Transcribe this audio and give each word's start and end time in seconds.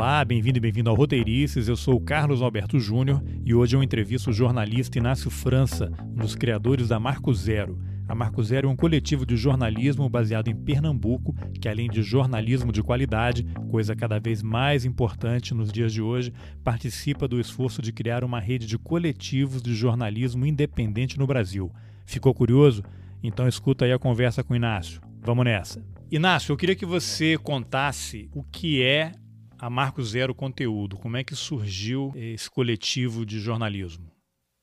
Olá, 0.00 0.24
bem-vindo 0.24 0.56
e 0.56 0.60
bem-vindo 0.62 0.88
ao 0.88 0.96
Roteirices. 0.96 1.68
Eu 1.68 1.76
sou 1.76 1.96
o 1.96 2.00
Carlos 2.00 2.40
Alberto 2.40 2.80
Júnior 2.80 3.22
e 3.44 3.54
hoje 3.54 3.76
eu 3.76 3.82
entrevisto 3.82 4.30
o 4.30 4.32
jornalista 4.32 4.96
Inácio 4.96 5.30
França, 5.30 5.92
um 6.16 6.22
dos 6.22 6.34
criadores 6.34 6.88
da 6.88 6.98
Marco 6.98 7.34
Zero. 7.34 7.78
A 8.08 8.14
Marco 8.14 8.42
Zero 8.42 8.66
é 8.66 8.70
um 8.72 8.74
coletivo 8.74 9.26
de 9.26 9.36
jornalismo 9.36 10.08
baseado 10.08 10.48
em 10.48 10.56
Pernambuco, 10.56 11.34
que 11.60 11.68
além 11.68 11.90
de 11.90 12.02
jornalismo 12.02 12.72
de 12.72 12.82
qualidade, 12.82 13.44
coisa 13.70 13.94
cada 13.94 14.18
vez 14.18 14.42
mais 14.42 14.86
importante 14.86 15.52
nos 15.52 15.70
dias 15.70 15.92
de 15.92 16.00
hoje, 16.00 16.32
participa 16.64 17.28
do 17.28 17.38
esforço 17.38 17.82
de 17.82 17.92
criar 17.92 18.24
uma 18.24 18.40
rede 18.40 18.66
de 18.66 18.78
coletivos 18.78 19.60
de 19.60 19.74
jornalismo 19.74 20.46
independente 20.46 21.18
no 21.18 21.26
Brasil. 21.26 21.70
Ficou 22.06 22.32
curioso? 22.32 22.82
Então 23.22 23.46
escuta 23.46 23.84
aí 23.84 23.92
a 23.92 23.98
conversa 23.98 24.42
com 24.42 24.54
o 24.54 24.56
Inácio. 24.56 24.98
Vamos 25.20 25.44
nessa. 25.44 25.84
Inácio, 26.10 26.52
eu 26.52 26.56
queria 26.56 26.74
que 26.74 26.86
você 26.86 27.36
contasse 27.36 28.30
o 28.34 28.42
que 28.42 28.82
é 28.82 29.12
a 29.60 29.68
Marco 29.68 30.02
Zero 30.02 30.34
Conteúdo, 30.34 30.96
como 30.96 31.18
é 31.18 31.24
que 31.24 31.36
surgiu 31.36 32.12
esse 32.16 32.50
coletivo 32.50 33.26
de 33.26 33.38
jornalismo? 33.38 34.10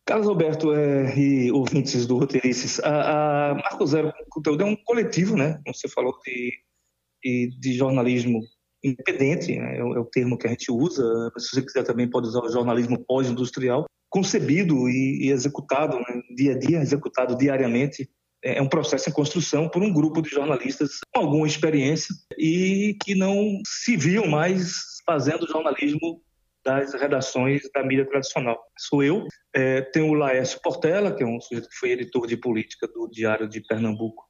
Carlos 0.07 0.27
Alberto 0.27 0.73
é, 0.73 1.15
e 1.15 1.51
ouvintes 1.51 2.07
do 2.07 2.17
Roteirices, 2.17 2.79
a, 2.79 3.51
a 3.51 3.55
Marco 3.55 3.85
Zero 3.85 4.11
Conteúdo 4.29 4.63
é 4.63 4.65
um 4.65 4.75
coletivo, 4.75 5.35
né? 5.35 5.59
Como 5.63 5.75
você 5.75 5.87
falou, 5.87 6.17
de, 6.25 7.49
de, 7.59 7.73
jornalismo 7.73 8.41
independente, 8.83 9.55
né? 9.55 9.77
é, 9.77 9.83
o, 9.83 9.95
é, 9.95 9.99
o, 9.99 10.05
termo 10.05 10.37
que 10.37 10.47
a 10.47 10.49
gente 10.49 10.71
usa. 10.71 11.03
Se 11.37 11.55
você 11.55 11.61
quiser 11.61 11.83
também 11.83 12.09
pode 12.09 12.27
usar 12.27 12.41
o 12.41 12.49
jornalismo 12.49 12.97
pós-industrial, 13.05 13.85
concebido 14.09 14.89
e, 14.89 15.27
e 15.27 15.31
executado 15.31 15.97
né? 15.97 16.21
dia 16.35 16.53
a 16.53 16.57
dia, 16.57 16.79
executado 16.79 17.37
diariamente 17.37 18.09
é, 18.47 18.59
é 18.59 18.61
um 18.61 18.69
processo 18.69 19.09
em 19.09 19.13
construção 19.13 19.67
por 19.67 19.83
um 19.83 19.91
grupo 19.91 20.21
de 20.21 20.29
jornalistas 20.29 20.99
com 21.13 21.21
alguma 21.21 21.45
experiência 21.45 22.15
e 22.37 22.95
que 23.03 23.13
não 23.13 23.59
se 23.67 23.97
viam 23.97 24.25
mais 24.25 24.71
fazendo 25.05 25.47
jornalismo 25.47 26.21
das 26.63 26.93
redações 26.93 27.61
da 27.73 27.83
mídia 27.83 28.05
tradicional. 28.05 28.57
Sou 28.77 29.03
eu, 29.03 29.25
é, 29.53 29.81
tem 29.81 30.01
o 30.01 30.13
Laércio 30.13 30.61
Portela, 30.61 31.13
que 31.13 31.23
é 31.23 31.25
um 31.25 31.39
sujeito 31.41 31.69
que 31.69 31.77
foi 31.77 31.91
editor 31.91 32.27
de 32.27 32.37
política 32.37 32.87
do 32.87 33.09
Diário 33.09 33.47
de 33.47 33.61
Pernambuco, 33.61 34.25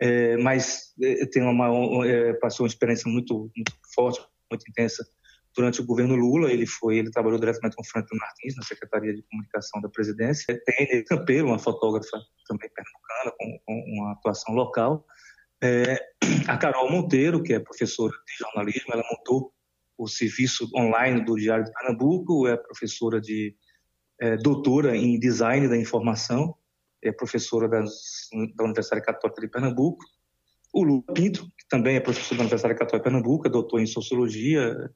é, 0.00 0.36
mas 0.38 0.94
é, 1.02 1.26
tem 1.26 1.42
uma, 1.42 2.06
é, 2.06 2.32
passou 2.34 2.64
uma 2.64 2.68
experiência 2.68 3.10
muito, 3.10 3.50
muito 3.54 3.72
forte, 3.94 4.20
muito 4.50 4.64
intensa 4.68 5.04
durante 5.54 5.80
o 5.80 5.84
governo 5.84 6.14
Lula, 6.14 6.52
ele 6.52 6.66
foi, 6.66 6.98
ele 6.98 7.10
trabalhou 7.10 7.38
diretamente 7.38 7.76
com 7.76 7.84
Franklin 7.84 8.18
Martins 8.18 8.56
na 8.56 8.62
Secretaria 8.62 9.14
de 9.14 9.22
Comunicação 9.22 9.80
da 9.80 9.88
Presidência. 9.88 10.60
Tem 10.64 11.04
Campeiro, 11.04 11.48
uma 11.48 11.58
fotógrafa 11.58 12.18
também 12.46 12.70
com, 13.38 13.58
com 13.64 13.84
uma 13.86 14.12
atuação 14.12 14.54
local. 14.54 15.04
É, 15.62 16.00
a 16.48 16.56
Carol 16.56 16.90
Monteiro, 16.90 17.42
que 17.42 17.52
é 17.52 17.60
professora 17.60 18.12
de 18.12 18.44
jornalismo, 18.44 18.92
ela 18.92 19.04
montou 19.10 19.52
o 19.98 20.08
serviço 20.08 20.70
online 20.74 21.22
do 21.22 21.34
Diário 21.34 21.64
de 21.64 21.72
Pernambuco, 21.72 22.48
é 22.48 22.56
professora 22.56 23.20
de 23.20 23.54
é, 24.18 24.36
doutora 24.36 24.96
em 24.96 25.18
design 25.18 25.68
da 25.68 25.76
informação, 25.76 26.54
é 27.02 27.12
professora 27.12 27.68
das, 27.68 28.28
da 28.54 28.64
Universidade 28.64 29.04
Católica 29.04 29.40
de 29.40 29.48
Pernambuco. 29.48 30.02
O 30.72 30.84
Lula 30.84 31.02
Pinto, 31.14 31.44
que 31.58 31.68
também 31.68 31.96
é 31.96 32.00
professor 32.00 32.36
da 32.36 32.42
Universidade 32.42 32.78
Católica 32.78 32.98
de 32.98 33.04
Pernambuco, 33.04 33.46
é 33.46 33.50
doutor 33.50 33.80
em 33.80 33.86
sociologia, 33.86 34.90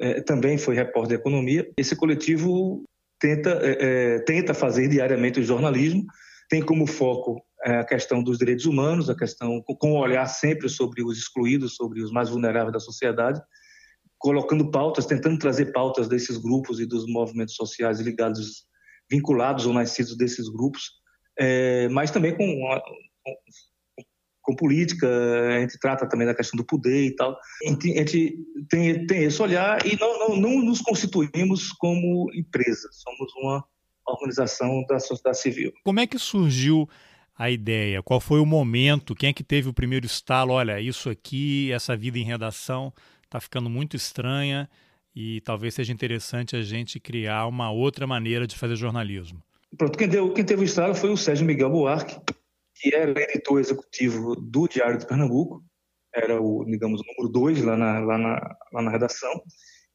é, 0.00 0.20
também 0.22 0.56
foi 0.56 0.74
repórter 0.74 1.16
de 1.16 1.20
economia. 1.20 1.70
Esse 1.76 1.96
coletivo 1.96 2.84
tenta, 3.18 3.58
é, 3.62 3.76
é, 3.80 4.18
tenta 4.20 4.54
fazer 4.54 4.88
diariamente 4.88 5.40
o 5.40 5.44
jornalismo, 5.44 6.06
tem 6.48 6.62
como 6.62 6.86
foco 6.86 7.42
é, 7.64 7.78
a 7.78 7.84
questão 7.84 8.22
dos 8.22 8.38
direitos 8.38 8.66
humanos, 8.66 9.10
a 9.10 9.16
questão 9.16 9.62
com 9.62 9.92
um 9.92 9.98
olhar 9.98 10.26
sempre 10.26 10.68
sobre 10.68 11.02
os 11.02 11.18
excluídos, 11.18 11.74
sobre 11.74 12.02
os 12.02 12.10
mais 12.10 12.28
vulneráveis 12.28 12.72
da 12.72 12.80
sociedade, 12.80 13.40
colocando 14.18 14.70
pautas, 14.70 15.06
tentando 15.06 15.38
trazer 15.38 15.72
pautas 15.72 16.08
desses 16.08 16.36
grupos 16.38 16.80
e 16.80 16.86
dos 16.86 17.06
movimentos 17.06 17.54
sociais 17.54 18.00
ligados, 18.00 18.66
vinculados 19.10 19.66
ou 19.66 19.72
nascidos 19.72 20.16
desses 20.16 20.48
grupos, 20.48 20.90
é, 21.38 21.88
mas 21.88 22.10
também 22.10 22.36
com, 22.36 22.46
com 22.46 23.36
com 24.46 24.54
política, 24.54 25.08
a 25.56 25.60
gente 25.60 25.76
trata 25.80 26.08
também 26.08 26.24
da 26.24 26.34
questão 26.34 26.56
do 26.56 26.64
poder 26.64 27.06
e 27.06 27.16
tal. 27.16 27.36
A 27.66 27.68
gente, 27.68 27.92
a 27.92 27.96
gente 27.96 28.38
tem, 28.70 29.04
tem 29.04 29.24
esse 29.24 29.42
olhar 29.42 29.84
e 29.84 29.98
não, 29.98 30.18
não, 30.20 30.36
não 30.36 30.64
nos 30.64 30.80
constituímos 30.80 31.72
como 31.72 32.30
empresa, 32.32 32.88
somos 32.92 33.32
uma 33.38 33.64
organização 34.12 34.84
da 34.88 34.98
sociedade 34.98 35.38
civil. 35.38 35.72
Como 35.84 36.00
é 36.00 36.06
que 36.06 36.18
surgiu 36.18 36.88
a 37.36 37.50
ideia? 37.50 38.02
Qual 38.02 38.20
foi 38.20 38.40
o 38.40 38.46
momento? 38.46 39.14
Quem 39.14 39.30
é 39.30 39.32
que 39.32 39.44
teve 39.44 39.68
o 39.68 39.74
primeiro 39.74 40.06
estalo? 40.06 40.52
Olha, 40.52 40.80
isso 40.80 41.10
aqui, 41.10 41.70
essa 41.72 41.96
vida 41.96 42.18
em 42.18 42.24
redação 42.24 42.92
está 43.24 43.40
ficando 43.40 43.68
muito 43.68 43.96
estranha 43.96 44.68
e 45.14 45.40
talvez 45.40 45.74
seja 45.74 45.92
interessante 45.92 46.56
a 46.56 46.62
gente 46.62 47.00
criar 47.00 47.46
uma 47.46 47.70
outra 47.70 48.06
maneira 48.06 48.46
de 48.46 48.56
fazer 48.56 48.76
jornalismo. 48.76 49.42
Pronto, 49.76 49.98
quem, 49.98 50.08
deu, 50.08 50.32
quem 50.32 50.44
teve 50.44 50.62
o 50.62 50.64
estalo 50.64 50.94
foi 50.94 51.10
o 51.10 51.16
Sérgio 51.16 51.46
Miguel 51.46 51.70
Buarque, 51.70 52.20
que 52.74 52.94
era 52.94 53.18
editor 53.20 53.58
executivo 53.58 54.36
do 54.36 54.68
Diário 54.68 54.98
de 54.98 55.06
Pernambuco, 55.06 55.64
era 56.14 56.40
o, 56.40 56.64
digamos, 56.64 57.00
o 57.00 57.04
número 57.04 57.32
dois 57.32 57.62
lá 57.62 57.76
na, 57.76 57.98
lá 58.00 58.18
na, 58.18 58.56
lá 58.72 58.82
na 58.82 58.90
redação, 58.90 59.32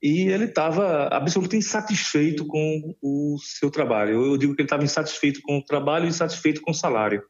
e 0.01 0.29
ele 0.29 0.45
estava 0.45 1.07
absolutamente 1.07 1.65
insatisfeito 1.65 2.45
com 2.47 2.95
o 3.01 3.37
seu 3.39 3.69
trabalho. 3.69 4.25
Eu 4.25 4.37
digo 4.37 4.55
que 4.55 4.61
ele 4.61 4.65
estava 4.65 4.83
insatisfeito 4.83 5.41
com 5.43 5.57
o 5.59 5.63
trabalho 5.63 6.05
e 6.05 6.09
insatisfeito 6.09 6.61
com 6.61 6.71
o 6.71 6.75
salário, 6.75 7.23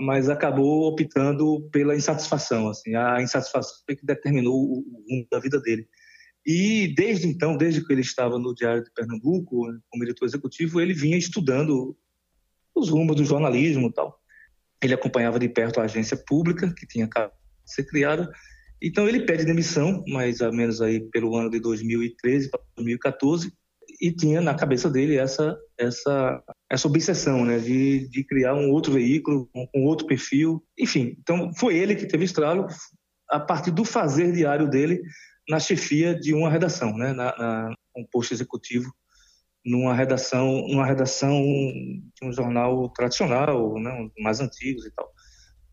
mas 0.00 0.28
acabou 0.28 0.88
optando 0.88 1.68
pela 1.70 1.96
insatisfação, 1.96 2.68
assim, 2.68 2.94
a 2.94 3.22
insatisfação 3.22 3.76
que 3.88 4.04
determinou 4.04 4.54
o 4.54 4.84
rumo 5.08 5.26
da 5.30 5.38
vida 5.38 5.58
dele. 5.60 5.88
E 6.46 6.94
desde 6.94 7.26
então, 7.26 7.56
desde 7.56 7.84
que 7.84 7.92
ele 7.92 8.02
estava 8.02 8.38
no 8.38 8.54
Diário 8.54 8.84
de 8.84 8.92
Pernambuco, 8.92 9.66
como 9.88 10.04
editor 10.04 10.28
executivo, 10.28 10.80
ele 10.80 10.92
vinha 10.92 11.16
estudando 11.16 11.96
os 12.74 12.90
rumos 12.90 13.16
do 13.16 13.24
jornalismo 13.24 13.88
e 13.88 13.92
tal. 13.92 14.20
Ele 14.82 14.94
acompanhava 14.94 15.38
de 15.38 15.48
perto 15.48 15.80
a 15.80 15.84
agência 15.84 16.16
pública 16.16 16.72
que 16.72 16.86
tinha 16.86 17.06
acabado 17.06 17.32
de 17.64 17.72
ser 17.72 17.84
criada. 17.86 18.30
Então 18.82 19.08
ele 19.08 19.24
pede 19.24 19.44
demissão, 19.44 20.04
mais 20.08 20.40
ou 20.40 20.52
menos 20.52 20.80
aí 20.80 21.00
pelo 21.10 21.34
ano 21.36 21.50
de 21.50 21.60
2013 21.60 22.50
para 22.50 22.60
2014, 22.76 23.52
e 24.00 24.12
tinha 24.12 24.40
na 24.40 24.54
cabeça 24.54 24.90
dele 24.90 25.16
essa 25.16 25.56
essa 25.78 26.42
essa 26.70 26.88
obsessão, 26.88 27.44
né, 27.44 27.58
de, 27.58 28.08
de 28.08 28.24
criar 28.24 28.54
um 28.54 28.70
outro 28.70 28.92
veículo 28.92 29.48
com 29.52 29.68
um, 29.74 29.84
outro 29.84 30.06
perfil. 30.06 30.62
Enfim, 30.78 31.16
então 31.20 31.52
foi 31.54 31.76
ele 31.76 31.94
que 31.94 32.06
teve 32.06 32.24
estralo 32.24 32.66
a 33.30 33.40
partir 33.40 33.70
do 33.70 33.84
fazer 33.84 34.32
diário 34.32 34.68
dele 34.68 35.00
na 35.48 35.60
chefia 35.60 36.14
de 36.14 36.34
uma 36.34 36.50
redação, 36.50 36.96
né, 36.96 37.12
na, 37.12 37.36
na 37.36 37.74
um 37.96 38.04
posto 38.04 38.34
executivo 38.34 38.92
numa 39.64 39.92
redação, 39.94 40.68
numa 40.68 40.86
redação 40.86 41.40
de 41.40 42.24
um 42.24 42.32
jornal 42.32 42.88
tradicional, 42.90 43.74
né, 43.80 44.08
mais 44.20 44.40
antigos 44.40 44.86
e 44.86 44.90
tal. 44.92 45.10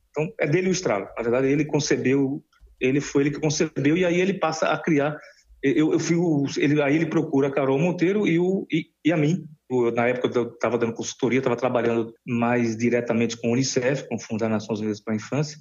Então 0.10 0.34
é 0.40 0.48
dele 0.48 0.70
o 0.70 0.72
estralo. 0.72 1.08
Na 1.16 1.22
verdade 1.22 1.48
ele 1.48 1.66
concebeu, 1.66 2.44
ele 2.86 3.02
foi 3.02 3.24
ele 3.24 3.32
que 3.32 3.40
concebeu 3.40 3.98
e 3.98 4.06
aí 4.06 4.20
ele 4.20 4.34
passa 4.34 4.68
a 4.68 4.78
criar. 4.78 5.18
Eu, 5.62 5.94
eu 5.94 6.00
fui 6.00 6.18
o, 6.18 6.46
ele, 6.58 6.82
aí 6.82 6.96
ele 6.96 7.06
procura 7.06 7.48
a 7.48 7.52
Carol 7.52 7.80
Monteiro 7.80 8.28
e 8.28 8.38
o 8.38 8.68
e, 8.72 8.88
e 9.06 9.12
a 9.12 9.18
mim. 9.18 9.46
Na 9.96 10.08
época 10.08 10.38
eu 10.38 10.50
estava 10.50 10.78
dando 10.78 10.94
consultoria, 10.94 11.40
estava 11.40 11.56
trabalhando 11.56 12.14
mais 12.28 12.78
diretamente 12.78 13.38
com 13.38 13.50
o 13.50 13.54
Unicef, 13.54 14.08
com 14.08 14.16
o 14.16 14.20
Fundo 14.20 14.42
das 14.42 14.50
Nações 14.50 14.80
Unidas 14.80 15.02
para 15.02 15.14
a 15.14 15.18
Infância 15.18 15.58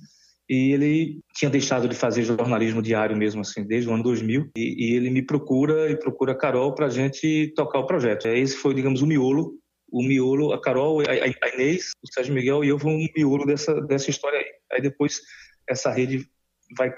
e 0.49 0.73
ele 0.73 1.21
tinha 1.35 1.51
deixado 1.51 1.89
de 1.89 1.95
fazer 1.95 2.25
jornalismo 2.25 2.83
diário 2.83 3.17
mesmo 3.17 3.41
assim 3.41 3.65
desde 3.65 3.89
o 3.89 3.95
ano 3.95 4.03
2000 4.03 4.51
e, 4.57 4.87
e 4.87 4.97
ele 4.97 5.11
me 5.11 5.23
procura 5.23 5.91
e 5.91 5.97
procura 5.97 6.33
a 6.33 6.37
Carol 6.37 6.75
para 6.75 6.87
a 6.87 6.91
gente 6.91 7.53
tocar 7.57 7.79
o 7.79 7.87
projeto. 7.87 8.27
Esse 8.29 8.57
foi, 8.57 8.75
digamos, 8.75 9.03
o 9.03 9.07
miolo, 9.07 9.55
o 9.91 10.03
miolo, 10.03 10.53
a 10.53 10.61
Carol, 10.61 11.01
a, 11.01 11.05
a 11.05 11.55
Inês, 11.55 11.93
o 12.03 12.13
Sérgio 12.13 12.35
Miguel 12.35 12.65
e 12.65 12.69
eu 12.69 12.79
fomos 12.79 13.03
um 13.03 13.09
miolo 13.17 13.47
dessa 13.47 13.81
dessa 13.81 14.11
história 14.11 14.39
aí. 14.39 14.47
Aí 14.73 14.83
depois 14.83 15.21
essa 15.69 15.91
rede 15.91 16.29
vai 16.77 16.93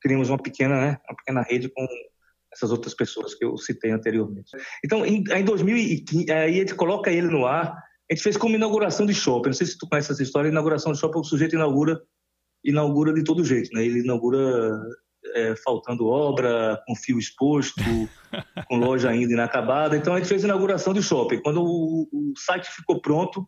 criamos 0.00 0.28
uma 0.28 0.38
pequena, 0.38 0.80
né, 0.80 0.98
uma 1.08 1.16
pequena 1.16 1.42
rede 1.42 1.68
com 1.68 1.86
essas 2.52 2.70
outras 2.70 2.94
pessoas 2.94 3.34
que 3.34 3.44
eu 3.44 3.56
citei 3.56 3.90
anteriormente. 3.90 4.50
Então, 4.84 5.04
em, 5.04 5.22
em 5.30 5.44
2015, 5.44 6.30
aí 6.32 6.56
a 6.56 6.60
gente 6.60 6.74
coloca 6.74 7.10
ele 7.10 7.28
no 7.28 7.46
ar. 7.46 7.72
A 8.10 8.14
gente 8.14 8.22
fez 8.22 8.36
como 8.36 8.54
inauguração 8.54 9.04
de 9.04 9.14
shopping. 9.14 9.50
Não 9.50 9.54
sei 9.54 9.66
se 9.66 9.76
tu 9.76 9.86
conhece 9.86 10.10
essa 10.10 10.22
história. 10.22 10.48
Inauguração 10.48 10.92
de 10.92 10.98
shopping, 10.98 11.18
o 11.18 11.24
sujeito 11.24 11.54
inaugura 11.54 12.00
inaugura 12.64 13.12
de 13.12 13.22
todo 13.22 13.44
jeito, 13.44 13.70
né? 13.72 13.84
Ele 13.84 14.00
inaugura 14.00 14.80
é, 15.34 15.54
faltando 15.56 16.06
obra, 16.06 16.82
com 16.86 16.94
fio 16.94 17.18
exposto, 17.18 17.80
com 18.68 18.76
loja 18.76 19.10
ainda 19.10 19.32
inacabada. 19.32 19.96
Então 19.96 20.14
a 20.14 20.18
gente 20.18 20.28
fez 20.28 20.44
a 20.44 20.48
inauguração 20.48 20.92
do 20.92 21.02
shopping. 21.02 21.40
Quando 21.42 21.62
o, 21.62 22.08
o, 22.12 22.32
site 22.36 22.68
ficou 22.70 23.00
pronto, 23.00 23.46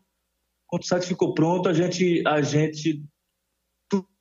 quando 0.66 0.82
o 0.82 0.86
site 0.86 1.06
ficou 1.06 1.34
pronto, 1.34 1.68
a 1.68 1.72
gente 1.72 2.22
a 2.26 2.40
gente 2.42 3.02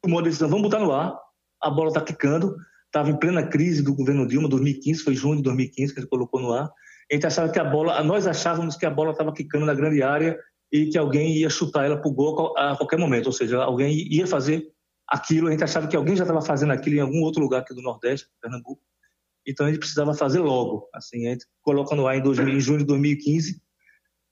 tomou 0.02 0.20
a 0.20 0.24
decisão, 0.24 0.50
vamos 0.50 0.64
botar 0.64 0.80
no 0.80 0.92
ar. 0.92 1.18
A 1.62 1.70
bola 1.70 1.90
está 1.90 2.02
quicando. 2.02 2.56
Estava 2.86 3.10
em 3.12 3.18
plena 3.18 3.46
crise 3.46 3.84
do 3.84 3.94
governo 3.94 4.28
Dilma, 4.28 4.50
2015, 4.50 5.04
foi 5.04 5.14
junho 5.14 5.38
de 5.38 5.44
2015 5.44 5.94
que 5.94 6.02
gente 6.02 6.10
colocou 6.10 6.42
no 6.42 6.52
ar. 6.54 6.72
A 7.12 7.14
gente 7.14 7.26
achava 7.26 7.52
que 7.52 7.60
a 7.60 7.64
bola, 7.64 8.04
nós 8.04 8.26
achávamos 8.26 8.76
que 8.76 8.86
a 8.86 8.90
bola 8.90 9.12
estava 9.12 9.32
quicando 9.32 9.66
na 9.66 9.76
grande 9.76 10.02
área 10.02 10.40
e 10.72 10.88
que 10.88 10.98
alguém 10.98 11.38
ia 11.38 11.50
chutar 11.50 11.86
ela 11.86 11.98
para 11.98 12.10
o 12.10 12.14
gol 12.14 12.58
a 12.58 12.76
qualquer 12.76 12.98
momento, 12.98 13.28
ou 13.28 13.32
seja, 13.32 13.62
alguém 13.64 13.96
ia 14.12 14.28
fazer 14.28 14.68
aquilo, 15.08 15.48
a 15.48 15.52
gente 15.52 15.64
achava 15.64 15.88
que 15.88 15.96
alguém 15.96 16.16
já 16.16 16.24
estava 16.24 16.42
fazendo 16.42 16.72
aquilo 16.72 16.98
em 16.98 17.00
algum 17.00 17.22
outro 17.22 17.42
lugar 17.42 17.62
aqui 17.62 17.74
do 17.74 17.82
Nordeste, 17.82 18.28
Pernambuco, 18.40 18.82
Então 19.46 19.66
a 19.66 19.70
gente 19.70 19.80
precisava 19.80 20.14
fazer 20.14 20.40
logo. 20.40 20.88
Assim, 20.94 21.28
a 21.28 21.32
gente 21.32 21.46
coloca 21.62 21.96
no 21.96 22.08
ar 22.08 22.18
em, 22.18 22.22
2000, 22.22 22.56
em 22.56 22.60
junho 22.60 22.80
de 22.80 22.86
2015 22.86 23.60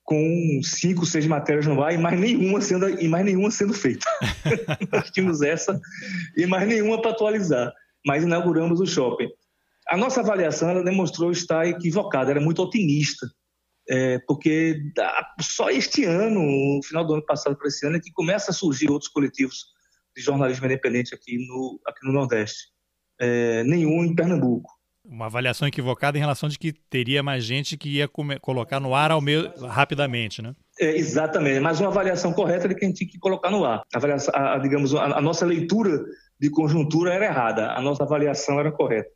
com 0.08 0.62
cinco, 0.64 1.06
seis 1.06 1.28
matérias 1.28 1.68
no 1.68 1.84
ar 1.84 1.94
e 1.94 1.98
mais 1.98 2.18
nenhuma 2.18 2.62
sendo, 2.62 2.88
e 2.88 3.10
mais 3.10 3.26
nenhuma 3.26 3.52
sendo 3.52 3.74
feita. 3.74 4.08
Nós 4.90 5.12
tínhamos 5.12 5.42
essa 5.42 5.78
e 6.38 6.46
mais 6.46 6.66
nenhuma 6.66 7.02
para 7.02 7.12
atualizar. 7.12 7.74
Mas 8.06 8.24
inauguramos 8.24 8.80
o 8.80 8.86
shopping. 8.86 9.28
A 9.90 9.98
nossa 9.98 10.22
avaliação 10.22 10.70
ela 10.70 10.82
demonstrou 10.82 11.30
estar 11.30 11.68
equivocada, 11.68 12.32
era 12.32 12.40
muito 12.40 12.64
otimista. 12.64 13.28
É, 13.90 14.18
porque 14.20 14.80
só 15.42 15.70
este 15.70 16.06
ano, 16.06 16.42
no 16.42 16.82
final 16.84 17.06
do 17.06 17.16
ano 17.16 17.26
passado 17.26 17.58
para 17.58 17.68
esse 17.68 17.86
ano, 17.86 17.98
é 17.98 18.00
que 18.00 18.12
começa 18.14 18.52
a 18.52 18.54
surgir 18.54 18.90
outros 18.90 19.12
coletivos 19.12 19.66
de 20.16 20.24
jornalismo 20.24 20.68
independente 20.68 21.14
aqui 21.14 21.38
no, 21.46 21.82
aqui 21.86 22.08
no 22.08 22.14
Nordeste. 22.14 22.70
É, 23.20 23.62
nenhum 23.66 24.06
em 24.06 24.16
Pernambuco. 24.16 24.72
Uma 25.10 25.28
avaliação 25.28 25.68
equivocada 25.68 26.18
em 26.18 26.22
relação 26.22 26.50
de 26.50 26.60
que 26.60 26.74
teria 26.74 27.24
mais 27.24 27.44
gente 27.44 27.78
que 27.78 27.90
ia 27.90 28.10
colocar 28.42 28.80
no 28.80 28.94
ar 28.94 29.10
ao 29.10 29.22
meio, 29.22 29.52
rapidamente, 29.66 30.42
né? 30.42 30.54
É, 30.80 30.96
exatamente, 30.96 31.60
mas 31.60 31.80
uma 31.80 31.90
avaliação 31.90 32.34
correta 32.34 32.68
de 32.68 32.76
que 32.76 32.86
a 32.86 32.88
gente 32.88 32.98
tinha 32.98 33.10
que 33.10 33.18
colocar 33.18 33.50
no 33.50 33.64
ar. 33.66 33.82
A, 33.94 34.54
a 34.54 34.58
digamos, 34.60 34.94
a, 34.94 35.18
a, 35.18 35.22
nossa 35.22 35.46
leitura 35.46 36.04
de 36.40 36.50
conjuntura 36.50 37.14
era 37.14 37.26
errada, 37.26 37.72
a 37.72 37.82
nossa 37.82 38.04
avaliação 38.04 38.60
era 38.60 38.72
correta. 38.72 39.10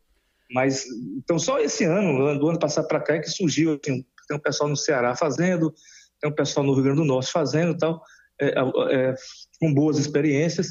Mas, 0.51 0.85
então, 1.17 1.38
só 1.38 1.59
esse 1.59 1.83
ano, 1.83 2.37
do 2.39 2.49
ano 2.49 2.59
passado 2.59 2.87
para 2.87 2.99
cá, 2.99 3.15
é 3.15 3.19
que 3.19 3.29
surgiu, 3.29 3.73
assim, 3.73 4.03
tem 4.27 4.37
um 4.37 4.39
pessoal 4.39 4.69
no 4.69 4.77
Ceará 4.77 5.15
fazendo, 5.15 5.73
tem 6.19 6.31
um 6.31 6.33
pessoal 6.35 6.65
no 6.65 6.73
Rio 6.73 6.83
Grande 6.83 6.99
do 6.99 7.05
Norte 7.05 7.31
fazendo 7.31 7.77
tal, 7.77 8.01
é, 8.39 8.47
é, 8.49 9.15
com 9.59 9.73
boas 9.73 9.97
experiências, 9.97 10.67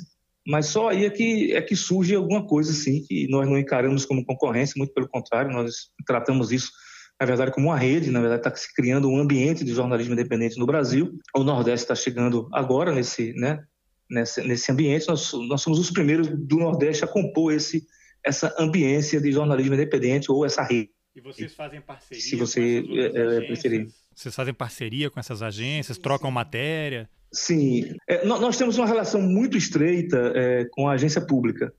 mas 0.50 0.66
só 0.66 0.88
aí 0.88 1.04
é 1.04 1.10
que, 1.10 1.52
é 1.54 1.62
que 1.62 1.76
surge 1.76 2.12
alguma 2.12 2.44
coisa 2.44 2.72
assim 2.72 3.04
que 3.06 3.28
nós 3.28 3.48
não 3.48 3.56
encaramos 3.56 4.04
como 4.04 4.24
concorrência, 4.24 4.74
muito 4.76 4.92
pelo 4.92 5.08
contrário, 5.08 5.52
nós 5.52 5.90
tratamos 6.04 6.50
isso, 6.50 6.72
na 7.20 7.24
verdade, 7.24 7.52
como 7.52 7.68
uma 7.68 7.78
rede, 7.78 8.10
na 8.10 8.20
verdade, 8.20 8.40
está 8.40 8.56
se 8.56 8.74
criando 8.74 9.08
um 9.08 9.16
ambiente 9.16 9.64
de 9.64 9.72
jornalismo 9.72 10.14
independente 10.14 10.58
no 10.58 10.66
Brasil. 10.66 11.16
O 11.36 11.44
Nordeste 11.44 11.84
está 11.84 11.94
chegando 11.94 12.48
agora 12.52 12.92
nesse, 12.92 13.32
né, 13.34 13.62
nesse, 14.10 14.42
nesse 14.42 14.72
ambiente, 14.72 15.06
nós, 15.06 15.32
nós 15.48 15.62
somos 15.62 15.78
os 15.78 15.88
primeiros 15.88 16.26
do 16.28 16.56
Nordeste 16.56 17.04
a 17.04 17.06
compor 17.06 17.52
esse, 17.52 17.86
essa 18.24 18.52
ambiência 18.58 19.20
de 19.20 19.30
jornalismo 19.30 19.74
independente 19.74 20.32
ou 20.32 20.44
essa 20.44 20.64
rede. 20.64 20.90
E 21.14 21.20
vocês 21.20 21.54
fazem 21.54 21.80
parceria? 21.80 22.22
Se 22.22 22.34
você 22.34 22.82
é, 23.14 23.36
é 23.36 23.40
preferir. 23.42 23.86
Vocês 24.12 24.34
fazem 24.34 24.52
parceria 24.52 25.08
com 25.10 25.20
essas 25.20 25.42
agências, 25.42 25.96
trocam 25.96 26.28
matéria? 26.28 27.08
Sim. 27.32 27.94
É, 28.08 28.24
nós 28.24 28.56
temos 28.56 28.76
uma 28.76 28.86
relação 28.86 29.22
muito 29.22 29.56
estreita 29.56 30.32
é, 30.34 30.64
com 30.72 30.88
a 30.88 30.92
agência 30.92 31.20
pública 31.20 31.72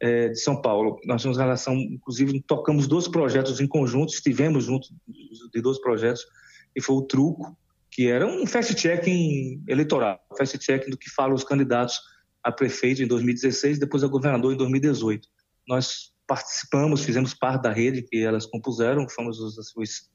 é, 0.00 0.28
de 0.28 0.40
São 0.40 0.60
Paulo. 0.60 0.98
Nós 1.04 1.22
temos 1.22 1.36
relação, 1.36 1.74
inclusive, 1.74 2.42
tocamos 2.46 2.86
dois 2.86 3.06
projetos 3.06 3.60
em 3.60 3.66
conjunto, 3.66 4.12
estivemos 4.12 4.64
juntos 4.64 4.92
de 5.52 5.60
dois 5.60 5.78
projetos, 5.80 6.24
e 6.74 6.80
foi 6.80 6.96
o 6.96 7.02
Truco, 7.02 7.56
que 7.90 8.08
era 8.08 8.26
um 8.26 8.46
fast-checking 8.46 9.62
eleitoral, 9.66 10.20
fast-checking 10.36 10.90
do 10.90 10.96
que 10.96 11.10
falam 11.10 11.34
os 11.34 11.44
candidatos 11.44 12.00
a 12.42 12.52
prefeito 12.52 13.02
em 13.02 13.06
2016 13.06 13.78
depois 13.78 14.04
a 14.04 14.06
governador 14.06 14.52
em 14.52 14.56
2018. 14.56 15.28
Nós 15.66 16.12
participamos, 16.26 17.04
fizemos 17.04 17.34
parte 17.34 17.62
da 17.62 17.72
rede 17.72 18.02
que 18.02 18.22
elas 18.22 18.46
compuseram, 18.46 19.08
fomos 19.08 19.40
os, 19.40 19.58
os, 19.74 20.10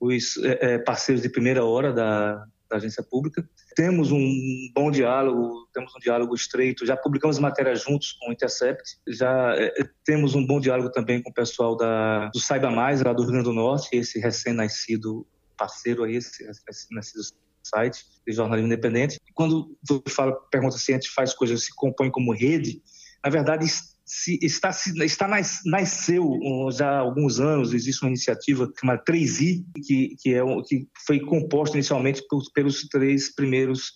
os 0.00 0.36
é, 0.38 0.74
é, 0.74 0.78
parceiros 0.78 1.22
de 1.22 1.28
primeira 1.28 1.64
hora 1.64 1.92
da, 1.92 2.46
da, 2.68 2.76
agência 2.76 3.02
pública. 3.02 3.48
Temos 3.74 4.10
um 4.10 4.70
bom 4.74 4.90
diálogo, 4.90 5.68
temos 5.72 5.94
um 5.94 5.98
diálogo 5.98 6.34
estreito, 6.34 6.86
já 6.86 6.96
publicamos 6.96 7.38
matérias 7.38 7.82
juntos 7.82 8.12
com 8.12 8.30
o 8.30 8.32
Intercept, 8.32 8.98
já 9.08 9.54
é, 9.56 9.72
temos 10.04 10.34
um 10.34 10.46
bom 10.46 10.60
diálogo 10.60 10.90
também 10.90 11.22
com 11.22 11.30
o 11.30 11.34
pessoal 11.34 11.76
da, 11.76 12.28
do 12.28 12.40
Saiba 12.40 12.70
Mais, 12.70 13.02
lá 13.02 13.12
do 13.12 13.22
Rio 13.22 13.32
Grande 13.32 13.44
do 13.44 13.52
Norte, 13.52 13.88
esse 13.92 14.18
recém-nascido 14.18 15.26
parceiro 15.56 16.04
aí, 16.04 16.16
esse 16.16 16.44
recém-nascido 16.66 17.22
site 17.62 18.04
de 18.26 18.32
jornalismo 18.32 18.66
independente. 18.66 19.18
Quando 19.34 19.76
você 19.86 20.02
fala, 20.08 20.32
pergunta 20.50 20.76
se 20.78 20.92
a 20.92 20.94
gente 20.94 21.10
faz 21.10 21.34
coisas, 21.34 21.64
se 21.64 21.74
compõe 21.74 22.10
como 22.10 22.32
rede, 22.32 22.82
na 23.22 23.30
verdade 23.30 23.66
se 24.08 24.38
está, 24.42 24.70
está 25.04 25.28
nasceu 25.66 26.40
já 26.72 26.90
há 26.90 26.98
alguns 26.98 27.38
anos, 27.38 27.74
existe 27.74 28.02
uma 28.02 28.08
iniciativa 28.08 28.72
chamada 28.80 29.04
3i, 29.04 29.62
que, 29.84 30.16
que, 30.18 30.34
é, 30.34 30.40
que 30.66 30.88
foi 31.06 31.20
composta 31.20 31.76
inicialmente 31.76 32.24
por, 32.28 32.42
pelos 32.54 32.88
três 32.88 33.34
primeiros 33.34 33.92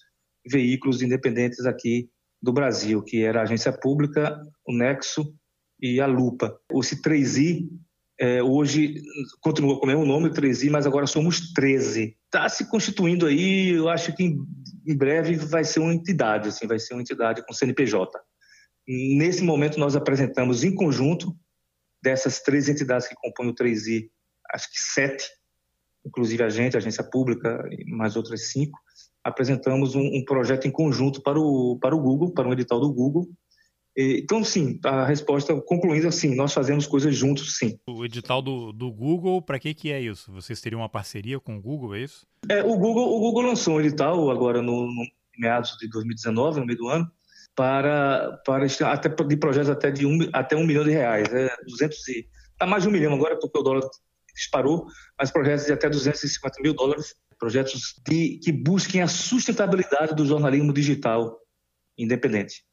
veículos 0.47 1.01
independentes 1.01 1.65
aqui 1.65 2.11
do 2.43 2.53
Brasil, 2.53 3.03
que 3.03 3.23
era 3.23 3.41
a 3.41 3.43
Agência 3.45 3.73
Pública, 3.73 4.39
o 4.67 4.73
Nexo 4.75 5.35
e 5.81 5.99
a 5.99 6.07
Lupa. 6.07 6.59
Esse 6.75 7.01
3i 7.01 7.69
é, 8.21 8.43
hoje 8.43 9.01
continua 9.41 9.79
com 9.79 9.87
o 9.87 9.89
mesmo 9.89 10.05
nome, 10.05 10.29
3i, 10.29 10.71
mas 10.71 10.87
agora 10.87 11.07
somos 11.07 11.53
13. 11.55 12.17
Está 12.27 12.49
se 12.51 12.69
constituindo 12.69 13.27
aí, 13.27 13.71
eu 13.71 13.89
acho 13.89 14.15
que 14.15 14.25
em, 14.25 14.37
em 14.87 14.97
breve 14.97 15.37
vai 15.37 15.65
ser 15.65 15.81
uma 15.81 15.95
entidade, 15.95 16.49
assim, 16.49 16.67
vai 16.67 16.79
ser 16.79 16.93
uma 16.93 17.01
entidade 17.01 17.43
com 17.47 17.55
CNPJ. 17.55 18.21
Nesse 18.87 19.43
momento, 19.43 19.79
nós 19.79 19.95
apresentamos 19.95 20.65
em 20.65 20.75
conjunto, 20.75 21.37
dessas 22.03 22.41
três 22.41 22.69
entidades 22.69 23.07
que 23.07 23.15
compõem 23.15 23.49
o 23.49 23.55
3I, 23.55 24.09
acho 24.53 24.71
que 24.71 24.81
sete, 24.81 25.25
inclusive 26.05 26.43
a 26.43 26.49
gente, 26.49 26.77
a 26.77 26.79
agência 26.79 27.05
pública 27.05 27.65
e 27.71 27.91
mais 27.91 28.17
outras 28.17 28.51
cinco, 28.51 28.79
apresentamos 29.23 29.95
um, 29.95 30.03
um, 30.03 30.25
projeto 30.25 30.67
em 30.67 30.71
conjunto 30.71 31.23
para 31.23 31.39
o, 31.39 31.79
para 31.81 31.95
o 31.95 32.01
Google, 32.01 32.33
para 32.33 32.49
um 32.49 32.53
edital 32.53 32.81
do 32.81 32.93
Google. 32.93 33.29
E, 33.97 34.21
então, 34.23 34.43
sim, 34.43 34.81
a 34.85 35.05
resposta 35.05 35.55
concluindo 35.61 36.09
assim, 36.09 36.35
nós 36.35 36.53
fazemos 36.53 36.87
coisas 36.87 37.15
juntos, 37.15 37.57
sim. 37.57 37.79
O 37.87 38.05
edital 38.05 38.43
do, 38.43 38.73
do 38.73 38.91
Google, 38.91 39.41
para 39.41 39.61
que, 39.61 39.73
que 39.75 39.93
é 39.93 40.01
isso? 40.01 40.33
Vocês 40.33 40.61
teriam 40.61 40.81
uma 40.81 40.89
parceria 40.89 41.39
com 41.39 41.57
o 41.57 41.63
Google, 41.63 41.95
é 41.95 42.01
isso? 42.01 42.27
É, 42.49 42.65
o 42.65 42.77
Google, 42.77 43.17
o 43.17 43.21
Google 43.21 43.43
lançou 43.43 43.77
um 43.77 43.81
edital 43.81 44.29
agora 44.29 44.61
no, 44.61 44.87
no 44.87 45.05
meados 45.39 45.77
de 45.79 45.89
2019, 45.89 46.61
no 46.61 46.67
meio 46.67 46.79
do 46.79 46.89
ano, 46.89 47.11
para, 47.55 48.41
para 48.45 48.67
até 48.93 49.09
de 49.09 49.37
projetos 49.37 49.71
até 49.71 49.91
de 49.91 50.07
um, 50.07 50.19
até 50.33 50.57
um 50.57 50.67
milhão 50.67 50.85
de 50.85 50.91
reais, 50.91 51.33
é 51.33 51.51
200 51.69 52.09
e 52.09 52.29
tá 52.59 52.67
mais 52.67 52.83
de 52.83 52.89
um 52.89 52.93
milhão 52.93 53.15
agora 53.15 53.39
porque 53.39 53.59
o 53.59 53.63
dólar 53.63 53.83
disparou, 54.35 54.87
mas 55.19 55.31
projetos 55.31 55.67
de 55.67 55.73
até 55.73 55.89
250 55.89 56.63
mil 56.63 56.75
dólares, 56.75 57.15
projetos 57.39 57.95
de, 58.09 58.39
que 58.43 58.51
busquem 58.51 59.03
a 59.03 59.07
sustentabilidade 59.07 60.15
do 60.15 60.25
jornalismo 60.25 60.73
digital 60.73 61.39
independente. 61.99 62.65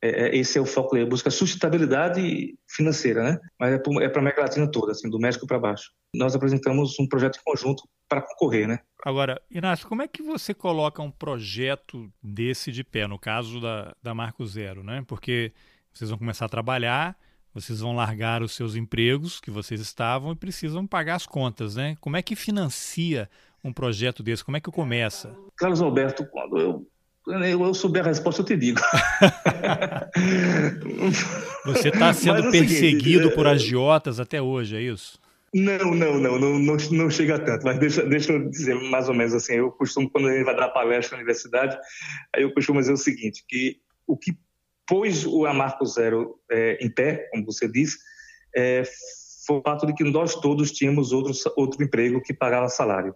É, 0.00 0.28
é 0.28 0.36
esse 0.36 0.58
é 0.58 0.60
o 0.60 0.66
foco 0.66 0.94
dele, 0.94 1.08
busca 1.08 1.30
sustentabilidade 1.30 2.56
financeira, 2.68 3.22
né? 3.22 3.38
Mas 3.58 3.72
é 3.72 3.78
para 3.78 3.92
é 4.02 4.06
a 4.06 4.18
América 4.18 4.42
Latina 4.42 4.70
toda, 4.70 4.92
assim, 4.92 5.10
do 5.10 5.18
México 5.18 5.46
para 5.46 5.58
baixo. 5.58 5.92
Nós 6.14 6.34
apresentamos 6.34 6.98
um 6.98 7.06
projeto 7.06 7.38
em 7.38 7.42
conjunto 7.44 7.82
para 8.08 8.22
concorrer, 8.22 8.66
né? 8.66 8.80
Agora, 9.04 9.40
Inácio, 9.50 9.88
como 9.88 10.02
é 10.02 10.08
que 10.08 10.22
você 10.22 10.54
coloca 10.54 11.02
um 11.02 11.10
projeto 11.10 12.10
desse 12.22 12.72
de 12.72 12.82
pé, 12.82 13.06
no 13.06 13.18
caso 13.18 13.60
da, 13.60 13.94
da 14.02 14.14
Marco 14.14 14.46
Zero, 14.46 14.82
né? 14.82 15.04
Porque 15.06 15.52
vocês 15.92 16.10
vão 16.10 16.18
começar 16.18 16.46
a 16.46 16.48
trabalhar, 16.48 17.16
vocês 17.52 17.80
vão 17.80 17.94
largar 17.94 18.42
os 18.42 18.54
seus 18.54 18.76
empregos 18.76 19.40
que 19.40 19.50
vocês 19.50 19.80
estavam 19.80 20.32
e 20.32 20.36
precisam 20.36 20.86
pagar 20.86 21.16
as 21.16 21.26
contas, 21.26 21.76
né? 21.76 21.96
Como 22.00 22.16
é 22.16 22.22
que 22.22 22.36
financia 22.36 23.28
um 23.62 23.72
projeto 23.72 24.22
desse? 24.22 24.44
Como 24.44 24.56
é 24.56 24.60
que 24.60 24.70
começa? 24.70 25.36
Carlos 25.56 25.80
Alberto, 25.80 26.24
quando 26.26 26.58
eu 26.58 26.86
eu, 27.28 27.64
eu 27.64 27.74
souber 27.74 28.04
a 28.04 28.08
resposta, 28.08 28.42
eu 28.42 28.46
te 28.46 28.56
digo. 28.56 28.80
Você 31.64 31.88
está 31.88 32.12
sendo 32.12 32.48
é 32.48 32.50
perseguido 32.50 33.24
seguinte, 33.24 33.34
por 33.34 33.46
é, 33.46 33.50
agiotas 33.50 34.18
até 34.20 34.40
hoje, 34.40 34.76
é 34.76 34.80
isso? 34.80 35.20
Não, 35.54 35.94
não, 35.94 36.18
não, 36.18 36.38
não, 36.38 36.58
não, 36.58 37.10
chega 37.10 37.38
tanto, 37.38 37.64
mas 37.64 37.78
deixa, 37.78 38.02
deixa 38.04 38.32
eu 38.32 38.50
dizer 38.50 38.74
mais 38.74 39.08
ou 39.08 39.14
menos 39.14 39.32
assim, 39.32 39.54
eu 39.54 39.70
costumo, 39.70 40.10
quando 40.10 40.30
ele 40.30 40.44
vai 40.44 40.54
dar 40.54 40.68
palestra 40.68 41.16
na 41.16 41.22
universidade, 41.22 41.78
aí 42.34 42.42
eu 42.42 42.52
costumo 42.52 42.80
dizer 42.80 42.92
o 42.92 42.98
seguinte, 42.98 43.44
que 43.48 43.80
o 44.06 44.16
que 44.16 44.36
pôs 44.86 45.24
o 45.24 45.46
Amarco 45.46 45.86
Zero 45.86 46.38
é, 46.50 46.78
em 46.84 46.90
pé, 46.90 47.28
como 47.30 47.46
você 47.46 47.66
disse, 47.66 47.98
é, 48.54 48.82
foi 49.46 49.56
o 49.56 49.62
fato 49.62 49.86
de 49.86 49.94
que 49.94 50.04
nós 50.04 50.34
todos 50.34 50.70
tínhamos 50.72 51.12
outro, 51.12 51.32
outro 51.56 51.82
emprego 51.82 52.20
que 52.20 52.34
pagava 52.34 52.68
salário. 52.68 53.14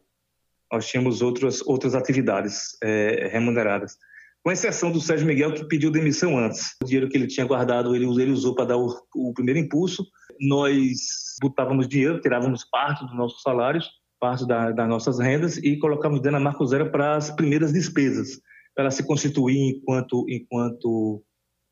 Nós 0.73 0.87
tínhamos 0.87 1.21
outras, 1.21 1.61
outras 1.67 1.95
atividades 1.95 2.79
é, 2.83 3.29
remuneradas. 3.31 3.97
Com 4.43 4.51
exceção 4.51 4.91
do 4.91 5.01
Sérgio 5.01 5.27
Miguel, 5.27 5.53
que 5.53 5.65
pediu 5.69 5.91
demissão 5.91 6.37
antes. 6.37 6.75
O 6.83 6.87
dinheiro 6.87 7.09
que 7.09 7.17
ele 7.17 7.29
tinha 7.29 7.47
guardado, 7.47 7.95
ele, 7.95 8.07
ele 8.21 8.33
usou 8.33 8.55
para 8.55 8.65
dar 8.65 8.77
o, 8.77 8.89
o 9.15 9.33
primeiro 9.35 9.61
impulso, 9.61 10.05
nós 10.41 11.37
botávamos 11.41 11.87
dinheiro, 11.87 12.21
tirávamos 12.21 12.65
parte 12.65 13.05
dos 13.05 13.15
nossos 13.15 13.43
salários, 13.43 13.89
parte 14.19 14.47
da, 14.47 14.71
das 14.71 14.89
nossas 14.89 15.19
rendas 15.19 15.59
e 15.59 15.77
colocávamos 15.77 16.23
dentro 16.23 16.39
da 16.39 16.45
Marco 16.45 16.67
Zero 16.67 16.91
para 16.91 17.17
as 17.17 17.31
primeiras 17.31 17.73
despesas, 17.73 18.41
para 18.75 18.85
ela 18.85 18.91
se 18.91 19.07
constituir 19.07 19.77
enquanto, 19.77 20.25
enquanto 20.29 21.23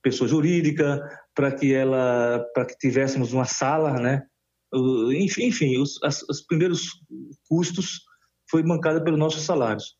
pessoa 0.03 0.29
jurídica, 0.29 1.01
para 1.35 1.53
que 1.53 1.73
ela, 1.73 2.45
para 2.55 2.67
que 2.67 2.77
tivéssemos 2.77 3.33
uma 3.33 3.45
sala, 3.45 3.95
né? 4.01 4.23
Enfim, 5.17 5.47
enfim 5.47 5.79
os, 5.79 5.99
as, 6.03 6.23
os 6.29 6.43
primeiros 6.43 6.89
custos 7.49 8.03
foi 8.51 8.63
bancada 8.63 9.03
pelos 9.03 9.19
nossos 9.19 9.43
salários. 9.43 9.97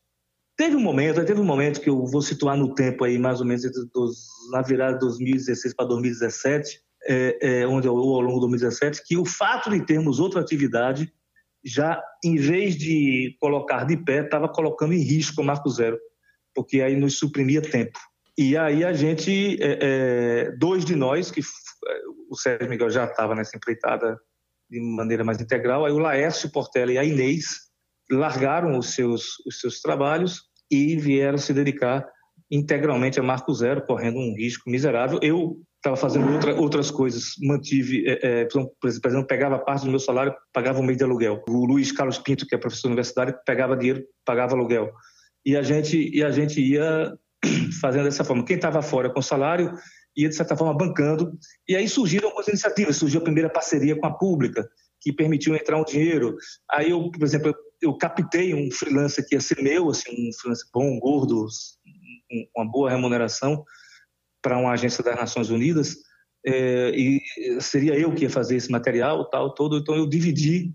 Teve 0.57 0.75
um 0.75 0.81
momento, 0.81 1.25
teve 1.25 1.39
um 1.39 1.45
momento 1.45 1.81
que 1.81 1.89
eu 1.89 2.05
vou 2.05 2.21
situar 2.21 2.57
no 2.57 2.75
tempo 2.75 3.03
aí, 3.03 3.17
mais 3.17 3.39
ou 3.39 3.45
menos 3.45 3.63
dos, 3.93 4.27
na 4.51 4.61
virada 4.61 4.93
de 4.93 4.99
2016 4.99 5.73
para 5.73 5.87
2017, 5.87 6.79
é, 7.07 7.37
é, 7.61 7.67
onde 7.67 7.87
eu, 7.87 7.93
ao 7.93 8.21
longo 8.21 8.35
de 8.35 8.41
2017, 8.41 9.01
que 9.05 9.17
o 9.17 9.25
fato 9.25 9.69
de 9.69 9.83
termos 9.83 10.19
outra 10.19 10.41
atividade 10.41 11.11
já, 11.63 12.01
em 12.23 12.35
vez 12.35 12.75
de 12.75 13.35
colocar 13.39 13.85
de 13.85 13.97
pé, 13.97 14.23
estava 14.23 14.49
colocando 14.49 14.93
em 14.93 15.01
risco 15.01 15.41
o 15.41 15.45
Marco 15.45 15.69
Zero, 15.69 15.97
porque 16.53 16.81
aí 16.81 16.95
nos 16.95 17.17
suprimia 17.17 17.61
tempo. 17.61 17.97
E 18.37 18.57
aí 18.57 18.83
a 18.83 18.93
gente, 18.93 19.57
é, 19.61 19.79
é 19.81 20.51
dois 20.57 20.83
de 20.83 20.95
nós, 20.95 21.31
que 21.31 21.41
o 22.29 22.35
Sérgio 22.35 22.69
Miguel 22.69 22.89
já 22.89 23.05
estava 23.05 23.35
nessa 23.35 23.55
empreitada 23.55 24.19
de 24.69 24.79
maneira 24.79 25.23
mais 25.23 25.41
integral, 25.41 25.85
aí 25.85 25.91
o 25.91 25.99
Laércio 25.99 26.51
Portela 26.51 26.91
e 26.91 26.97
a 26.97 27.03
Inês 27.03 27.70
largaram 28.11 28.77
os 28.77 28.93
seus, 28.93 29.39
os 29.45 29.59
seus 29.59 29.81
trabalhos 29.81 30.43
e 30.69 30.95
vieram 30.97 31.37
se 31.37 31.53
dedicar 31.53 32.07
integralmente 32.49 33.19
a 33.19 33.23
Marco 33.23 33.53
Zero, 33.53 33.85
correndo 33.85 34.17
um 34.17 34.35
risco 34.35 34.69
miserável. 34.69 35.19
Eu 35.21 35.57
estava 35.77 35.95
fazendo 35.95 36.31
outra, 36.31 36.53
outras 36.55 36.91
coisas, 36.91 37.33
mantive, 37.41 38.03
é, 38.07 38.41
é, 38.41 38.45
por 38.45 38.87
exemplo, 38.87 39.25
pegava 39.25 39.57
parte 39.57 39.85
do 39.85 39.89
meu 39.89 39.99
salário, 39.99 40.35
pagava 40.53 40.79
um 40.79 40.83
mês 40.83 40.97
de 40.97 41.03
aluguel. 41.03 41.41
O 41.47 41.65
Luiz 41.65 41.91
Carlos 41.91 42.19
Pinto, 42.19 42.45
que 42.45 42.53
é 42.53 42.57
professor 42.57 42.87
universitário, 42.87 43.35
pegava 43.45 43.75
dinheiro, 43.75 44.03
pagava 44.25 44.53
aluguel. 44.53 44.91
E 45.45 45.55
a 45.55 45.63
gente, 45.63 45.97
e 46.13 46.23
a 46.23 46.29
gente 46.29 46.61
ia 46.61 47.13
fazendo 47.81 48.03
dessa 48.03 48.23
forma. 48.23 48.45
Quem 48.45 48.57
estava 48.57 48.81
fora 48.81 49.09
com 49.09 49.21
salário 49.21 49.73
ia, 50.15 50.29
de 50.29 50.35
certa 50.35 50.55
forma, 50.55 50.77
bancando. 50.77 51.31
E 51.67 51.75
aí 51.75 51.87
surgiram 51.87 52.27
algumas 52.27 52.47
iniciativas. 52.47 52.97
Surgiu 52.97 53.21
a 53.21 53.23
primeira 53.23 53.49
parceria 53.49 53.95
com 53.95 54.05
a 54.05 54.13
pública, 54.13 54.67
que 54.99 55.11
permitiu 55.11 55.55
entrar 55.55 55.77
um 55.79 55.85
dinheiro. 55.85 56.35
Aí 56.69 56.91
eu, 56.91 57.09
por 57.09 57.23
exemplo, 57.23 57.47
eu 57.47 57.55
captei 57.97 58.53
um 58.53 58.71
freelancer 58.71 59.27
que 59.27 59.35
ia 59.35 59.41
ser 59.41 59.61
meu, 59.61 59.89
assim, 59.89 60.29
um 60.29 60.33
freelancer 60.33 60.67
bom, 60.73 60.99
gordo, 60.99 61.47
uma 62.55 62.69
boa 62.69 62.89
remuneração 62.89 63.63
para 64.41 64.57
uma 64.57 64.71
agência 64.71 65.03
das 65.03 65.15
Nações 65.15 65.49
Unidas, 65.49 65.97
é, 66.45 66.89
e 66.89 67.21
seria 67.61 67.93
eu 67.93 68.13
que 68.13 68.23
ia 68.23 68.29
fazer 68.29 68.55
esse 68.55 68.71
material, 68.71 69.29
tal, 69.29 69.53
todo. 69.53 69.77
Então 69.77 69.95
eu 69.95 70.07
dividi 70.07 70.73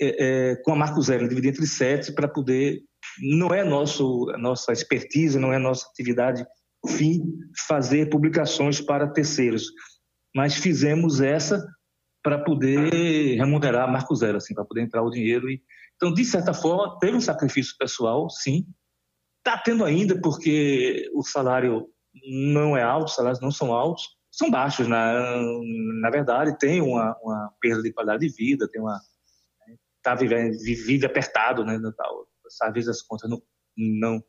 é, 0.00 0.50
é, 0.50 0.56
com 0.56 0.72
a 0.72 0.76
Marco 0.76 1.00
Zero, 1.02 1.28
dividi 1.28 1.48
entre 1.48 1.66
sete 1.66 2.12
para 2.12 2.28
poder. 2.28 2.82
Não 3.20 3.52
é 3.52 3.62
nosso, 3.64 4.26
nossa 4.38 4.72
expertise, 4.72 5.38
não 5.38 5.52
é 5.52 5.58
nossa 5.58 5.86
atividade 5.88 6.44
fim 6.86 7.22
fazer 7.66 8.10
publicações 8.10 8.80
para 8.80 9.08
terceiros, 9.08 9.70
mas 10.34 10.54
fizemos 10.54 11.20
essa 11.20 11.64
para 12.22 12.38
poder 12.38 13.36
remunerar 13.36 13.84
a 13.84 13.90
Marco 13.90 14.14
Zero, 14.14 14.38
assim, 14.38 14.54
para 14.54 14.64
poder 14.64 14.82
entrar 14.82 15.02
o 15.02 15.10
dinheiro 15.10 15.50
e 15.50 15.60
então, 15.96 16.12
de 16.12 16.24
certa 16.24 16.52
forma, 16.52 16.98
teve 16.98 17.16
um 17.16 17.20
sacrifício 17.20 17.74
pessoal, 17.78 18.28
sim. 18.28 18.66
Está 19.38 19.58
tendo 19.58 19.84
ainda, 19.84 20.20
porque 20.20 21.10
o 21.14 21.22
salário 21.22 21.86
não 22.52 22.76
é 22.76 22.82
alto, 22.82 23.08
os 23.08 23.14
salários 23.14 23.40
não 23.40 23.50
são 23.50 23.72
altos, 23.72 24.04
são 24.30 24.50
baixos, 24.50 24.88
na, 24.88 25.40
na 26.00 26.10
verdade, 26.10 26.58
tem 26.58 26.80
uma, 26.80 27.16
uma 27.22 27.52
perda 27.60 27.82
de 27.82 27.92
qualidade 27.92 28.26
de 28.26 28.34
vida, 28.34 28.68
tem 28.68 28.80
uma. 28.80 29.00
Está 29.98 30.14
vivendo, 30.14 30.58
vive 30.58 31.06
apertado, 31.06 31.64
né? 31.64 31.80
Tal. 31.96 32.26
Às 32.62 32.72
vezes 32.72 32.88
as 32.88 33.02
contas 33.02 33.30
não, 33.30 33.40
não, 33.76 34.22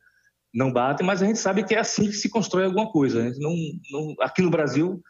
não 0.54 0.72
batem, 0.72 1.06
mas 1.06 1.22
a 1.22 1.26
gente 1.26 1.40
sabe 1.40 1.64
que 1.64 1.76
é 1.76 1.80
assim 1.80 2.06
que 2.06 2.14
se 2.14 2.30
constrói 2.30 2.66
alguma 2.66 2.92
coisa. 2.92 3.24
Né? 3.24 3.34
Não, 3.38 3.54
não, 3.92 4.16
aqui 4.22 4.42
no 4.42 4.50
Brasil, 4.50 5.02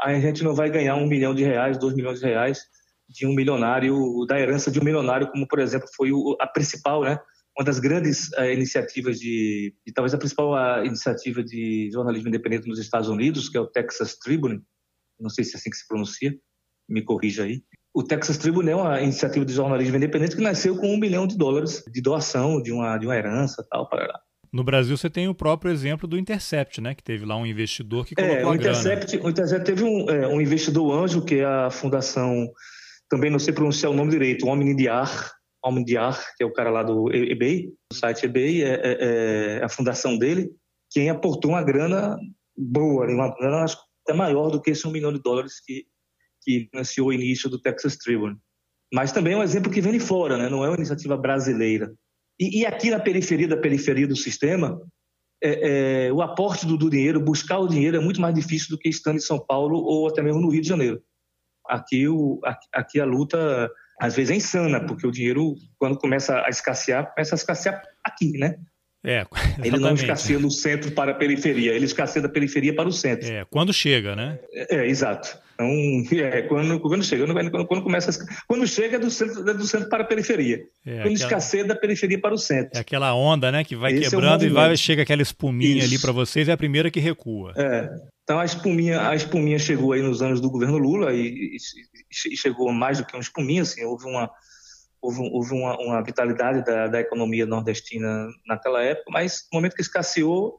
a 0.00 0.14
gente 0.14 0.42
não 0.42 0.54
vai 0.54 0.70
ganhar 0.70 0.94
um 0.96 1.06
milhão 1.06 1.34
de 1.34 1.44
reais, 1.44 1.76
dois 1.76 1.94
milhões 1.94 2.20
de 2.20 2.26
reais 2.26 2.64
de 3.08 3.26
um 3.26 3.34
milionário, 3.34 4.24
da 4.26 4.38
herança 4.38 4.70
de 4.70 4.80
um 4.80 4.84
milionário, 4.84 5.30
como 5.30 5.46
por 5.46 5.58
exemplo 5.58 5.88
foi 5.96 6.12
o, 6.12 6.36
a 6.40 6.46
principal, 6.46 7.02
né? 7.02 7.18
Uma 7.56 7.64
das 7.64 7.78
grandes 7.78 8.28
uh, 8.32 8.44
iniciativas 8.44 9.18
de, 9.20 9.72
e 9.86 9.92
talvez 9.92 10.12
a 10.12 10.18
principal 10.18 10.52
uh, 10.52 10.84
iniciativa 10.84 11.42
de 11.42 11.88
jornalismo 11.92 12.28
independente 12.28 12.66
nos 12.66 12.80
Estados 12.80 13.08
Unidos, 13.08 13.48
que 13.48 13.56
é 13.56 13.60
o 13.60 13.66
Texas 13.66 14.16
Tribune, 14.16 14.60
não 15.20 15.30
sei 15.30 15.44
se 15.44 15.54
é 15.54 15.58
assim 15.58 15.70
que 15.70 15.76
se 15.76 15.86
pronuncia, 15.86 16.34
me 16.88 17.02
corrija 17.02 17.44
aí. 17.44 17.62
O 17.94 18.02
Texas 18.02 18.38
Tribune 18.38 18.70
é 18.70 18.76
uma 18.76 19.00
iniciativa 19.00 19.44
de 19.44 19.52
jornalismo 19.52 19.96
independente 19.96 20.34
que 20.34 20.42
nasceu 20.42 20.76
com 20.76 20.92
um 20.92 20.98
milhão 20.98 21.28
de 21.28 21.38
dólares 21.38 21.84
de 21.88 22.02
doação 22.02 22.60
de 22.60 22.72
uma, 22.72 22.98
de 22.98 23.06
uma 23.06 23.16
herança 23.16 23.64
tal, 23.70 23.88
para 23.88 24.04
lá. 24.04 24.20
No 24.52 24.64
Brasil 24.64 24.96
você 24.96 25.08
tem 25.08 25.28
o 25.28 25.34
próprio 25.34 25.72
exemplo 25.72 26.08
do 26.08 26.18
Intercept, 26.18 26.80
né? 26.80 26.94
Que 26.94 27.02
teve 27.02 27.24
lá 27.24 27.36
um 27.36 27.46
investidor 27.46 28.04
que 28.04 28.14
colocou 28.14 28.36
é, 28.36 28.46
o 28.46 28.54
Intercept. 28.54 29.16
O 29.18 29.28
Intercept 29.28 29.64
teve 29.64 29.84
um, 29.84 30.10
é, 30.10 30.26
um 30.26 30.40
investidor 30.40 30.92
anjo, 30.92 31.24
que 31.24 31.36
é 31.36 31.44
a 31.44 31.70
Fundação 31.70 32.48
também 33.08 33.30
não 33.30 33.38
sei 33.38 33.52
pronunciar 33.52 33.90
o 33.92 33.94
nome 33.94 34.10
direito, 34.10 34.46
o 34.46 35.84
de 35.84 35.96
Ar, 35.96 36.18
que 36.36 36.42
é 36.42 36.46
o 36.46 36.52
cara 36.52 36.70
lá 36.70 36.82
do 36.82 37.10
eBay, 37.12 37.72
do 37.90 37.96
site 37.96 38.26
eBay, 38.26 38.62
é, 38.62 38.74
é, 38.74 39.58
é 39.60 39.64
a 39.64 39.68
fundação 39.68 40.18
dele, 40.18 40.50
quem 40.90 41.08
aportou 41.08 41.52
uma 41.52 41.62
grana 41.62 42.18
boa, 42.56 43.06
uma 43.06 43.34
grana 43.34 43.64
até 44.06 44.16
maior 44.16 44.50
do 44.50 44.60
que 44.60 44.70
esse 44.70 44.86
um 44.86 44.90
milhão 44.90 45.12
de 45.12 45.20
dólares 45.20 45.60
que, 45.60 45.86
que 46.42 46.68
financiou 46.70 47.08
o 47.08 47.12
início 47.12 47.48
do 47.48 47.58
Texas 47.58 47.96
Tribune. 47.96 48.36
Mas 48.92 49.10
também 49.10 49.32
é 49.32 49.36
um 49.36 49.42
exemplo 49.42 49.72
que 49.72 49.80
vem 49.80 49.92
de 49.92 50.00
fora, 50.00 50.36
né? 50.36 50.48
não 50.48 50.64
é 50.64 50.68
uma 50.68 50.76
iniciativa 50.76 51.16
brasileira. 51.16 51.92
E, 52.38 52.60
e 52.60 52.66
aqui 52.66 52.90
na 52.90 53.00
periferia 53.00 53.48
da 53.48 53.56
periferia 53.56 54.06
do 54.06 54.16
sistema, 54.16 54.80
é, 55.42 56.06
é, 56.06 56.12
o 56.12 56.22
aporte 56.22 56.66
do, 56.66 56.76
do, 56.76 56.90
dinheiro, 56.90 57.20
buscar 57.20 57.58
o 57.58 57.68
dinheiro 57.68 57.96
é 57.96 58.00
muito 58.00 58.20
mais 58.20 58.34
difícil 58.34 58.68
do 58.70 58.78
que 58.78 58.88
estando 58.88 59.16
em 59.16 59.20
São 59.20 59.38
Paulo 59.38 59.78
ou 59.78 60.08
até 60.08 60.22
mesmo 60.22 60.40
no 60.40 60.48
Rio 60.48 60.62
de 60.62 60.68
Janeiro. 60.68 61.02
Aqui, 61.68 62.08
o, 62.08 62.40
aqui 62.72 63.00
a 63.00 63.04
luta, 63.04 63.70
às 64.00 64.14
vezes, 64.14 64.30
é 64.30 64.34
insana, 64.36 64.84
porque 64.84 65.06
o 65.06 65.10
dinheiro, 65.10 65.54
quando 65.78 65.98
começa 65.98 66.42
a 66.44 66.48
escassear, 66.48 67.12
começa 67.12 67.34
a 67.34 67.38
escassear 67.38 67.82
aqui, 68.04 68.32
né? 68.38 68.56
É, 69.04 69.20
exatamente. 69.20 69.60
Ele 69.68 69.78
não 69.78 69.94
escasseia 69.94 70.38
no 70.38 70.50
centro 70.50 70.90
para 70.92 71.12
a 71.12 71.14
periferia, 71.14 71.74
ele 71.74 71.84
escasseia 71.84 72.22
da 72.22 72.28
periferia 72.28 72.74
para 72.74 72.88
o 72.88 72.92
centro. 72.92 73.28
É, 73.28 73.44
quando 73.44 73.72
chega, 73.72 74.16
né? 74.16 74.38
É, 74.50 74.76
é 74.76 74.88
exato. 74.88 75.38
Então, 75.54 75.66
é, 76.24 76.42
quando, 76.42 76.80
quando 76.80 77.04
chega, 77.04 77.26
quando, 77.26 77.66
quando 77.66 77.82
começa, 77.82 78.10
quando 78.48 78.66
chega 78.66 78.96
é 78.96 78.98
do 78.98 79.10
centro, 79.10 79.48
é 79.48 79.54
do 79.54 79.66
centro 79.66 79.90
para 79.90 80.04
a 80.04 80.06
periferia. 80.06 80.62
É, 80.86 81.02
quando 81.02 81.12
aquela, 81.12 81.12
escasseia 81.12 81.64
da 81.64 81.76
periferia 81.76 82.18
para 82.18 82.34
o 82.34 82.38
centro. 82.38 82.70
É 82.74 82.80
aquela 82.80 83.14
onda, 83.14 83.52
né, 83.52 83.62
que 83.62 83.76
vai 83.76 83.92
Esse 83.92 84.06
é 84.06 84.10
quebrando 84.10 84.42
é 84.42 84.46
e 84.46 84.50
vai 84.50 84.74
chega 84.76 85.02
aquela 85.02 85.22
espuminha 85.22 85.78
Isso. 85.78 85.86
ali 85.86 85.98
para 86.00 86.12
vocês, 86.12 86.48
é 86.48 86.52
a 86.52 86.56
primeira 86.56 86.90
que 86.90 86.98
recua. 86.98 87.52
É. 87.56 87.90
Então 88.24 88.40
a 88.40 88.44
espuminha, 88.44 89.08
a 89.08 89.14
espuminha 89.14 89.58
chegou 89.58 89.92
aí 89.92 90.02
nos 90.02 90.22
anos 90.22 90.40
do 90.40 90.50
governo 90.50 90.78
Lula 90.78 91.12
e, 91.12 91.56
e, 91.56 92.32
e 92.32 92.36
chegou 92.36 92.72
mais 92.72 92.98
do 92.98 93.04
que 93.04 93.14
uma 93.14 93.20
espuminha, 93.20 93.62
assim, 93.62 93.84
houve 93.84 94.06
uma 94.06 94.30
houve, 95.00 95.20
houve 95.20 95.52
uma, 95.52 95.76
uma, 95.78 96.02
vitalidade 96.02 96.64
da, 96.64 96.86
da, 96.86 97.00
economia 97.00 97.44
nordestina 97.44 98.28
naquela 98.46 98.82
época, 98.82 99.10
mas 99.10 99.46
no 99.52 99.58
momento 99.58 99.74
que 99.74 99.82
escasseou, 99.82 100.58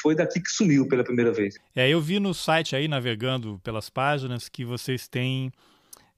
foi 0.00 0.14
daqui 0.14 0.40
que 0.40 0.50
sumiu 0.50 0.86
pela 0.86 1.02
primeira 1.02 1.32
vez. 1.32 1.56
É, 1.74 1.88
eu 1.88 2.00
vi 2.00 2.20
no 2.20 2.32
site 2.32 2.76
aí, 2.76 2.86
navegando 2.86 3.60
pelas 3.64 3.90
páginas, 3.90 4.48
que 4.48 4.64
vocês 4.64 5.08
têm 5.08 5.52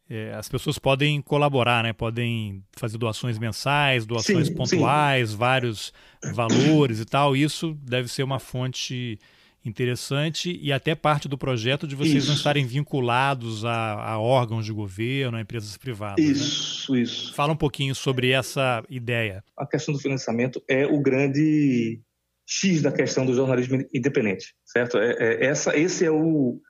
é, 0.09 0.35
as 0.35 0.49
pessoas 0.51 0.79
podem 0.79 1.23
colaborar, 1.23 1.83
né? 1.83 1.95
Podem 1.95 2.63
fazer 2.77 2.99
doações 2.99 3.39
mensais, 3.39 4.05
doações 4.05 4.49
sim, 4.49 4.55
pontuais, 4.55 5.31
sim. 5.31 5.37
vários 5.37 5.93
valores 6.35 7.01
e 7.01 7.07
tal. 7.07 7.35
Isso 7.35 7.75
deve 7.83 8.09
ser 8.09 8.23
uma 8.23 8.39
fonte 8.39 9.19
interessante 9.65 10.59
e 10.61 10.73
até 10.73 10.95
parte 10.95 11.29
do 11.29 11.39
projeto 11.39 11.87
de 11.87 11.95
vocês 11.95 12.17
isso. 12.17 12.29
não 12.29 12.35
estarem 12.35 12.67
vinculados 12.67 13.65
a, 13.65 13.95
a, 13.95 14.19
órgãos 14.19 14.65
de 14.65 14.73
governo, 14.73 15.37
a 15.37 15.41
empresas 15.41 15.77
privadas. 15.77 16.25
Né? 16.25 16.33
Isso, 16.33 16.93
né? 16.93 17.01
isso. 17.01 17.35
Fala 17.35 17.53
um 17.53 17.57
pouquinho 17.57 17.95
sobre 17.95 18.31
essa 18.31 18.85
ideia. 18.91 19.43
A 19.57 19.67
questão 19.67 19.95
do 19.95 20.01
financiamento 20.01 20.63
é 20.69 20.87
o 20.87 21.01
grande 21.01 22.01
X 22.47 22.83
da 22.83 22.93
questão 22.93 23.25
do 23.25 23.35
jornalismo 23.35 23.83
independente, 23.93 24.55
certo? 24.65 24.99
É, 24.99 25.13
é, 25.13 25.47
essa, 25.47 25.77
esse 25.77 26.05
é 26.05 26.11
o, 26.11 26.61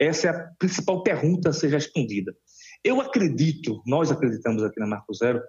essa 0.00 0.28
é 0.28 0.30
a 0.30 0.48
principal 0.58 1.02
pergunta 1.02 1.50
a 1.50 1.52
ser 1.52 1.68
respondida. 1.68 2.34
Eu 2.82 3.00
acredito, 3.00 3.82
nós 3.86 4.10
acreditamos 4.10 4.62
aqui 4.62 4.80
na 4.80 4.86
Marco 4.86 5.12
Zero, 5.12 5.42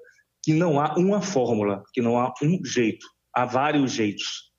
que 0.44 0.53
não 0.53 0.79
há 0.79 0.96
uma 0.98 1.22
fórmula, 1.22 1.84
que 1.94 2.01
não 2.01 2.20
há 2.20 2.34
um 2.41 2.60
jeito, 2.65 3.06
há 3.34 3.46
vários 3.46 3.91
jeitos, 3.91 4.51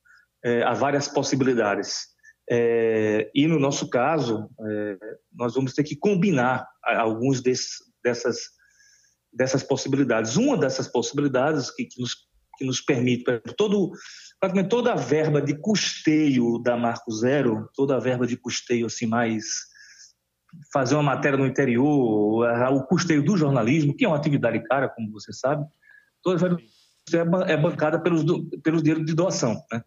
é, 0.45 0.63
há 0.63 0.73
várias 0.73 1.09
possibilidades. 1.09 2.10
É, 2.53 3.31
e 3.33 3.47
no 3.47 3.61
nosso 3.61 3.89
caso, 3.89 4.51
é, 4.61 4.97
nós 5.33 5.55
vamos 5.55 5.73
ter 5.73 5.85
que 5.85 5.95
combinar 5.95 6.67
alguns 6.85 7.41
desses, 7.41 7.77
dessas, 8.03 8.39
dessas 9.33 9.63
possibilidades. 9.63 10.37
Uma 10.37 10.57
dessas 10.57 10.89
possibilidades 10.89 11.71
que, 11.71 11.85
que, 11.85 12.01
nos, 12.01 12.15
que 12.59 12.65
nos 12.65 12.81
permite, 12.81 13.25
todo, 13.57 13.93
praticamente 14.41 14.69
toda 14.69 14.93
a 14.93 14.97
verba 14.97 15.41
de 15.41 15.55
custeio 15.61 16.59
da 16.59 16.77
Marco 16.77 17.13
Zero, 17.13 17.69
toda 17.75 17.97
a 17.97 18.01
verba 18.01 18.27
de 18.27 18.37
custeio 18.37 18.87
assim 18.87 19.07
mais 19.07 19.71
fazer 20.73 20.97
uma 20.97 21.05
matéria 21.05 21.39
no 21.39 21.47
interior, 21.47 22.45
o 22.73 22.83
custeio 22.87 23.25
do 23.25 23.37
jornalismo, 23.37 23.95
que 23.97 24.05
é 24.05 24.09
uma 24.09 24.17
atividade 24.17 24.61
cara, 24.65 24.89
como 24.89 25.13
você 25.13 25.33
sabe, 25.33 25.65
toda 26.21 26.45
a 26.45 26.57
verba 27.09 27.45
é 27.45 27.57
bancada 27.57 28.03
pelos, 28.03 28.25
pelos 28.61 28.83
dinheiros 28.83 29.07
de 29.07 29.15
doação, 29.15 29.55
né? 29.71 29.81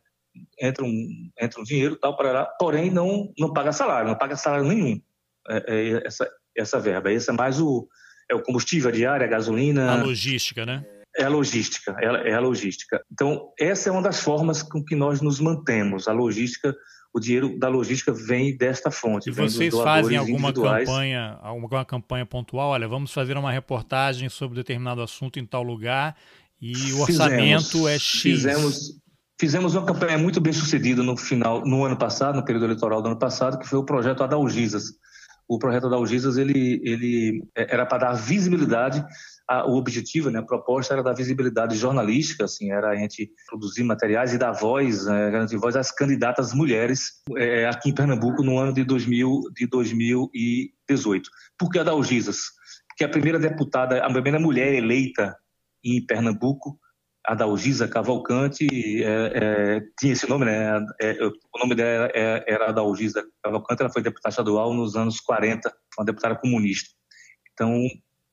Entra 0.60 0.84
um, 0.84 1.30
entra 1.40 1.60
um 1.60 1.64
dinheiro 1.64 1.96
tal 1.96 2.16
para 2.16 2.32
lá, 2.32 2.46
porém 2.60 2.90
não 2.90 3.32
não 3.38 3.52
paga 3.52 3.72
salário, 3.72 4.10
não 4.10 4.18
paga 4.18 4.36
salário 4.36 4.66
nenhum. 4.66 5.02
É, 5.48 5.64
é 5.68 6.08
essa 6.08 6.30
essa 6.56 6.80
verba, 6.80 7.12
esse 7.12 7.30
é 7.30 7.34
mais 7.34 7.60
o 7.60 7.88
é 8.30 8.36
o 8.36 8.42
combustível 8.42 8.90
a 8.90 8.94
diária, 8.94 9.26
a 9.26 9.30
gasolina, 9.30 9.92
a 9.92 10.04
logística, 10.04 10.66
né? 10.66 10.86
É 11.16 11.26
a 11.26 11.30
logística, 11.30 11.96
é, 12.00 12.32
é 12.32 12.34
a 12.34 12.40
logística. 12.40 13.04
Então 13.12 13.52
essa 13.60 13.90
é 13.90 13.92
uma 13.92 14.02
das 14.02 14.20
formas 14.20 14.64
com 14.64 14.84
que 14.84 14.96
nós 14.96 15.22
nos 15.22 15.40
mantemos, 15.40 16.08
a 16.08 16.14
logística, 16.14 16.76
o 17.14 17.20
dinheiro 17.20 17.60
da 17.60 17.68
logística 17.68 18.12
vem 18.12 18.58
desta 18.58 18.90
fonte. 18.90 19.30
E 19.30 19.32
vocês 19.32 19.74
fazem 19.74 20.18
alguma 20.18 20.52
campanha, 20.52 21.38
alguma 21.42 21.86
campanha 21.86 22.26
pontual? 22.26 22.70
Olha, 22.70 22.88
vamos 22.88 23.14
fazer 23.14 23.38
uma 23.38 23.52
reportagem 23.52 24.30
sobre 24.30 24.56
determinado 24.56 25.02
assunto 25.02 25.38
em 25.38 25.46
tal 25.46 25.62
lugar 25.62 26.16
e 26.60 26.94
o 26.94 27.02
orçamento 27.02 27.72
fizemos, 27.72 27.88
é 27.88 28.00
X. 28.00 28.22
Fizemos, 28.22 29.03
fizemos 29.44 29.76
uma 29.76 29.86
campanha 29.86 30.18
muito 30.18 30.40
bem 30.40 30.54
sucedida 30.54 31.04
no 31.04 31.18
final, 31.18 31.66
no 31.66 31.84
ano 31.84 31.98
passado, 31.98 32.38
no 32.38 32.46
período 32.46 32.64
eleitoral 32.64 33.02
do 33.02 33.10
ano 33.10 33.20
passado, 33.20 33.60
que 33.60 33.68
foi 33.68 33.78
o 33.78 33.84
projeto 33.84 34.24
Adalgisas. 34.24 34.94
O 35.46 35.60
projeto 35.60 35.88
Adalgisas 35.88 36.38
ele, 36.38 36.82
ele 36.82 37.44
é, 37.54 37.74
era 37.74 37.86
para 37.86 38.06
dar 38.06 38.14
visibilidade 38.14 39.06
a, 39.46 39.70
o 39.70 39.76
objetivo, 39.76 40.30
né, 40.30 40.40
a 40.40 40.44
proposta 40.44 40.94
era 40.94 41.04
dar 41.04 41.12
visibilidade 41.12 41.76
jornalística, 41.76 42.46
assim, 42.46 42.72
era 42.72 42.92
a 42.92 42.96
gente 42.96 43.30
produzir 43.46 43.84
materiais 43.84 44.34
e 44.34 44.38
dar 44.38 44.54
voz, 44.54 45.08
né, 45.08 45.30
garantir 45.30 45.58
voz 45.58 45.76
às 45.76 45.92
candidatas 45.92 46.54
mulheres 46.54 47.22
é, 47.36 47.68
aqui 47.68 47.90
em 47.90 47.94
Pernambuco 47.94 48.42
no 48.44 48.58
ano 48.58 48.72
de, 48.72 48.86
2000, 48.86 49.42
de 49.54 49.68
2018. 49.68 51.30
Por 51.58 51.70
que 51.70 51.80
a? 51.80 52.54
Porque 52.88 53.04
a 53.04 53.10
primeira 53.10 53.38
deputada, 53.38 53.98
a 53.98 54.10
primeira 54.10 54.40
mulher 54.40 54.74
eleita 54.74 55.36
em 55.84 56.02
Pernambuco, 56.06 56.80
a 57.26 57.34
Dalgisa 57.34 57.88
Cavalcante, 57.88 58.68
é, 59.04 59.32
é, 59.34 59.82
tinha 59.98 60.14
esse 60.14 60.28
nome, 60.28 60.46
né? 60.46 60.86
É, 61.02 61.26
o 61.26 61.60
nome 61.60 61.74
dela 61.74 62.10
era, 62.14 62.46
era 62.48 62.72
Dalgisa 62.72 63.26
Cavalcante, 63.42 63.82
ela 63.82 63.92
foi 63.92 64.02
deputada 64.02 64.30
estadual 64.30 64.74
nos 64.74 64.96
anos 64.96 65.20
40, 65.22 65.74
uma 65.98 66.06
deputada 66.06 66.36
comunista. 66.36 66.90
Então, 67.54 67.88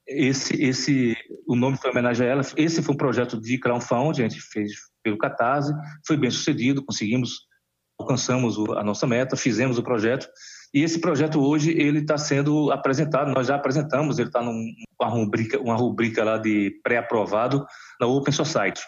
esse, 0.07 0.61
esse, 0.61 1.17
o 1.47 1.55
nome 1.55 1.77
foi 1.77 1.91
homenagem 1.91 2.27
a 2.27 2.31
ela. 2.31 2.43
Esse 2.57 2.83
foi 2.83 2.95
um 2.95 2.99
projeto 2.99 3.41
de 3.41 3.59
crowdfunding, 3.59 4.25
a 4.25 4.29
gente 4.29 4.41
fez 4.41 4.73
pelo 5.03 5.19
Catarse, 5.19 5.73
foi 6.05 6.17
bem 6.17 6.31
sucedido, 6.31 6.85
conseguimos, 6.85 7.47
alcançamos 7.99 8.59
a 8.77 8.83
nossa 8.83 9.07
meta, 9.07 9.37
fizemos 9.37 9.79
o 9.79 9.83
projeto. 9.83 10.29
E 10.73 10.83
esse 10.83 11.01
projeto 11.01 11.41
hoje 11.41 11.71
ele 11.73 11.99
está 11.99 12.17
sendo 12.17 12.71
apresentado, 12.71 13.33
nós 13.33 13.49
já 13.49 13.57
apresentamos, 13.57 14.19
ele 14.19 14.29
está 14.29 14.41
numa 14.41 15.09
rubrica, 15.09 15.61
uma 15.61 15.75
rubrica 15.75 16.23
lá 16.23 16.39
de 16.39 16.79
pré-aprovado 16.83 17.67
na 18.01 18.07
Open 18.07 18.33
Society. 18.33 18.83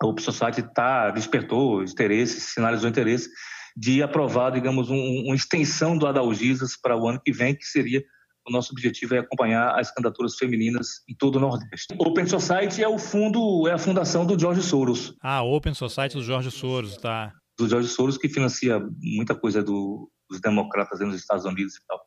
A 0.00 0.06
Open 0.06 0.24
Society 0.24 0.62
tá, 0.74 1.10
despertou 1.10 1.82
interesse, 1.82 2.40
sinalizou 2.40 2.88
interesse 2.88 3.28
de 3.76 4.02
aprovar, 4.02 4.50
digamos, 4.50 4.90
um, 4.90 5.24
uma 5.26 5.34
extensão 5.34 5.96
do 5.96 6.06
Adalgisas 6.06 6.76
para 6.76 6.96
o 6.96 7.06
ano 7.08 7.20
que 7.22 7.32
vem, 7.32 7.54
que 7.54 7.64
seria 7.64 8.02
o 8.46 8.50
nosso 8.50 8.72
objetivo 8.72 9.14
é 9.14 9.18
acompanhar 9.18 9.78
as 9.78 9.92
candidaturas 9.92 10.34
femininas 10.34 11.02
em 11.08 11.14
todo 11.14 11.36
o 11.36 11.40
Nordeste. 11.40 11.94
Open 11.98 12.26
Society 12.26 12.82
é 12.82 12.88
o 12.88 12.98
fundo, 12.98 13.68
é 13.68 13.72
a 13.72 13.78
fundação 13.78 14.26
do 14.26 14.38
George 14.38 14.62
Soros. 14.62 15.14
Ah, 15.22 15.42
Open 15.42 15.74
Society 15.74 16.16
do 16.16 16.24
George 16.24 16.50
Soros, 16.50 16.96
tá. 16.96 17.32
Do 17.56 17.68
George 17.68 17.88
Soros 17.88 18.18
que 18.18 18.28
financia 18.28 18.80
muita 19.00 19.34
coisa 19.34 19.62
do, 19.62 20.10
dos 20.32 20.40
democratas 20.40 20.98
nos 21.00 21.14
Estados 21.14 21.44
Unidos 21.44 21.76
e 21.76 21.86
tal 21.86 22.00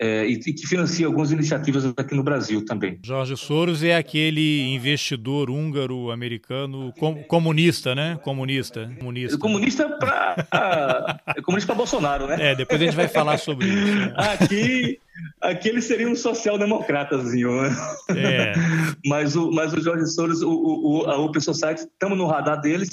é, 0.00 0.24
e, 0.24 0.38
que 0.38 0.66
financia 0.66 1.06
algumas 1.06 1.30
iniciativas 1.30 1.84
aqui 1.84 2.14
no 2.14 2.22
Brasil 2.22 2.64
também. 2.64 2.98
Jorge 3.04 3.36
Soros 3.36 3.82
é 3.82 3.94
aquele 3.94 4.72
investidor 4.72 5.50
húngaro-americano 5.50 6.90
com, 6.98 7.22
comunista, 7.24 7.94
né? 7.94 8.18
Comunista. 8.22 8.90
Comunista, 8.98 9.38
comunista 9.38 9.88
para 9.98 11.20
é 11.36 11.42
comunista 11.42 11.66
para 11.66 11.76
Bolsonaro, 11.76 12.26
né? 12.26 12.52
É, 12.52 12.54
depois 12.54 12.80
a 12.80 12.84
gente 12.86 12.96
vai 12.96 13.08
falar 13.08 13.36
sobre 13.36 13.66
isso. 13.66 13.94
Né? 13.94 14.14
Aqui, 14.40 14.98
aqui 15.42 15.68
ele 15.68 15.82
seria 15.82 16.08
um 16.08 16.16
social-democratazinho, 16.16 17.60
né? 17.60 17.76
É. 18.16 18.52
Mas 19.04 19.36
o, 19.36 19.50
mas 19.50 19.72
o 19.72 19.80
Jorge 19.80 20.06
Soros, 20.06 20.42
o, 20.42 20.50
o, 20.50 21.10
a 21.10 21.18
Open 21.18 21.40
Society, 21.40 21.82
estamos 21.82 22.16
no 22.16 22.26
radar 22.26 22.60
deles. 22.60 22.90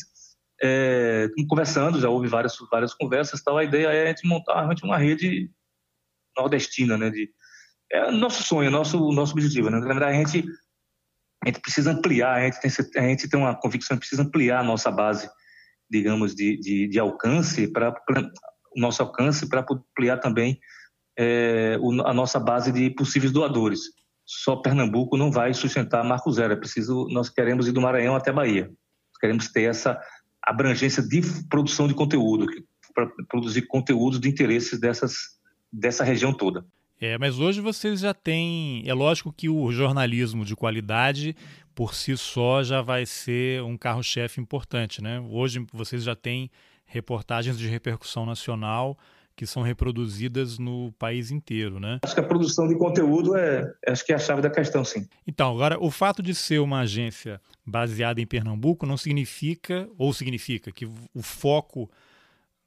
É, 0.62 1.30
conversando, 1.48 2.00
já 2.00 2.10
houve 2.10 2.28
várias, 2.28 2.58
várias 2.72 2.94
conversas, 2.94 3.44
tal. 3.44 3.58
a 3.58 3.64
ideia 3.64 3.88
é 3.88 4.04
a 4.06 4.08
gente 4.08 4.28
montar 4.28 4.56
realmente 4.56 4.84
uma 4.84 4.98
rede 4.98 5.52
nordestina, 6.36 6.98
né? 6.98 7.10
De, 7.10 7.30
é 7.92 8.12
nosso 8.12 8.44
sonho, 8.44 8.72
nosso 8.72 9.12
nosso 9.12 9.34
objetivo, 9.34 9.70
né? 9.70 9.80
Na 9.80 9.86
verdade, 9.86 10.17
a 10.17 10.20
gente 10.20 10.43
a 11.43 11.48
gente 11.48 11.62
precisa 11.62 11.91
ampliar, 11.91 12.34
a 12.34 12.46
gente 12.46 12.60
tem 12.60 12.72
a 12.98 13.08
gente 13.08 13.30
tem 13.30 13.39
uma 13.39 13.56
convicção, 13.56 13.98
precisa 13.98 14.24
ampliar 14.24 14.60
a 14.60 14.63
nossa 14.63 14.89
base, 14.91 15.30
digamos, 15.89 16.34
de, 16.36 16.58
de, 16.58 16.88
de 16.88 17.00
alcance 17.00 17.67
para 17.67 17.93
o 18.76 18.80
nosso 18.80 19.02
alcance 19.02 19.48
para 19.48 19.65
ampliar 19.70 20.17
também 20.17 20.60
é, 21.17 21.78
a 22.06 22.13
nossa 22.13 22.39
base 22.39 22.72
de 22.72 22.89
possíveis 22.91 23.32
doadores. 23.32 23.82
Só 24.26 24.58
Pernambuco 24.58 25.17
não 25.17 25.32
vai 25.32 25.54
sustentar 25.54 26.04
Marco 26.04 26.32
Zero, 26.32 26.54
é 26.54 26.58
preciso, 26.58 27.08
nós 27.10 27.30
queremos 27.30 27.67
ir 27.67 27.72
do 27.72 27.82
Maranhão 27.82 28.15
até 28.15 28.32
Bahia. 28.32 28.70
Queremos 29.20 29.48
ter 29.48 29.63
essa 29.63 30.00
abrangência 30.48 31.04
de 31.04 31.22
produção 31.50 31.88
de 31.88 31.94
conteúdo, 31.94 32.48
para 32.96 33.08
produzir 33.28 33.64
conteúdos 33.68 34.20
de 34.20 34.30
interesses 34.30 34.80
dessas 34.80 35.38
dessa 35.72 36.04
região 36.04 36.34
toda. 36.34 36.66
É, 37.00 37.18
mas 37.18 37.38
hoje 37.38 37.62
vocês 37.62 38.00
já 38.00 38.14
têm. 38.14 38.82
É 38.88 38.94
lógico 38.94 39.32
que 39.32 39.50
o 39.50 39.72
jornalismo 39.72 40.44
de 40.44 40.56
qualidade, 40.56 41.36
por 41.76 41.94
si 41.94 42.18
só, 42.18 42.64
já 42.64 42.82
vai 42.82 43.06
ser 43.06 43.62
um 43.62 43.78
carro-chefe 43.78 44.42
importante, 44.42 45.02
né? 45.02 45.20
Hoje 45.30 45.64
vocês 45.72 46.04
já 46.04 46.16
têm 46.16 46.50
reportagens 46.86 47.58
de 47.60 47.68
repercussão 47.68 48.26
nacional 48.26 48.98
que 49.38 49.45
são 49.45 49.62
reproduzidas 49.62 50.58
no 50.58 50.91
país 50.93 51.30
inteiro, 51.30 51.80
né? 51.80 52.00
Acho 52.04 52.15
que 52.15 52.19
a 52.19 52.23
produção 52.23 52.67
de 52.67 52.76
conteúdo 52.76 53.38
é, 53.38 53.71
acho 53.88 54.04
que 54.04 54.12
é 54.12 54.15
a 54.15 54.19
chave 54.19 54.41
da 54.41 54.50
questão, 54.50 54.84
sim. 54.84 55.08
Então, 55.28 55.52
agora, 55.52 55.78
o 55.80 55.91
fato 55.91 56.23
de 56.23 56.34
ser 56.34 56.60
uma 56.60 56.80
agência 56.80 57.39
baseada 57.63 58.19
em 58.19 58.26
Pernambuco 58.26 58.88
não 58.88 58.97
significa, 58.97 59.88
ou 59.95 60.12
significa, 60.12 60.71
que 60.71 60.86
o 60.86 61.21
foco 61.21 61.89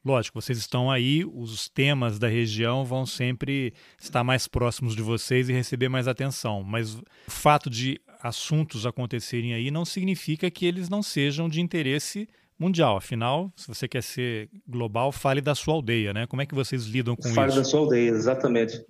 Lógico, 0.02 0.40
vocês 0.40 0.56
estão 0.56 0.90
aí, 0.90 1.26
os 1.26 1.68
temas 1.68 2.18
da 2.18 2.26
região 2.26 2.86
vão 2.86 3.04
sempre 3.04 3.74
estar 4.00 4.24
mais 4.24 4.48
próximos 4.48 4.96
de 4.96 5.02
vocês 5.02 5.50
e 5.50 5.52
receber 5.52 5.90
mais 5.90 6.08
atenção. 6.08 6.62
Mas 6.62 6.94
o 6.94 7.04
fato 7.28 7.68
de 7.68 8.00
assuntos 8.22 8.86
acontecerem 8.86 9.52
aí 9.52 9.70
não 9.70 9.84
significa 9.84 10.50
que 10.50 10.64
eles 10.64 10.88
não 10.88 11.02
sejam 11.02 11.50
de 11.50 11.60
interesse 11.60 12.26
mundial. 12.60 12.96
Afinal, 12.96 13.52
se 13.56 13.66
você 13.66 13.88
quer 13.88 14.02
ser 14.02 14.50
global, 14.68 15.10
fale 15.10 15.40
da 15.40 15.54
sua 15.54 15.74
aldeia, 15.74 16.12
né? 16.12 16.26
Como 16.26 16.42
é 16.42 16.46
que 16.46 16.54
vocês 16.54 16.84
lidam 16.84 17.16
com 17.16 17.22
fale 17.22 17.32
isso? 17.32 17.36
Fale 17.36 17.54
da 17.54 17.64
sua 17.64 17.80
aldeia, 17.80 18.10
exatamente. 18.10 18.84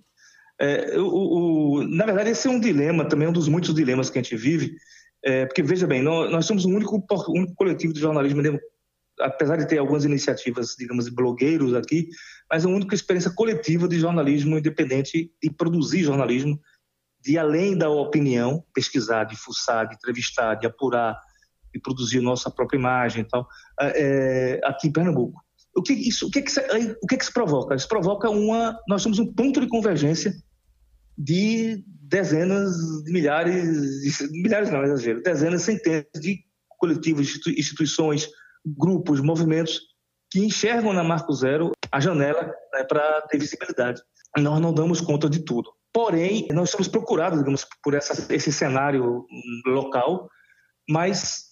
É, 0.61 0.99
o, 0.99 1.79
o, 1.79 1.83
na 1.87 2.05
verdade, 2.05 2.31
esse 2.31 2.47
é 2.47 2.51
um 2.51 2.61
dilema, 2.61 3.09
também 3.09 3.29
um 3.29 3.33
dos 3.33 3.49
muitos 3.49 3.75
dilemas 3.75 4.11
que 4.11 4.19
a 4.19 4.23
gente 4.23 4.37
vive, 4.37 4.75
é, 5.25 5.47
porque 5.47 5.63
veja 5.63 5.87
bem, 5.87 6.03
nós, 6.03 6.31
nós 6.31 6.45
somos 6.45 6.65
o 6.65 6.69
único, 6.69 7.03
único 7.29 7.55
coletivo 7.55 7.93
de 7.93 8.01
jornalismo 8.01 8.43
apesar 9.21 9.57
de 9.57 9.69
ter 9.69 9.79
algumas 9.79 10.05
iniciativas, 10.05 10.75
digamos, 10.79 11.05
de 11.05 11.11
blogueiros 11.11 11.75
aqui, 11.75 12.09
mas 12.51 12.65
é 12.65 12.67
a 12.67 12.71
única 12.71 12.95
experiência 12.95 13.31
coletiva 13.31 13.87
de 13.87 13.99
jornalismo 13.99 14.59
independente 14.59 15.31
e 15.43 15.51
produzir 15.51 16.03
jornalismo 16.03 16.59
de 17.23 17.39
além 17.39 17.77
da 17.77 17.89
opinião, 17.91 18.65
pesquisar, 18.75 19.25
de 19.25 19.37
fuçar, 19.37 19.87
de 19.89 19.95
entrevistar, 19.95 20.55
de 20.55 20.67
apurar, 20.67 21.21
de 21.73 21.81
produzir 21.81 22.21
nossa 22.21 22.51
própria 22.51 22.79
imagem 22.79 23.23
e 23.23 23.25
tal, 23.25 23.47
é, 23.81 24.61
aqui 24.65 24.89
em 24.89 24.93
Pernambuco. 24.93 25.41
O 25.77 25.83
que 25.83 25.93
isso, 25.93 26.27
o 26.27 26.31
que, 26.31 26.43
que, 26.43 26.53
o 27.03 27.07
que, 27.07 27.17
que 27.17 27.23
isso 27.23 27.33
provoca? 27.33 27.75
Isso 27.75 27.89
provoca 27.89 28.29
uma, 28.29 28.79
nós 28.89 29.03
somos 29.03 29.19
um 29.19 29.33
ponto 29.33 29.61
de 29.61 29.69
convergência 29.69 30.33
de 31.17 31.85
dezenas 31.87 32.73
de 33.05 33.13
milhares, 33.13 34.19
milhares 34.33 34.71
não, 34.71 34.83
exagero, 34.83 35.23
dezenas, 35.23 35.63
centenas 35.63 36.07
de 36.21 36.41
coletivos, 36.79 37.39
instituições, 37.47 38.29
grupos, 38.67 39.21
movimentos 39.21 39.81
que 40.31 40.41
enxergam 40.41 40.93
na 40.93 41.05
Marco 41.05 41.33
Zero 41.33 41.73
a 41.91 42.01
janela 42.01 42.53
né, 42.73 42.85
para 42.85 43.23
ter 43.23 43.39
visibilidade. 43.39 44.01
Nós 44.39 44.61
não 44.61 44.73
damos 44.73 45.01
conta 45.01 45.29
de 45.29 45.45
tudo. 45.45 45.71
Porém, 45.93 46.47
nós 46.53 46.71
somos 46.71 46.87
procurados, 46.87 47.39
digamos, 47.39 47.67
por 47.83 47.95
essa, 47.95 48.33
esse 48.33 48.53
cenário 48.53 49.27
local, 49.67 50.29
mas 50.91 51.45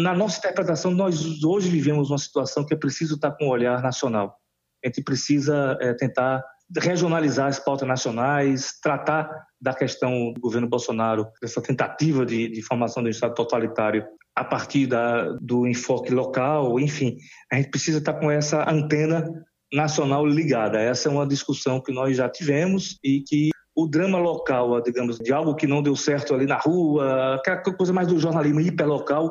na 0.00 0.14
nossa 0.14 0.38
interpretação, 0.38 0.90
nós 0.90 1.44
hoje 1.44 1.68
vivemos 1.68 2.10
uma 2.10 2.18
situação 2.18 2.64
que 2.64 2.72
é 2.72 2.76
preciso 2.76 3.16
estar 3.16 3.32
com 3.32 3.44
um 3.44 3.50
olhar 3.50 3.82
nacional. 3.82 4.36
A 4.82 4.88
gente 4.88 5.02
precisa 5.02 5.76
é, 5.80 5.92
tentar 5.92 6.42
regionalizar 6.78 7.48
as 7.48 7.58
pautas 7.58 7.86
nacionais, 7.86 8.78
tratar 8.82 9.28
da 9.60 9.74
questão 9.74 10.32
do 10.32 10.40
governo 10.40 10.68
Bolsonaro, 10.68 11.26
dessa 11.40 11.60
tentativa 11.60 12.24
de, 12.24 12.48
de 12.48 12.62
formação 12.62 13.02
do 13.02 13.08
Estado 13.08 13.34
totalitário 13.34 14.06
a 14.34 14.44
partir 14.44 14.86
da, 14.86 15.32
do 15.40 15.66
enfoque 15.66 16.14
local, 16.14 16.78
enfim, 16.78 17.16
a 17.52 17.56
gente 17.56 17.70
precisa 17.70 17.98
estar 17.98 18.14
com 18.14 18.30
essa 18.30 18.70
antena 18.70 19.28
nacional 19.72 20.24
ligada. 20.24 20.80
Essa 20.80 21.08
é 21.08 21.12
uma 21.12 21.26
discussão 21.26 21.80
que 21.80 21.92
nós 21.92 22.16
já 22.16 22.28
tivemos 22.28 22.96
e 23.02 23.20
que 23.20 23.50
o 23.78 23.86
drama 23.86 24.18
local, 24.18 24.80
digamos, 24.82 25.18
de 25.18 25.32
algo 25.32 25.54
que 25.54 25.66
não 25.66 25.80
deu 25.80 25.94
certo 25.94 26.34
ali 26.34 26.46
na 26.46 26.56
rua, 26.56 27.36
aquela 27.36 27.62
coisa 27.62 27.92
mais 27.92 28.08
do 28.08 28.18
jornalismo 28.18 28.60
hiperlocal, 28.60 29.30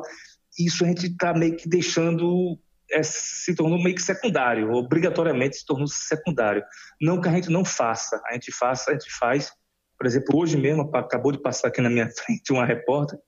isso 0.58 0.84
a 0.84 0.88
gente 0.88 1.06
está 1.06 1.34
meio 1.34 1.54
que 1.54 1.68
deixando, 1.68 2.58
é, 2.90 3.02
se 3.02 3.54
tornou 3.54 3.82
meio 3.82 3.94
que 3.94 4.00
secundário, 4.00 4.72
obrigatoriamente 4.72 5.56
se 5.56 5.66
tornou 5.66 5.86
secundário. 5.86 6.64
Não 6.98 7.20
que 7.20 7.28
a 7.28 7.32
gente 7.32 7.50
não 7.50 7.62
faça, 7.62 8.18
a 8.26 8.32
gente 8.32 8.50
faça, 8.50 8.90
a 8.90 8.94
gente 8.94 9.10
faz. 9.18 9.52
Por 9.98 10.06
exemplo, 10.06 10.38
hoje 10.38 10.56
mesmo, 10.56 10.90
acabou 10.94 11.30
de 11.30 11.42
passar 11.42 11.68
aqui 11.68 11.82
na 11.82 11.90
minha 11.90 12.08
frente 12.16 12.50
uma 12.50 12.64
repórter 12.64 13.18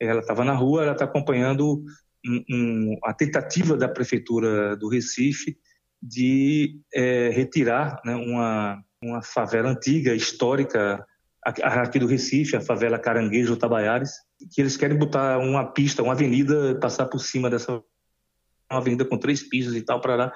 ela 0.00 0.20
estava 0.20 0.44
na 0.44 0.54
rua, 0.54 0.82
ela 0.82 0.92
está 0.92 1.04
acompanhando 1.04 1.84
um, 2.26 2.44
um, 2.50 2.98
a 3.04 3.14
tentativa 3.14 3.76
da 3.76 3.88
prefeitura 3.88 4.76
do 4.76 4.88
Recife 4.88 5.56
de 6.02 6.80
é, 6.92 7.30
retirar 7.30 8.00
né, 8.04 8.16
uma, 8.16 8.82
uma 9.02 9.22
favela 9.22 9.68
antiga, 9.68 10.14
histórica, 10.14 11.04
aqui 11.44 11.98
do 11.98 12.06
Recife, 12.06 12.56
a 12.56 12.60
favela 12.60 12.98
Caranguejo 12.98 13.56
Tabaiares, 13.56 14.12
que 14.52 14.60
eles 14.60 14.76
querem 14.76 14.96
botar 14.96 15.38
uma 15.38 15.72
pista, 15.72 16.02
uma 16.02 16.12
avenida, 16.12 16.78
passar 16.80 17.06
por 17.06 17.18
cima 17.18 17.50
dessa 17.50 17.82
uma 18.70 18.80
avenida 18.80 19.04
com 19.04 19.18
três 19.18 19.42
pisos 19.42 19.76
e 19.76 19.82
tal, 19.82 20.00
para 20.00 20.16
lá. 20.16 20.32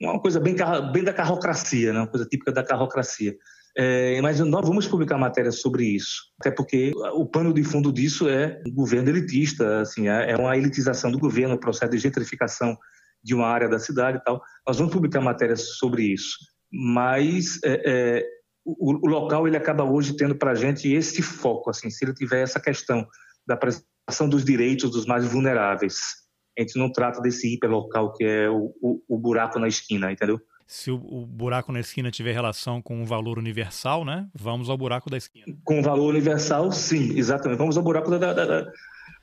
Uma 0.00 0.20
coisa 0.20 0.38
bem, 0.38 0.54
bem 0.92 1.02
da 1.02 1.12
carrocracia, 1.12 1.92
né? 1.92 2.00
uma 2.00 2.06
coisa 2.06 2.26
típica 2.26 2.52
da 2.52 2.62
carrocracia. 2.62 3.34
É, 3.76 4.20
mas 4.20 4.40
nós 4.40 4.66
vamos 4.66 4.86
publicar 4.86 5.16
matérias 5.16 5.60
sobre 5.60 5.84
isso, 5.84 6.32
até 6.40 6.50
porque 6.50 6.92
o 7.14 7.24
pano 7.24 7.52
de 7.52 7.62
fundo 7.62 7.92
disso 7.92 8.28
é 8.28 8.60
o 8.66 8.72
governo 8.72 9.08
elitista, 9.08 9.82
assim, 9.82 10.08
é, 10.08 10.32
é 10.32 10.36
uma 10.36 10.56
elitização 10.56 11.12
do 11.12 11.18
governo, 11.18 11.54
o 11.54 11.60
processo 11.60 11.92
de 11.92 11.98
gentrificação 11.98 12.76
de 13.22 13.34
uma 13.34 13.46
área 13.46 13.68
da 13.68 13.78
cidade 13.78 14.18
e 14.18 14.24
tal. 14.24 14.42
Nós 14.66 14.78
vamos 14.78 14.92
publicar 14.92 15.20
matérias 15.20 15.76
sobre 15.76 16.02
isso, 16.02 16.38
mas 16.70 17.58
é, 17.64 17.82
é, 17.86 18.26
o, 18.64 19.06
o, 19.06 19.10
local 19.10 19.46
ele 19.46 19.56
acaba 19.56 19.84
hoje 19.84 20.16
tendo 20.16 20.34
para 20.34 20.52
a 20.52 20.54
gente 20.54 20.90
esse 20.92 21.22
foco, 21.22 21.70
assim, 21.70 21.90
se 21.90 22.04
ele 22.04 22.14
tiver 22.14 22.42
essa 22.42 22.60
questão 22.60 23.06
da 23.46 23.56
preservação 23.56 24.28
dos 24.28 24.44
direitos 24.44 24.90
dos 24.90 25.06
mais 25.06 25.24
vulneráveis, 25.24 26.16
a 26.58 26.62
gente 26.62 26.78
não 26.78 26.90
trata 26.90 27.20
desse 27.20 27.54
hiperlocal 27.54 28.12
que 28.12 28.24
é 28.24 28.50
o, 28.50 28.74
o, 28.82 29.02
o 29.08 29.18
buraco 29.18 29.58
na 29.58 29.68
esquina, 29.68 30.12
entendeu? 30.12 30.40
se 30.68 30.90
o, 30.90 30.96
o, 30.96 31.24
buraco 31.24 31.72
na 31.72 31.80
esquina 31.80 32.10
tiver 32.10 32.32
relação 32.32 32.82
com 32.82 33.00
um 33.00 33.04
valor 33.06 33.38
universal, 33.38 34.04
né? 34.04 34.28
Vamos 34.34 34.68
ao 34.68 34.76
buraco 34.76 35.08
da 35.08 35.16
esquina. 35.16 35.56
Com 35.64 35.80
o 35.80 35.82
valor 35.82 36.10
universal, 36.10 36.70
sim, 36.70 37.18
exatamente. 37.18 37.56
Vamos 37.56 37.78
ao 37.78 37.82
buraco 37.82 38.10
da, 38.10 38.18
da, 38.18 38.32
da, 38.34 38.44
da 38.44 38.72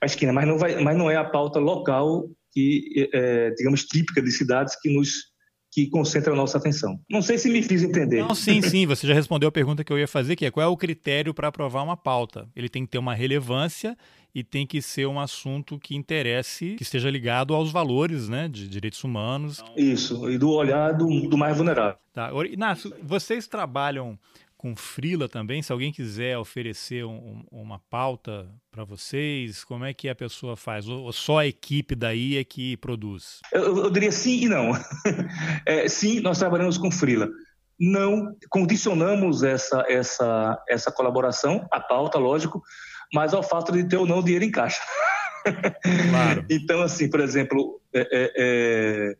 esquina, 0.04 0.34
mas 0.34 0.48
não, 0.48 0.58
vai, 0.58 0.82
mas 0.84 0.98
não 0.98 1.10
é 1.10 1.16
a 1.16 1.24
pauta 1.24 1.60
local 1.60 2.28
que, 2.52 3.08
é, 3.14 3.52
digamos, 3.52 3.86
típica 3.86 4.24
de 4.24 4.32
cidades 4.32 4.76
que 4.82 4.92
nos 4.92 5.35
que 5.76 5.90
concentra 5.90 6.32
a 6.32 6.36
nossa 6.38 6.58
atenção. 6.58 6.98
Não 7.10 7.22
sei 7.22 7.38
se 7.38 7.50
me 7.50 7.62
fiz 7.62 7.84
entender. 7.84 8.22
Não, 8.22 8.34
sim, 8.34 8.62
sim, 8.62 8.86
você 8.88 9.06
já 9.06 9.14
respondeu 9.14 9.50
a 9.50 9.52
pergunta 9.52 9.84
que 9.84 9.92
eu 9.92 10.00
ia 10.00 10.08
fazer, 10.08 10.38
que 10.38 10.46
é 10.46 10.50
qual 10.50 10.64
é 10.64 10.68
o 10.68 10.78
critério 10.78 11.34
para 11.34 11.50
aprovar 11.50 11.84
uma 11.84 11.98
pauta? 11.98 12.48
Ele 12.56 12.70
tem 12.70 12.86
que 12.86 12.92
ter 12.92 12.98
uma 12.98 13.14
relevância 13.14 13.98
e 14.34 14.42
tem 14.42 14.66
que 14.66 14.82
ser 14.82 15.06
um 15.06 15.20
assunto 15.20 15.78
que 15.78 15.94
interesse, 15.94 16.76
que 16.76 16.84
esteja 16.84 17.10
ligado 17.10 17.54
aos 17.54 17.74
valores 17.74 18.30
né, 18.30 18.48
de 18.48 18.70
direitos 18.70 19.04
humanos. 19.04 19.62
Isso, 19.76 20.30
e 20.30 20.38
do 20.38 20.50
olhar 20.50 20.94
do, 20.94 21.28
do 21.28 21.38
mais 21.38 21.58
vulnerável. 21.58 21.98
Tá. 22.14 22.32
Inácio, 22.50 22.94
vocês 23.04 23.46
trabalham 23.46 24.18
com 24.66 24.76
frila 24.76 25.30
também? 25.30 25.62
Se 25.62 25.72
alguém 25.72 25.92
quiser 25.92 26.40
oferecer 26.40 27.06
um, 27.06 27.44
uma 27.52 27.78
pauta 27.88 28.50
para 28.72 28.84
vocês, 28.84 29.64
como 29.64 29.86
é 29.86 29.94
que 29.94 30.10
a 30.10 30.16
pessoa 30.16 30.58
faz? 30.58 30.90
Ou 30.90 31.14
só 31.14 31.38
a 31.38 31.46
equipe 31.46 31.94
daí 31.94 32.36
é 32.36 32.44
que 32.44 32.76
produz? 32.78 33.42
Eu, 33.54 33.78
eu 33.78 33.92
diria 33.92 34.12
sim 34.12 34.46
e 34.46 34.50
não. 34.50 34.72
É, 35.68 35.88
sim, 35.88 36.20
nós 36.20 36.40
trabalhamos 36.40 36.80
com 36.80 36.90
frila. 36.90 37.30
Não 37.80 38.36
condicionamos 38.50 39.44
essa, 39.44 39.86
essa, 39.88 40.60
essa 40.68 40.92
colaboração, 40.92 41.68
a 41.72 41.80
pauta, 41.80 42.18
lógico, 42.18 42.64
mas 43.14 43.36
ao 43.36 43.44
fato 43.44 43.72
de 43.72 43.88
ter 43.88 43.98
ou 43.98 44.08
não 44.08 44.24
dinheiro 44.24 44.46
em 44.46 44.52
caixa. 44.52 44.82
Claro. 45.44 46.44
então, 46.50 46.82
assim, 46.82 47.08
por 47.08 47.20
exemplo, 47.20 47.80
é, 47.94 48.08
é, 48.12 49.16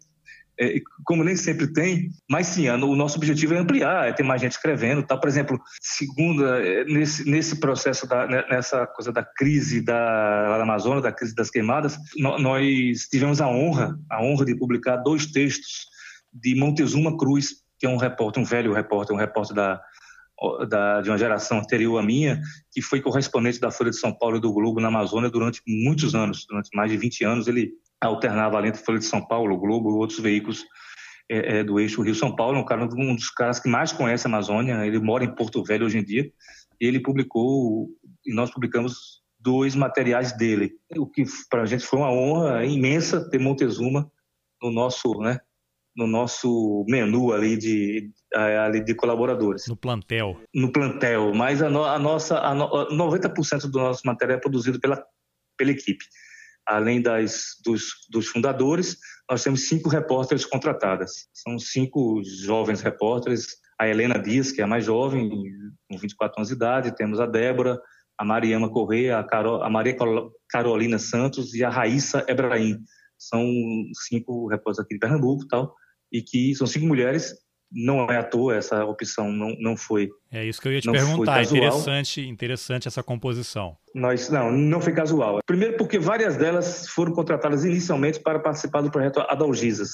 é 0.60 0.80
como 1.04 1.24
nem 1.24 1.36
sempre 1.36 1.72
tem, 1.72 2.10
mas 2.30 2.48
sim, 2.48 2.70
o 2.70 2.96
nosso 2.96 3.18
objetivo 3.18 3.54
é 3.54 3.58
ampliar, 3.58 4.08
é 4.08 4.14
ter 4.14 4.24
mais 4.24 4.42
gente 4.42 4.54
escrevendo. 4.54 5.04
Tá? 5.04 5.18
Por 5.18 5.28
exemplo, 5.28 5.60
segunda, 5.82 6.66
é, 6.66 6.86
nesse, 6.86 7.30
nesse 7.30 7.60
processo, 7.60 8.08
da, 8.08 8.26
né, 8.26 8.44
nessa 8.50 8.88
coisa 8.88 9.12
da 9.12 9.24
crise 9.24 9.82
da, 9.82 10.58
da 10.58 10.64
Amazônia, 10.64 11.02
da 11.02 11.12
crise 11.12 11.36
das 11.36 11.50
queimadas, 11.50 11.98
nós 12.18 13.08
tivemos 13.10 13.42
a 13.42 13.48
honra, 13.48 13.98
a 14.10 14.24
honra 14.24 14.46
de 14.46 14.56
publicar 14.56 14.98
dois 14.98 15.26
textos 15.28 15.88
de 16.34 16.56
Montezuma 16.56 17.18
Cruz, 17.18 17.56
que 17.78 17.86
é 17.86 17.90
um 17.90 17.98
repórter, 17.98 18.42
um 18.42 18.46
velho 18.46 18.74
repórter, 18.74 19.16
um 19.16 19.20
repórter 19.20 19.56
da, 19.56 19.82
da, 20.68 21.02
de 21.02 21.10
uma 21.10 21.18
geração 21.18 21.60
anterior 21.60 21.98
à 21.98 22.04
minha, 22.04 22.42
que 22.72 22.82
foi 22.82 23.02
correspondente 23.02 23.60
da 23.60 23.72
Folha 23.72 23.90
de 23.90 23.98
São 23.98 24.14
Paulo 24.14 24.38
e 24.38 24.42
do 24.42 24.52
Globo 24.52 24.80
na 24.80 24.88
Amazônia 24.88 25.30
durante 25.30 25.62
muitos 25.68 26.16
anos, 26.16 26.46
durante 26.48 26.70
mais 26.74 26.92
de 26.92 26.98
20 26.98 27.24
anos. 27.24 27.48
Ele 27.48 27.74
alternava 28.06 28.58
ali 28.58 28.70
entre 28.70 28.84
Folha 28.84 29.00
de 29.00 29.06
São 29.06 29.26
Paulo, 29.26 29.58
Globo 29.58 29.90
e 29.90 29.94
outros 29.94 30.20
veículos 30.20 30.66
é, 31.30 31.60
é, 31.60 31.64
do 31.64 31.80
eixo 31.80 32.02
Rio-São 32.02 32.36
Paulo, 32.36 32.60
um, 32.60 32.66
cara, 32.66 32.84
um 32.84 33.16
dos 33.16 33.30
caras 33.32 33.60
que 33.60 33.68
mais 33.68 33.92
conhece 33.92 34.28
a 34.28 34.30
Amazônia, 34.30 34.86
ele 34.86 35.00
mora 35.00 35.24
em 35.24 35.34
Porto 35.34 35.64
Velho 35.64 35.86
hoje 35.86 35.98
em 35.98 36.04
dia, 36.04 36.32
e 36.80 36.86
ele 36.86 37.00
publicou, 37.00 37.88
e 38.26 38.34
nós 38.34 38.52
publicamos 38.52 39.24
dois 39.40 39.76
materiais 39.76 40.36
dele, 40.38 40.74
o 40.96 41.08
que 41.08 41.24
para 41.50 41.64
a 41.64 41.66
gente 41.66 41.86
foi 41.86 42.00
uma 42.00 42.12
honra 42.12 42.66
imensa 42.66 43.28
ter 43.30 43.40
Montezuma 43.40 44.12
no 44.62 44.72
nosso, 44.72 45.20
né, 45.20 45.40
no 45.96 46.06
nosso 46.06 46.86
menu 46.88 47.32
ali 47.32 47.58
de, 47.58 48.12
ali 48.34 48.84
de 48.84 48.94
colaboradores. 48.94 49.68
No 49.68 49.76
plantel. 49.76 50.40
No 50.54 50.72
plantel, 50.72 51.34
mas 51.34 51.62
a, 51.62 51.70
no, 51.70 51.84
a 51.86 51.98
nossa, 51.98 52.40
a 52.40 52.54
no, 52.54 52.70
90% 52.70 53.70
do 53.70 53.80
nosso 53.80 54.02
material 54.06 54.38
é 54.38 54.42
produzido 54.42 54.80
pela, 54.80 55.04
pela 55.58 55.72
equipe 55.72 56.06
além 56.68 57.02
das, 57.02 57.56
dos, 57.64 57.92
dos, 58.10 58.28
fundadores, 58.28 58.98
nós 59.30 59.44
temos 59.44 59.68
cinco 59.68 59.90
repórteres 59.90 60.46
contratadas. 60.46 61.28
São 61.34 61.60
cinco 61.60 62.22
jovens 62.24 62.82
repórteres. 62.82 63.48
A 63.80 63.88
Helena 63.88 64.18
Dias, 64.18 64.52
que 64.52 64.62
é 64.62 64.64
a 64.64 64.68
mais 64.68 64.86
jovem, 64.86 65.30
com 65.30 65.98
24 65.98 66.40
anos 66.40 66.50
de 66.50 66.56
idade. 66.56 66.96
Temos 66.96 67.20
a 67.20 67.26
Débora, 67.26 67.80
a 68.18 68.24
Mariana 68.24 68.70
Correia, 68.70 69.20
a, 69.20 69.24
Carol, 69.24 69.62
a 69.62 69.70
Maria 69.70 69.96
Carolina 70.50 70.98
Santos 70.98 71.54
e 71.54 71.64
a 71.64 71.70
Raíssa 71.70 72.26
Ebrahim. 72.28 72.78
São 73.18 73.46
cinco 74.08 74.48
repórteres 74.48 74.80
aqui 74.80 74.94
de 74.96 75.00
Pernambuco 75.00 75.48
tal, 75.48 75.74
e 76.12 76.22
que 76.22 76.56
são 76.56 76.66
cinco 76.66 76.86
mulheres 76.86 77.34
não 77.76 78.06
é 78.06 78.18
à 78.18 78.24
toa 78.24 78.56
essa 78.56 78.86
opção 78.86 79.30
não, 79.32 79.54
não 79.60 79.76
foi. 79.76 80.10
É 80.32 80.46
isso 80.46 80.62
que 80.62 80.68
eu 80.68 80.72
ia 80.72 80.80
te 80.80 80.90
perguntar. 80.90 81.44
Interessante, 81.44 82.22
interessante 82.22 82.88
essa 82.88 83.04
composição. 83.04 83.76
Nós 83.94 84.30
não, 84.30 84.52
não 84.52 84.80
foi 84.80 84.94
casual. 84.94 85.40
Primeiro 85.46 85.76
porque 85.76 86.00
várias 86.00 86.38
delas 86.38 86.88
foram 86.88 87.12
contratadas 87.12 87.66
inicialmente 87.66 88.20
para 88.22 88.40
participar 88.40 88.82
do 88.82 88.90
projeto 88.90 89.20
Adalgisas. 89.20 89.92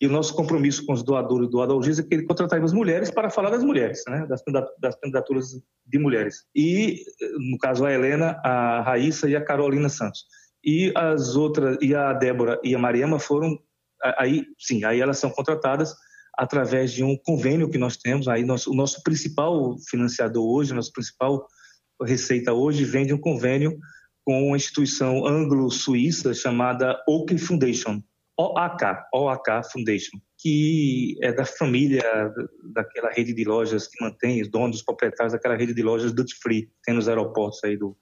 E 0.00 0.06
o 0.06 0.10
nosso 0.10 0.34
compromisso 0.34 0.84
com 0.86 0.94
os 0.94 1.02
doadores 1.02 1.50
do 1.50 1.60
Adalgisa 1.60 2.00
é 2.00 2.04
que 2.04 2.14
ele 2.14 2.24
contrataria 2.24 2.66
mulheres 2.72 3.10
para 3.10 3.28
falar 3.28 3.50
das 3.50 3.62
mulheres, 3.62 4.02
né? 4.08 4.26
das, 4.26 4.42
das 4.80 4.98
candidaturas 4.98 5.50
de 5.86 5.98
mulheres. 5.98 6.46
E, 6.56 7.02
no 7.50 7.58
caso, 7.58 7.84
a 7.84 7.92
Helena, 7.92 8.40
a 8.42 8.80
Raíssa 8.80 9.28
e 9.28 9.36
a 9.36 9.44
Carolina 9.44 9.90
Santos. 9.90 10.24
E 10.64 10.90
as 10.96 11.36
outras, 11.36 11.76
e 11.82 11.94
a 11.94 12.14
Débora 12.14 12.58
e 12.64 12.74
a 12.74 12.78
Mariama 12.78 13.18
foram, 13.18 13.58
aí 14.16 14.44
sim, 14.58 14.84
aí 14.84 15.00
elas 15.00 15.18
são 15.18 15.30
contratadas 15.30 15.94
através 16.36 16.92
de 16.92 17.04
um 17.04 17.16
convênio 17.16 17.70
que 17.70 17.78
nós 17.78 17.96
temos. 17.96 18.28
Aí 18.28 18.44
nosso, 18.44 18.70
o 18.70 18.74
nosso 18.74 19.02
principal 19.02 19.76
financiador 19.88 20.44
hoje, 20.44 20.74
nosso 20.74 20.92
principal 20.92 21.46
receita 22.02 22.52
hoje 22.52 22.84
vem 22.84 23.06
de 23.06 23.12
um 23.12 23.18
convênio 23.18 23.78
com 24.24 24.48
uma 24.48 24.56
instituição 24.56 25.26
anglo-suíça 25.26 26.32
chamada 26.34 27.02
Oak 27.08 27.36
Foundation, 27.38 28.02
OAK, 28.38 29.04
OAK 29.14 29.70
Foundation, 29.70 30.18
que 30.38 31.16
é 31.20 31.32
da 31.32 31.44
família 31.44 32.02
daquela 32.72 33.10
rede 33.10 33.34
de 33.34 33.44
lojas 33.44 33.86
que 33.86 34.02
mantém 34.02 34.40
os 34.40 34.48
donos, 34.48 34.78
os 34.78 34.82
proprietários 34.82 35.32
daquela 35.32 35.56
rede 35.56 35.74
de 35.74 35.82
lojas 35.82 36.12
duty 36.12 36.34
free, 36.42 36.70
tem 36.84 36.94
nos 36.94 37.08
aeroportos 37.08 37.62
aí 37.64 37.76
do, 37.76 37.96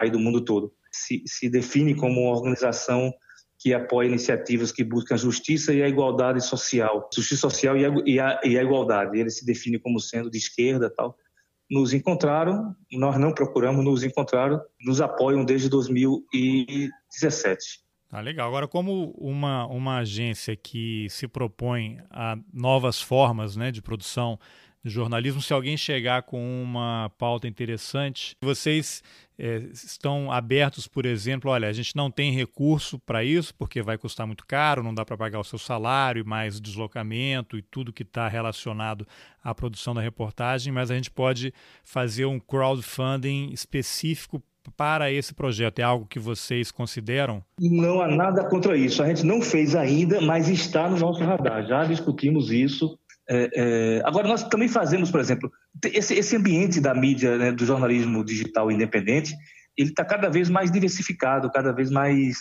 aí 0.00 0.10
do 0.10 0.20
mundo 0.20 0.44
todo. 0.44 0.72
Se, 0.92 1.22
se 1.26 1.48
define 1.48 1.94
como 1.94 2.20
uma 2.20 2.36
organização 2.36 3.12
que 3.64 3.72
apoia 3.72 4.08
iniciativas 4.08 4.70
que 4.70 4.84
buscam 4.84 5.14
a 5.14 5.16
justiça 5.16 5.72
e 5.72 5.82
a 5.82 5.88
igualdade 5.88 6.44
social, 6.44 7.08
justiça 7.10 7.40
social 7.40 7.74
e 7.78 7.86
a, 7.86 7.88
e 8.04 8.20
a, 8.20 8.38
e 8.44 8.58
a 8.58 8.62
igualdade. 8.62 9.18
Ele 9.18 9.30
se 9.30 9.46
define 9.46 9.78
como 9.78 9.98
sendo 9.98 10.30
de 10.30 10.36
esquerda 10.36 10.92
tal. 10.94 11.16
Nos 11.70 11.94
encontraram, 11.94 12.76
nós 12.92 13.18
não 13.18 13.32
procuramos, 13.32 13.82
nos 13.82 14.04
encontraram, 14.04 14.60
nos 14.84 15.00
apoiam 15.00 15.46
desde 15.46 15.70
2017. 15.70 17.80
Ah, 18.10 18.20
legal. 18.20 18.48
Agora, 18.48 18.68
como 18.68 19.12
uma, 19.12 19.66
uma 19.68 20.00
agência 20.00 20.54
que 20.54 21.06
se 21.08 21.26
propõe 21.26 21.96
a 22.10 22.36
novas 22.52 23.00
formas 23.00 23.56
né, 23.56 23.70
de 23.70 23.80
produção 23.80 24.38
jornalismo, 24.84 25.40
se 25.40 25.52
alguém 25.52 25.76
chegar 25.76 26.22
com 26.22 26.62
uma 26.62 27.10
pauta 27.18 27.48
interessante, 27.48 28.36
vocês 28.40 29.02
é, 29.38 29.56
estão 29.72 30.30
abertos, 30.30 30.86
por 30.86 31.06
exemplo, 31.06 31.50
olha, 31.50 31.68
a 31.68 31.72
gente 31.72 31.96
não 31.96 32.10
tem 32.10 32.32
recurso 32.32 32.98
para 32.98 33.24
isso 33.24 33.54
porque 33.54 33.82
vai 33.82 33.96
custar 33.96 34.26
muito 34.26 34.46
caro, 34.46 34.82
não 34.82 34.94
dá 34.94 35.04
para 35.04 35.16
pagar 35.16 35.40
o 35.40 35.44
seu 35.44 35.58
salário, 35.58 36.26
mais 36.26 36.60
deslocamento 36.60 37.56
e 37.56 37.62
tudo 37.62 37.92
que 37.92 38.02
está 38.02 38.28
relacionado 38.28 39.06
à 39.42 39.54
produção 39.54 39.94
da 39.94 40.00
reportagem, 40.00 40.72
mas 40.72 40.90
a 40.90 40.94
gente 40.94 41.10
pode 41.10 41.52
fazer 41.82 42.26
um 42.26 42.38
crowdfunding 42.38 43.50
específico 43.52 44.42
para 44.76 45.10
esse 45.10 45.34
projeto? 45.34 45.78
É 45.78 45.82
algo 45.82 46.06
que 46.06 46.18
vocês 46.18 46.70
consideram? 46.70 47.42
Não 47.58 48.00
há 48.00 48.08
nada 48.08 48.44
contra 48.48 48.76
isso. 48.76 49.02
A 49.02 49.08
gente 49.08 49.24
não 49.24 49.40
fez 49.40 49.74
ainda, 49.74 50.20
mas 50.20 50.48
está 50.48 50.88
no 50.88 50.98
nosso 50.98 51.22
radar. 51.22 51.66
Já 51.66 51.84
discutimos 51.84 52.50
isso 52.50 52.98
é, 53.28 53.50
é, 53.54 54.02
agora, 54.04 54.28
nós 54.28 54.42
também 54.44 54.68
fazemos, 54.68 55.10
por 55.10 55.20
exemplo, 55.20 55.50
esse, 55.84 56.14
esse 56.14 56.36
ambiente 56.36 56.80
da 56.80 56.94
mídia, 56.94 57.38
né, 57.38 57.52
do 57.52 57.64
jornalismo 57.64 58.24
digital 58.24 58.70
independente, 58.70 59.34
ele 59.76 59.90
está 59.90 60.04
cada 60.04 60.28
vez 60.28 60.50
mais 60.50 60.70
diversificado, 60.70 61.50
cada 61.50 61.72
vez 61.72 61.90
mais, 61.90 62.38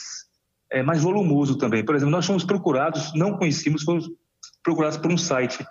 é, 0.71 0.83
mais 0.83 1.01
volumoso 1.01 1.57
também. 1.57 1.83
Por 1.83 1.95
exemplo, 1.95 2.11
nós 2.11 2.25
fomos 2.25 2.43
procurados, 2.43 3.13
não 3.15 3.37
conhecíamos, 3.37 3.83
fomos 3.83 4.09
procurados 4.61 4.97
por 4.97 5.11
um 5.11 5.17
site, 5.17 5.65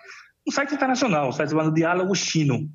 um 0.47 0.51
site 0.51 0.75
internacional, 0.75 1.29
um 1.29 1.33
site 1.33 1.51
chamado 1.51 1.73
Diálogo 1.73 2.15
Chino. 2.15 2.69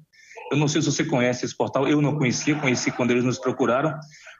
Eu 0.52 0.58
não 0.58 0.67
sei 0.67 0.82
se 0.82 0.91
você 0.91 1.04
conhece 1.04 1.43
esse 1.43 1.58
portal, 1.58 1.88
eu 1.88 2.02
não 2.02 2.17
conhecia, 2.17 2.56
conheci 2.56 2.91
quando 2.91 3.12
eles 3.12 3.23
nos 3.23 3.38
procuraram. 3.38 4.00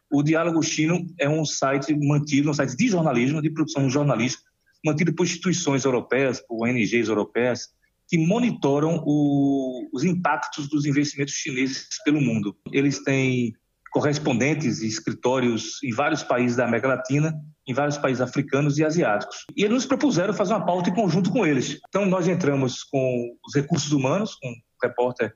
O 0.10 0.24
Diálogo 0.24 0.64
Chino 0.64 1.06
é 1.20 1.28
um 1.28 1.44
site 1.44 1.94
mantido, 1.94 2.50
um 2.50 2.54
site 2.54 2.78
de 2.78 2.88
jornalismo, 2.88 3.42
de 3.42 3.50
produção 3.50 3.90
jornalística, 3.90 4.44
mantido 4.86 5.14
por 5.14 5.26
instituições 5.26 5.84
europeias, 5.84 6.40
por 6.40 6.66
ONGs 6.66 7.10
europeias, 7.10 7.68
que 8.08 8.18
monitoram 8.18 9.04
o, 9.06 9.90
os 9.94 10.04
impactos 10.04 10.70
dos 10.70 10.86
investimentos 10.86 11.34
chineses 11.34 11.88
pelo 12.06 12.22
mundo. 12.22 12.56
Eles 12.72 13.04
têm 13.04 13.54
correspondentes 13.92 14.82
e 14.82 14.88
escritórios 14.88 15.82
em 15.84 15.92
vários 15.92 16.24
países 16.24 16.56
da 16.56 16.66
América 16.66 16.88
Latina, 16.88 17.34
em 17.68 17.74
vários 17.74 17.98
países 17.98 18.22
africanos 18.22 18.78
e 18.78 18.86
asiáticos. 18.86 19.46
E 19.56 19.64
eles 19.64 19.74
nos 19.74 19.86
propuseram 19.86 20.34
fazer 20.34 20.54
uma 20.54 20.66
pauta 20.66 20.90
em 20.90 20.94
conjunto 20.94 21.32
com 21.32 21.46
eles. 21.46 21.80
Então, 21.90 22.06
nós 22.06 22.28
entramos 22.28 22.84
com 22.84 23.36
os 23.46 23.54
recursos 23.54 23.92
humanos, 23.92 24.36
com 24.36 24.54
repórter, 24.82 25.34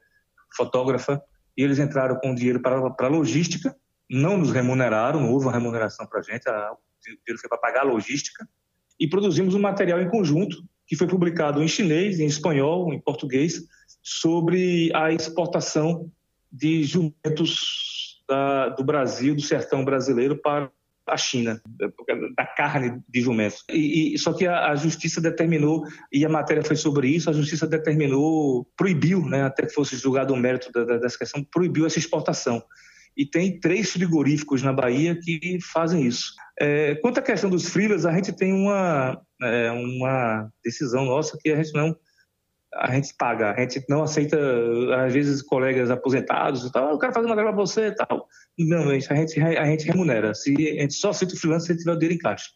fotógrafa, 0.56 1.22
e 1.58 1.64
eles 1.64 1.80
entraram 1.80 2.16
com 2.18 2.34
dinheiro 2.34 2.62
para, 2.62 2.78
a 2.78 3.08
logística, 3.08 3.76
não 4.10 4.38
nos 4.38 4.52
remuneraram, 4.52 5.20
não 5.20 5.32
houve 5.32 5.46
uma 5.46 5.52
remuneração 5.52 6.06
para 6.06 6.20
a 6.20 6.24
gente, 6.24 6.48
o 6.50 6.78
dinheiro 7.04 7.40
foi 7.40 7.50
para 7.50 7.58
pagar 7.58 7.82
a 7.82 7.86
logística, 7.86 8.48
e 9.00 9.08
produzimos 9.08 9.56
um 9.56 9.60
material 9.60 10.00
em 10.00 10.10
conjunto 10.10 10.64
que 10.91 10.97
foi 10.97 11.08
publicado 11.08 11.63
em 11.63 11.69
chinês, 11.69 12.19
em 12.19 12.25
espanhol, 12.25 12.93
em 12.93 12.99
português, 12.99 13.63
sobre 14.04 14.91
a 14.93 15.10
exportação 15.10 16.12
de 16.51 16.84
jumentos 16.84 18.21
da, 18.27 18.67
do 18.67 18.84
Brasil, 18.84 19.34
do 19.34 19.41
sertão 19.41 19.86
brasileiro, 19.86 20.36
para 20.36 20.69
a 21.08 21.15
China, 21.15 21.62
da 22.36 22.45
carne 22.45 23.01
de 23.08 23.21
jumentos. 23.21 23.63
E, 23.71 24.15
e, 24.15 24.19
só 24.19 24.34
que 24.34 24.45
a, 24.45 24.71
a, 24.71 24.75
justiça 24.75 25.21
determinou, 25.21 25.86
e 26.12 26.25
a 26.25 26.30
matéria 26.30 26.62
foi 26.62 26.75
sobre 26.75 27.08
isso, 27.08 27.30
a 27.30 27.34
justiça 27.34 27.65
determinou, 27.65 28.67
proibiu, 28.75 29.25
né, 29.25 29.43
até 29.43 29.65
que 29.65 29.73
fosse 29.73 29.95
julgado 29.95 30.34
o 30.34 30.38
mérito 30.38 30.73
da, 30.73 30.84
da, 30.84 30.97
dessa 30.97 31.17
questão, 31.17 31.41
proibiu 31.41 31.86
essa 31.86 31.99
exportação. 31.99 32.62
E 33.15 33.26
tem 33.26 33.60
três 33.60 33.91
frigoríficos 33.91 34.62
na 34.62 34.71
Bahia 34.71 35.19
que 35.19 35.60
fazem 35.62 36.06
isso. 36.06 36.34
É, 36.60 36.95
quanto 36.95 37.19
à 37.19 37.21
questão 37.21 37.50
dos 37.50 37.67
freelas, 37.67 38.06
a 38.06 38.13
gente 38.13 38.32
tem 38.34 38.54
uma, 38.54 39.21
é, 39.41 39.71
uma 39.71 40.50
decisão 40.63 41.06
nossa 41.06 41.38
que 41.41 41.50
a 41.50 41.56
gente 41.56 41.74
não 41.74 41.95
a 42.74 42.93
gente 42.93 43.13
paga, 43.17 43.52
a 43.52 43.60
gente 43.60 43.84
não 43.89 44.02
aceita, 44.02 44.38
às 45.06 45.13
vezes, 45.13 45.41
colegas 45.41 45.91
aposentados 45.91 46.65
e 46.65 46.71
tal, 46.71 46.91
eu 46.91 47.00
quero 47.00 47.13
fazer 47.13 47.26
uma 47.28 47.36
grava 47.36 47.52
para 47.52 47.60
você 47.60 47.88
e 47.88 47.95
tal. 47.95 48.28
Não, 48.58 48.89
a 48.89 48.93
gente, 48.97 49.12
a 49.41 49.65
gente 49.65 49.86
remunera. 49.86 50.34
Se, 50.34 50.54
a 50.54 50.82
gente 50.82 50.93
só 50.93 51.10
aceita 51.10 51.34
o 51.34 51.38
freelance 51.38 51.67
se 51.67 51.78
tiver 51.78 51.91
o 51.91 51.97
dinheiro 51.97 52.15
em 52.15 52.17
caixa. 52.17 52.50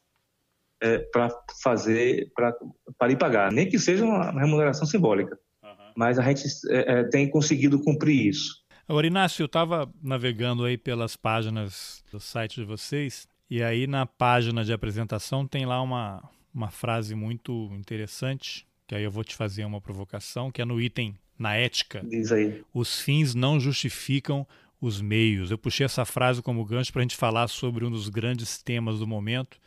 É, 0.81 0.99
para 1.11 1.29
fazer, 1.61 2.31
para 2.35 3.11
ir 3.11 3.17
pagar. 3.17 3.51
Nem 3.51 3.67
que 3.67 3.79
seja 3.79 4.05
uma 4.05 4.31
remuneração 4.31 4.85
simbólica. 4.85 5.37
Uhum. 5.63 5.93
Mas 5.97 6.19
a 6.19 6.23
gente 6.23 6.45
é, 6.69 6.99
é, 6.99 7.03
tem 7.05 7.29
conseguido 7.29 7.81
cumprir 7.81 8.27
isso. 8.27 8.64
Agora, 8.87 9.07
Inácio, 9.07 9.41
eu 9.41 9.47
estava 9.47 9.91
navegando 10.01 10.63
aí 10.63 10.77
pelas 10.77 11.15
páginas 11.15 12.03
do 12.11 12.19
site 12.19 12.55
de 12.55 12.63
vocês, 12.63 13.27
e 13.49 13.63
aí 13.63 13.87
na 13.87 14.05
página 14.05 14.63
de 14.63 14.71
apresentação 14.71 15.47
tem 15.47 15.65
lá 15.65 15.81
uma, 15.81 16.23
uma 16.53 16.69
frase 16.69 17.15
muito 17.15 17.71
interessante, 17.73 18.67
que 18.85 18.93
aí 18.93 19.03
eu 19.03 19.09
vou 19.09 19.23
te 19.23 19.35
fazer 19.35 19.65
uma 19.65 19.81
provocação, 19.81 20.51
que 20.51 20.61
é 20.61 20.65
no 20.65 20.79
item 20.79 21.15
na 21.37 21.55
ética. 21.55 22.03
Diz 22.07 22.31
aí. 22.31 22.63
Os 22.71 23.01
fins 23.01 23.33
não 23.33 23.59
justificam 23.59 24.47
os 24.79 25.01
meios. 25.01 25.49
Eu 25.49 25.57
puxei 25.57 25.85
essa 25.85 26.05
frase 26.05 26.43
como 26.43 26.63
gancho 26.63 26.93
para 26.93 27.01
a 27.01 27.03
gente 27.03 27.15
falar 27.15 27.47
sobre 27.47 27.85
um 27.85 27.89
dos 27.89 28.07
grandes 28.07 28.61
temas 28.61 28.99
do 28.99 29.07
momento, 29.07 29.57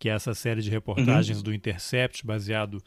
que 0.00 0.08
é 0.08 0.12
essa 0.12 0.34
série 0.34 0.60
de 0.60 0.70
reportagens 0.70 1.38
uhum. 1.38 1.44
do 1.44 1.54
Intercept, 1.54 2.26
baseado 2.26 2.82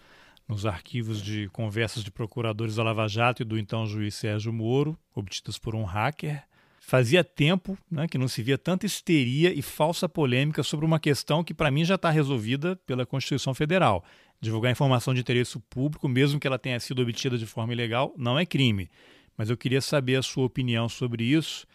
nos 0.48 0.66
arquivos 0.66 1.22
de 1.22 1.50
conversas 1.50 2.04
de 2.04 2.10
procuradores 2.10 2.76
da 2.76 2.84
Lava 2.84 3.08
Jato 3.08 3.42
e 3.42 3.46
do 3.46 3.58
então 3.58 3.86
juiz 3.86 4.16
Sérgio 4.16 4.54
Moro, 4.54 4.98
obtidos 5.14 5.60
por 5.60 5.76
um 5.76 5.84
hacker. 5.84 6.42
Fazia 6.80 7.22
tempo 7.22 7.78
né, 7.92 8.08
que 8.08 8.18
não 8.18 8.30
se 8.30 8.42
via 8.42 8.58
tanta 8.58 8.86
histeria 8.86 9.54
e 9.54 9.62
falsa 9.62 10.08
polêmica 10.08 10.64
sobre 10.64 10.86
uma 10.86 11.02
questão 11.02 11.44
que, 11.44 11.54
para 11.54 11.70
mim, 11.70 11.84
já 11.84 11.96
está 11.96 12.10
resolvida 12.10 12.78
pela 12.86 13.06
Constituição 13.06 13.54
Federal. 13.54 14.06
Divulgar 14.40 14.72
informação 14.72 15.14
de 15.14 15.20
interesse 15.20 15.60
público, 15.70 16.08
mesmo 16.08 16.40
que 16.40 16.48
ela 16.48 16.58
tenha 16.58 16.80
sido 16.80 17.02
obtida 17.02 17.38
de 17.38 17.46
forma 17.46 17.74
ilegal, 17.74 18.14
não 18.16 18.40
é 18.40 18.46
crime. 18.46 18.90
Mas 19.36 19.50
eu 19.50 19.58
queria 19.58 19.82
saber 19.82 20.16
a 20.16 20.22
sua 20.22 20.46
opinião 20.46 20.88
sobre 20.88 21.26
isso 21.26 21.68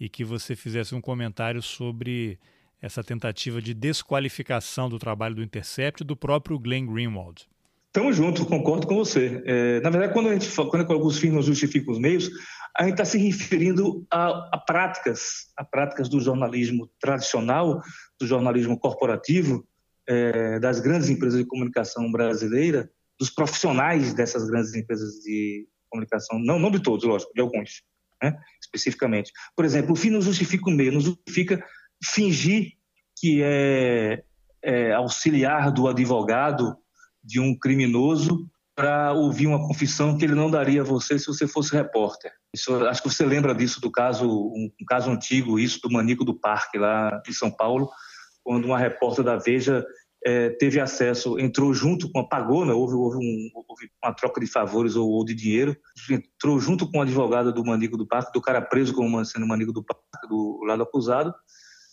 e 0.00 0.08
que 0.08 0.24
você 0.24 0.56
fizesse 0.56 0.94
um 0.94 1.00
comentário 1.00 1.60
sobre 1.60 2.38
essa 2.80 3.04
tentativa 3.04 3.60
de 3.60 3.74
desqualificação 3.74 4.88
do 4.88 4.98
trabalho 4.98 5.34
do 5.34 5.42
Intercept 5.42 6.02
do 6.02 6.16
próprio 6.16 6.58
Glenn 6.58 6.86
Greenwald. 6.86 7.46
Tamo 7.94 8.12
junto, 8.12 8.44
concordo 8.44 8.88
com 8.88 8.96
você. 8.96 9.40
É, 9.46 9.80
na 9.80 9.88
verdade, 9.88 10.12
quando 10.12 10.28
a 10.28 10.32
gente 10.32 10.50
quando 10.54 10.92
alguns 10.92 11.16
fins 11.16 11.32
não 11.32 11.40
justificam 11.40 11.94
os 11.94 12.00
meios, 12.00 12.28
a 12.76 12.82
gente 12.82 12.94
está 12.94 13.04
se 13.04 13.16
referindo 13.16 14.04
a, 14.10 14.50
a, 14.52 14.58
práticas, 14.58 15.46
a 15.56 15.64
práticas 15.64 16.08
do 16.08 16.20
jornalismo 16.20 16.90
tradicional, 17.00 17.80
do 18.20 18.26
jornalismo 18.26 18.76
corporativo, 18.76 19.64
é, 20.08 20.58
das 20.58 20.80
grandes 20.80 21.08
empresas 21.08 21.38
de 21.38 21.46
comunicação 21.46 22.10
brasileira, 22.10 22.90
dos 23.18 23.30
profissionais 23.30 24.12
dessas 24.12 24.50
grandes 24.50 24.74
empresas 24.74 25.20
de 25.20 25.68
comunicação, 25.88 26.40
não, 26.40 26.58
não 26.58 26.72
de 26.72 26.80
todos, 26.80 27.04
lógico, 27.04 27.32
de 27.32 27.40
alguns, 27.40 27.84
né, 28.20 28.36
especificamente. 28.60 29.30
Por 29.54 29.64
exemplo, 29.64 29.92
o 29.92 29.96
fim 29.96 30.10
não 30.10 30.20
justifica 30.20 30.68
o 30.68 30.72
meio, 30.72 30.90
não 30.90 31.00
justifica 31.00 31.64
fingir 32.04 32.72
que 33.16 33.40
é, 33.40 34.24
é 34.64 34.92
auxiliar 34.92 35.70
do 35.70 35.86
advogado 35.86 36.76
de 37.24 37.40
um 37.40 37.58
criminoso 37.58 38.48
para 38.76 39.12
ouvir 39.12 39.46
uma 39.46 39.64
confissão 39.66 40.18
que 40.18 40.24
ele 40.24 40.34
não 40.34 40.50
daria 40.50 40.82
a 40.82 40.84
você 40.84 41.18
se 41.18 41.26
você 41.26 41.46
fosse 41.46 41.72
repórter. 41.72 42.32
Isso, 42.54 42.74
acho 42.86 43.02
que 43.02 43.08
você 43.08 43.24
lembra 43.24 43.54
disso 43.54 43.80
do 43.80 43.90
caso, 43.90 44.28
um, 44.28 44.70
um 44.80 44.84
caso 44.86 45.10
antigo, 45.10 45.58
isso 45.58 45.80
do 45.80 45.90
Manico 45.90 46.24
do 46.24 46.34
Parque 46.34 46.76
lá 46.76 47.22
em 47.26 47.32
São 47.32 47.50
Paulo, 47.50 47.88
quando 48.42 48.64
uma 48.64 48.78
repórter 48.78 49.24
da 49.24 49.36
Veja 49.36 49.84
é, 50.26 50.50
teve 50.50 50.80
acesso, 50.80 51.38
entrou 51.38 51.72
junto 51.72 52.10
com, 52.10 52.26
pagou, 52.26 52.64
né, 52.64 52.72
houve, 52.72 52.94
houve, 52.94 53.18
um, 53.18 53.50
houve, 53.68 53.90
uma 54.02 54.12
troca 54.12 54.40
de 54.40 54.46
favores 54.46 54.96
ou, 54.96 55.08
ou, 55.08 55.24
de 55.24 55.34
dinheiro, 55.34 55.76
entrou 56.10 56.58
junto 56.58 56.90
com 56.90 56.98
o 56.98 57.02
advogado 57.02 57.52
do 57.52 57.64
Manico 57.64 57.96
do 57.96 58.06
Parque, 58.06 58.32
do 58.32 58.40
cara 58.40 58.60
preso 58.60 58.94
como 58.94 59.22
sendo 59.24 59.46
Manico 59.46 59.72
do 59.72 59.84
Parque, 59.84 60.28
do 60.28 60.62
lado 60.66 60.82
acusado, 60.82 61.32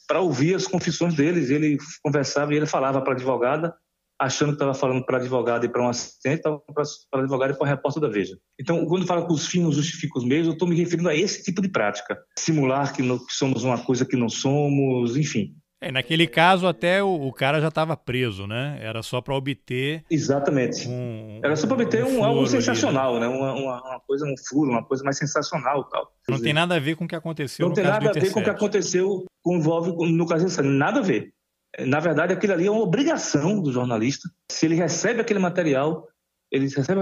para 0.07 0.21
ouvir 0.21 0.55
as 0.55 0.65
confissões 0.65 1.13
deles. 1.13 1.49
Ele 1.49 1.77
conversava 2.01 2.53
e 2.53 2.57
ele 2.57 2.65
falava 2.65 3.01
para 3.01 3.13
a 3.13 3.15
advogada 3.15 3.75
achando 4.21 4.49
que 4.49 4.55
estava 4.55 4.75
falando 4.75 5.03
para 5.03 5.17
advogado 5.17 5.65
e 5.65 5.69
para 5.69 5.81
um 5.81 5.89
assistente, 5.89 6.37
estava 6.37 6.59
para 6.59 6.83
advogado 7.21 7.53
e 7.53 7.57
para 7.57 7.65
um 7.65 7.69
repórter 7.69 8.01
da 8.01 8.07
Veja. 8.07 8.37
Então, 8.59 8.85
quando 8.85 9.07
fala 9.07 9.25
que 9.25 9.33
os 9.33 9.47
fins 9.47 9.63
não 9.63 9.71
justificam 9.71 10.21
os 10.21 10.27
meios, 10.27 10.45
eu 10.45 10.53
estou 10.53 10.67
me 10.67 10.75
referindo 10.75 11.09
a 11.09 11.15
esse 11.15 11.43
tipo 11.43 11.59
de 11.59 11.67
prática. 11.67 12.15
Simular 12.37 12.93
que, 12.93 13.01
que 13.01 13.33
somos 13.33 13.63
uma 13.63 13.79
coisa 13.83 14.05
que 14.05 14.15
não 14.15 14.29
somos, 14.29 15.17
enfim. 15.17 15.55
É, 15.83 15.91
naquele 15.91 16.27
caso, 16.27 16.67
até 16.67 17.01
o, 17.01 17.09
o 17.09 17.33
cara 17.33 17.59
já 17.59 17.69
estava 17.69 17.97
preso, 17.97 18.45
né? 18.45 18.77
Era 18.79 19.01
só 19.01 19.19
para 19.19 19.33
obter. 19.33 20.05
Exatamente. 20.11 20.87
Um, 20.87 21.39
Era 21.43 21.55
só 21.55 21.65
para 21.65 21.81
obter 21.81 22.05
um, 22.05 22.19
um 22.19 22.23
algo 22.23 22.45
sensacional, 22.45 23.15
ali, 23.15 23.21
né? 23.21 23.27
Uma, 23.27 23.53
uma, 23.53 23.81
uma, 23.81 23.99
coisa, 24.01 24.27
um 24.27 24.35
furo, 24.47 24.69
uma 24.69 24.85
coisa 24.85 25.03
mais 25.03 25.17
sensacional 25.17 25.83
tal. 25.85 26.13
Não 26.29 26.39
tem 26.39 26.53
nada 26.53 26.75
a 26.75 26.79
ver 26.79 26.95
com 26.95 27.05
o 27.05 27.07
que 27.07 27.15
aconteceu 27.15 27.67
Não 27.67 27.73
tem 27.73 27.83
nada 27.83 28.11
a 28.11 28.13
ver 28.13 28.31
com 28.31 28.39
o 28.39 28.43
que 28.43 28.49
aconteceu, 28.51 29.25
com 29.41 29.57
envolve 29.57 29.91
no 30.11 30.27
caso 30.27 30.61
Nada 30.61 30.99
a 30.99 31.03
ver. 31.03 31.33
Na 31.79 31.99
verdade, 31.99 32.33
aquilo 32.33 32.53
ali 32.53 32.67
é 32.67 32.71
uma 32.71 32.81
obrigação 32.81 33.61
do 33.61 33.71
jornalista. 33.71 34.29
Se 34.51 34.65
ele 34.65 34.75
recebe 34.75 35.21
aquele 35.21 35.39
material, 35.39 36.07
ele 36.51 36.67
recebe 36.67 37.01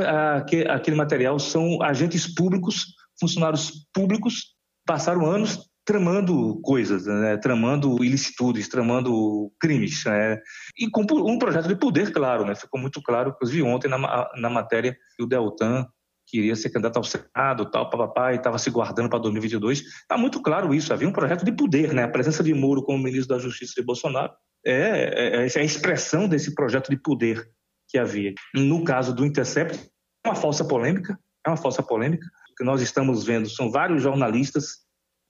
aquele 0.68 0.96
material, 0.96 1.40
são 1.40 1.82
agentes 1.82 2.28
públicos, 2.28 2.94
funcionários 3.20 3.88
públicos, 3.94 4.56
passaram 4.86 5.26
anos 5.26 5.68
tramando 5.84 6.62
coisas, 6.62 7.08
né? 7.08 7.36
tramando 7.38 8.04
ilicitudes, 8.04 8.70
tramando 8.70 9.52
crimes. 9.60 10.04
Né? 10.06 10.40
E 10.78 10.88
com 10.88 11.02
um 11.02 11.40
projeto 11.40 11.68
de 11.68 11.76
poder, 11.76 12.12
claro, 12.12 12.46
né? 12.46 12.54
ficou 12.54 12.80
muito 12.80 13.02
claro, 13.02 13.32
inclusive 13.32 13.64
ontem 13.64 13.88
na, 13.88 14.30
na 14.36 14.50
matéria 14.52 14.96
que 15.18 15.24
o 15.24 15.26
Deltan 15.26 15.88
queria 16.28 16.56
ser 16.56 16.70
candidato 16.70 16.98
ao 16.98 17.04
Senado, 17.04 17.72
tal, 17.72 17.90
papapá, 17.90 18.34
e 18.34 18.36
estava 18.36 18.60
se 18.60 18.70
guardando 18.70 19.10
para 19.10 19.18
2022. 19.18 19.80
Está 19.80 20.16
muito 20.16 20.40
claro 20.44 20.76
isso, 20.76 20.94
havia 20.94 21.08
um 21.08 21.12
projeto 21.12 21.44
de 21.44 21.52
poder, 21.52 21.92
né? 21.92 22.04
a 22.04 22.08
presença 22.08 22.44
de 22.44 22.54
Moro 22.54 22.84
como 22.84 23.04
ministro 23.04 23.36
da 23.36 23.42
Justiça 23.42 23.74
de 23.76 23.84
Bolsonaro 23.84 24.32
é, 24.66 25.44
é, 25.44 25.48
é 25.48 25.60
a 25.60 25.64
expressão 25.64 26.28
desse 26.28 26.54
projeto 26.54 26.90
de 26.90 26.98
poder 26.98 27.50
que 27.88 27.98
havia. 27.98 28.34
No 28.54 28.84
caso 28.84 29.14
do 29.14 29.26
Intercept, 29.26 29.78
é 30.24 30.30
uma 30.30 30.36
falsa 30.36 30.64
polêmica, 30.64 31.18
é 31.46 31.50
uma 31.50 31.58
falsa 31.58 31.82
polêmica. 31.82 32.26
O 32.52 32.56
que 32.56 32.64
nós 32.64 32.82
estamos 32.82 33.24
vendo 33.24 33.50
são 33.50 33.72
vários 33.72 34.04
jornalistas, 34.04 34.80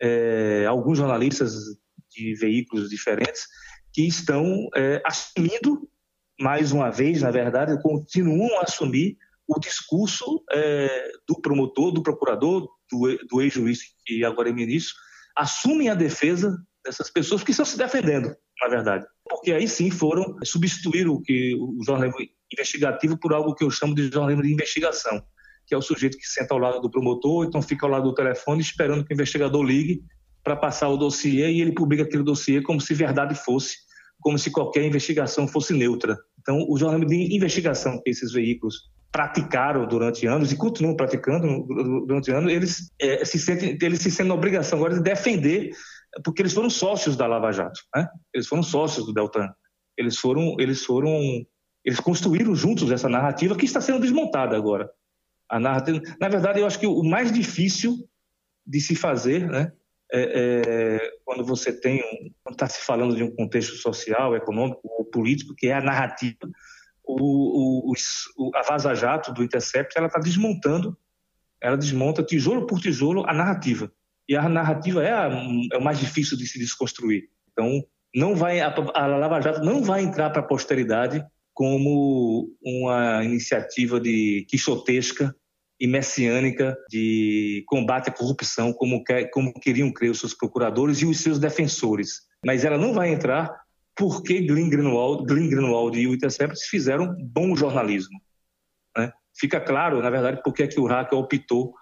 é, 0.01 0.65
alguns 0.67 0.97
jornalistas 0.97 1.53
de 2.11 2.35
veículos 2.35 2.89
diferentes, 2.89 3.43
que 3.93 4.07
estão 4.07 4.67
é, 4.75 5.01
assumindo, 5.05 5.89
mais 6.39 6.71
uma 6.71 6.89
vez, 6.89 7.21
na 7.21 7.31
verdade, 7.31 7.81
continuam 7.81 8.59
a 8.59 8.63
assumir 8.63 9.17
o 9.47 9.59
discurso 9.59 10.43
é, 10.51 11.11
do 11.27 11.41
promotor, 11.41 11.91
do 11.91 12.03
procurador, 12.03 12.67
do, 12.91 13.17
do 13.29 13.41
ex-juiz, 13.41 13.79
que 14.05 14.23
agora 14.23 14.49
é 14.49 14.53
ministro, 14.53 14.95
assumem 15.35 15.89
a 15.89 15.95
defesa 15.95 16.57
dessas 16.83 17.09
pessoas 17.09 17.43
que 17.43 17.51
estão 17.51 17.65
se 17.65 17.77
defendendo, 17.77 18.35
na 18.61 18.67
verdade 18.69 19.05
porque 19.29 19.53
aí 19.53 19.67
sim 19.67 19.91
foram 19.91 20.35
substituir 20.43 21.07
o 21.07 21.21
que 21.21 21.55
o 21.55 21.83
jornalismo 21.85 22.19
investigativo 22.51 23.17
por 23.17 23.33
algo 23.33 23.53
que 23.53 23.63
eu 23.63 23.69
chamo 23.69 23.93
de 23.93 24.09
jornalismo 24.11 24.43
de 24.43 24.51
investigação, 24.51 25.21
que 25.67 25.75
é 25.75 25.77
o 25.77 25.81
sujeito 25.81 26.17
que 26.17 26.27
senta 26.27 26.53
ao 26.53 26.59
lado 26.59 26.81
do 26.81 26.89
promotor, 26.89 27.45
então 27.45 27.61
fica 27.61 27.85
ao 27.85 27.91
lado 27.91 28.03
do 28.03 28.15
telefone 28.15 28.59
esperando 28.59 29.05
que 29.05 29.13
o 29.13 29.15
investigador 29.15 29.61
ligue 29.61 30.01
para 30.43 30.55
passar 30.55 30.89
o 30.89 30.97
dossiê 30.97 31.51
e 31.51 31.61
ele 31.61 31.73
publica 31.73 32.03
aquele 32.03 32.23
dossiê 32.23 32.61
como 32.61 32.81
se 32.81 32.93
verdade 32.93 33.35
fosse, 33.35 33.75
como 34.19 34.37
se 34.39 34.49
qualquer 34.49 34.83
investigação 34.83 35.47
fosse 35.47 35.73
neutra. 35.73 36.17
Então, 36.41 36.65
o 36.67 36.77
jornalismo 36.77 37.09
de 37.09 37.35
investigação 37.35 38.01
que 38.01 38.09
esses 38.09 38.31
veículos 38.31 38.89
praticaram 39.11 39.87
durante 39.87 40.25
anos 40.27 40.51
e 40.51 40.55
continuam 40.55 40.95
praticando 40.95 41.65
durante 42.05 42.31
anos, 42.31 42.51
eles 42.51 42.91
é, 42.99 43.25
se 43.25 43.39
sentem, 43.39 43.77
eles 43.81 43.99
se 43.99 44.11
sentem 44.11 44.27
na 44.27 44.35
obrigação 44.35 44.79
agora 44.79 44.95
de 44.95 45.01
defender, 45.01 45.71
porque 46.23 46.41
eles 46.41 46.53
foram 46.53 46.69
sócios 46.69 47.15
da 47.15 47.27
Lava 47.27 47.51
Jato, 47.51 47.79
né? 47.95 48.07
Eles 48.33 48.47
foram 48.47 48.63
sócios 48.63 49.05
do 49.05 49.13
Deltan. 49.13 49.49
Eles 49.97 50.17
foram, 50.17 50.55
eles 50.59 50.83
foram, 50.83 51.45
eles 51.83 51.99
construíram 51.99 52.55
juntos 52.55 52.91
essa 52.91 53.09
narrativa 53.09 53.55
que 53.55 53.65
está 53.65 53.81
sendo 53.81 53.99
desmontada 53.99 54.55
agora. 54.55 54.89
A 55.47 55.59
narrativa, 55.59 56.01
na 56.19 56.29
verdade, 56.29 56.59
eu 56.59 56.67
acho 56.67 56.79
que 56.79 56.87
o 56.87 57.03
mais 57.03 57.31
difícil 57.31 57.97
de 58.65 58.79
se 58.79 58.95
fazer, 58.95 59.47
né? 59.47 59.71
É, 60.11 60.97
é, 61.01 61.11
quando 61.23 61.45
você 61.45 61.71
tem 61.71 62.01
um, 62.01 62.31
quando 62.43 62.55
está 62.55 62.67
se 62.67 62.83
falando 62.83 63.15
de 63.15 63.23
um 63.23 63.35
contexto 63.35 63.75
social, 63.75 64.35
econômico 64.35 64.81
ou 64.83 65.05
político, 65.05 65.53
que 65.55 65.67
é 65.67 65.73
a 65.73 65.81
narrativa, 65.81 66.49
o, 67.03 67.91
o, 67.91 67.93
o, 68.37 68.51
a 68.55 68.63
Vaza 68.63 68.95
Jato 68.95 69.31
do 69.31 69.43
Intercept 69.43 69.95
ela 69.95 70.07
está 70.07 70.19
desmontando, 70.19 70.97
ela 71.61 71.77
desmonta 71.77 72.23
tijolo 72.23 72.65
por 72.65 72.79
tijolo 72.79 73.23
a 73.27 73.33
narrativa. 73.33 73.91
E 74.29 74.35
a 74.35 74.47
narrativa 74.47 75.03
é, 75.03 75.11
a, 75.11 75.27
é 75.73 75.77
o 75.77 75.83
mais 75.83 75.99
difícil 75.99 76.37
de 76.37 76.45
se 76.45 76.59
desconstruir. 76.59 77.23
Então, 77.51 77.83
não 78.13 78.35
vai, 78.35 78.61
a, 78.61 78.71
a 78.93 79.07
Lava 79.07 79.41
Jato 79.41 79.65
não 79.65 79.81
vai 79.81 80.03
entrar 80.03 80.29
para 80.29 80.41
a 80.41 80.45
posteridade 80.45 81.25
como 81.51 82.55
uma 82.63 83.23
iniciativa 83.25 83.99
de 83.99 84.45
quixotesca 84.47 85.35
e 85.79 85.87
messiânica 85.87 86.77
de 86.89 87.63
combate 87.67 88.09
à 88.09 88.13
corrupção, 88.13 88.71
como, 88.71 89.03
quer, 89.03 89.31
como 89.31 89.51
queriam 89.53 89.91
crer 89.91 90.11
os 90.11 90.19
seus 90.19 90.35
procuradores 90.35 91.01
e 91.01 91.05
os 91.05 91.19
seus 91.19 91.39
defensores. 91.39 92.21
Mas 92.45 92.63
ela 92.63 92.77
não 92.77 92.93
vai 92.93 93.11
entrar 93.11 93.51
porque 93.95 94.45
Glenn 94.45 94.69
Greenwald, 94.69 95.25
Glenn 95.25 95.49
Greenwald 95.49 95.99
e 95.99 96.07
o 96.07 96.13
Intercept 96.13 96.55
fizeram 96.67 97.15
bom 97.19 97.55
jornalismo. 97.55 98.19
Né? 98.95 99.11
Fica 99.37 99.59
claro, 99.59 100.01
na 100.01 100.09
verdade, 100.09 100.41
porque 100.43 100.63
é 100.63 100.67
que 100.67 100.79
o 100.79 100.85
hacker 100.85 101.17
optou 101.17 101.73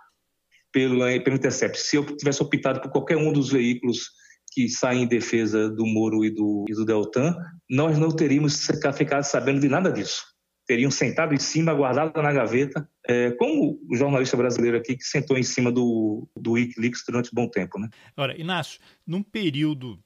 pelo, 0.71 0.99
pelo 1.23 1.35
Intercept. 1.35 1.79
Se 1.79 1.95
eu 1.95 2.05
tivesse 2.17 2.41
optado 2.41 2.81
por 2.81 2.91
qualquer 2.91 3.17
um 3.17 3.31
dos 3.31 3.49
veículos 3.49 4.09
que 4.51 4.67
saem 4.69 5.03
em 5.03 5.07
defesa 5.07 5.69
do 5.69 5.85
Moro 5.85 6.25
e 6.25 6.31
do, 6.31 6.65
e 6.67 6.73
do 6.73 6.85
Deltan, 6.85 7.35
nós 7.69 7.97
não 7.97 8.09
teríamos 8.09 8.67
ficado 8.95 9.23
sabendo 9.23 9.59
de 9.59 9.69
nada 9.69 9.91
disso. 9.91 10.23
Teriam 10.65 10.91
sentado 10.91 11.33
em 11.33 11.39
cima, 11.39 11.73
guardado 11.73 12.21
na 12.21 12.33
gaveta, 12.33 12.89
é, 13.07 13.31
como 13.31 13.79
o 13.89 13.95
jornalista 13.95 14.35
brasileiro 14.35 14.77
aqui 14.77 14.97
que 14.97 15.03
sentou 15.03 15.37
em 15.37 15.43
cima 15.43 15.71
do, 15.71 16.27
do 16.35 16.53
Wikileaks 16.53 17.03
durante 17.07 17.29
um 17.31 17.35
bom 17.35 17.47
tempo. 17.47 17.79
Né? 17.79 17.87
Ora, 18.17 18.39
Inácio, 18.39 18.79
num 19.05 19.23
período 19.23 19.99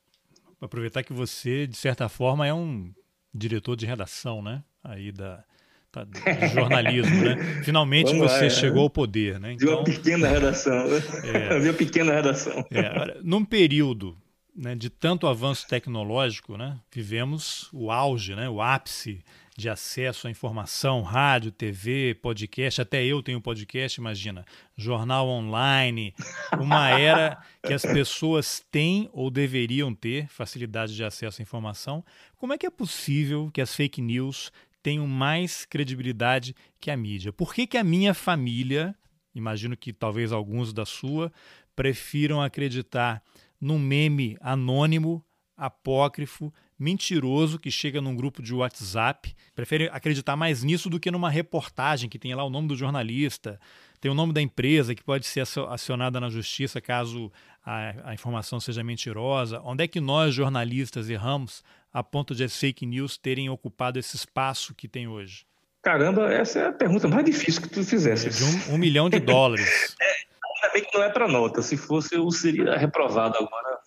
aproveitar 0.60 1.04
que 1.04 1.14
você, 1.14 1.66
de 1.66 1.78
certa 1.78 2.08
forma, 2.08 2.46
é 2.46 2.54
um 2.54 2.94
diretor 3.34 3.76
de 3.76 3.86
redação, 3.86 4.42
né? 4.42 4.64
Aí 4.84 5.12
da, 5.12 5.44
tá, 5.92 6.08
jornalismo, 6.54 7.16
né? 7.24 7.64
Finalmente 7.64 8.12
Vamos 8.12 8.32
você 8.32 8.40
lá, 8.40 8.46
é. 8.46 8.50
chegou 8.50 8.84
ao 8.84 8.90
poder, 8.90 9.40
né? 9.40 9.54
Então, 9.54 9.68
de 9.68 9.74
uma 9.74 9.84
pequena 9.84 10.28
redação, 10.28 10.88
né? 10.88 11.02
É, 11.24 11.60
de 11.60 11.68
uma 11.68 11.74
pequena 11.74 12.14
redação. 12.14 12.66
É, 12.72 13.18
num 13.24 13.44
período 13.44 14.18
né, 14.56 14.76
de 14.76 14.90
tanto 14.90 15.28
avanço 15.28 15.68
tecnológico, 15.68 16.58
né? 16.58 16.78
Vivemos 16.94 17.70
o 17.74 17.92
auge, 17.92 18.36
né? 18.36 18.50
O 18.50 18.62
ápice 18.62 19.24
de 19.58 19.70
acesso 19.70 20.28
à 20.28 20.32
informação, 20.32 21.02
rádio, 21.02 21.52
TV, 21.52 22.16
podcast, 22.22 22.82
até 22.82 23.04
eu 23.04 23.22
tenho 23.22 23.42
podcast, 23.42 24.00
imagina, 24.00 24.46
jornal 24.76 25.28
online, 25.28 26.16
uma 26.60 26.90
era 26.90 27.38
que 27.64 27.74
as 27.74 27.84
pessoas 27.84 28.64
têm 28.72 29.10
ou 29.14 29.30
deveriam 29.30 29.94
ter 29.94 30.28
facilidade 30.28 30.96
de 30.96 31.04
acesso 31.04 31.42
à 31.42 31.44
informação. 31.44 32.04
Como 32.38 32.54
é 32.54 32.58
que 32.58 32.66
é 32.66 32.72
possível 32.72 33.52
que 33.54 33.62
as 33.62 33.76
fake 33.76 34.02
news 34.02 34.52
tenham 34.82 35.08
mais 35.08 35.66
credibilidade 35.66 36.56
que 36.80 36.92
a 36.92 36.98
mídia? 36.98 37.32
Por 37.32 37.54
que, 37.54 37.68
que 37.68 37.78
a 37.78 37.84
minha 37.84 38.14
família, 38.14 38.96
imagino 39.34 39.76
que 39.78 39.94
talvez 39.94 40.32
alguns 40.32 40.74
da 40.74 40.86
sua, 40.86 41.32
prefiram 41.76 42.42
acreditar 42.42 43.24
num 43.60 43.80
meme 43.80 44.38
anônimo, 44.42 45.24
apócrifo, 45.56 46.52
mentiroso 46.78 47.60
que 47.60 47.70
chega 47.70 48.02
num 48.02 48.16
grupo 48.16 48.42
de 48.42 48.56
WhatsApp, 48.56 49.36
prefere 49.54 49.88
acreditar 49.94 50.36
mais 50.36 50.64
nisso 50.64 50.90
do 50.90 51.00
que 51.00 51.12
numa 51.12 51.30
reportagem 51.30 52.10
que 52.10 52.18
tem 52.18 52.34
lá 52.34 52.44
o 52.44 52.50
nome 52.50 52.68
do 52.68 52.76
jornalista, 52.76 53.60
tem 54.00 54.10
o 54.10 54.16
nome 54.16 54.34
da 54.34 54.42
empresa 54.42 54.96
que 54.96 55.04
pode 55.04 55.28
ser 55.28 55.44
acionada 55.70 56.20
na 56.20 56.28
justiça 56.28 56.82
caso 56.82 57.32
a, 57.64 58.10
a 58.10 58.14
informação 58.16 58.60
seja 58.60 58.84
mentirosa. 58.84 59.62
Onde 59.64 59.84
é 59.84 59.88
que 59.88 60.02
nós, 60.02 60.34
jornalistas, 60.34 61.08
erramos 61.08 61.64
a 61.94 62.04
ponto 62.04 62.34
de 62.34 62.44
as 62.44 62.56
fake 62.58 62.86
news 62.86 63.18
terem 63.18 63.50
ocupado 63.50 64.00
esse 64.00 64.16
espaço 64.16 64.74
que 64.74 64.88
tem 64.88 65.08
hoje? 65.08 65.46
Caramba, 65.82 66.32
essa 66.32 66.60
é 66.60 66.68
a 66.68 66.72
pergunta 66.72 67.08
mais 67.08 67.26
difícil 67.26 67.62
que 67.62 67.70
tu 67.70 67.84
fizesse. 67.84 68.30
De 68.30 68.44
um, 68.44 68.76
um 68.76 68.78
milhão 68.78 69.10
de 69.10 69.20
dólares. 69.20 69.96
é, 70.00 70.06
ainda 70.06 70.74
bem 70.74 70.84
que 70.84 70.98
não 70.98 71.04
é 71.04 71.10
para 71.10 71.28
nota. 71.28 71.62
Se 71.62 71.76
fosse, 71.76 72.16
eu 72.16 72.30
seria 72.30 72.78
reprovado 72.78 73.38
agora. 73.38 73.80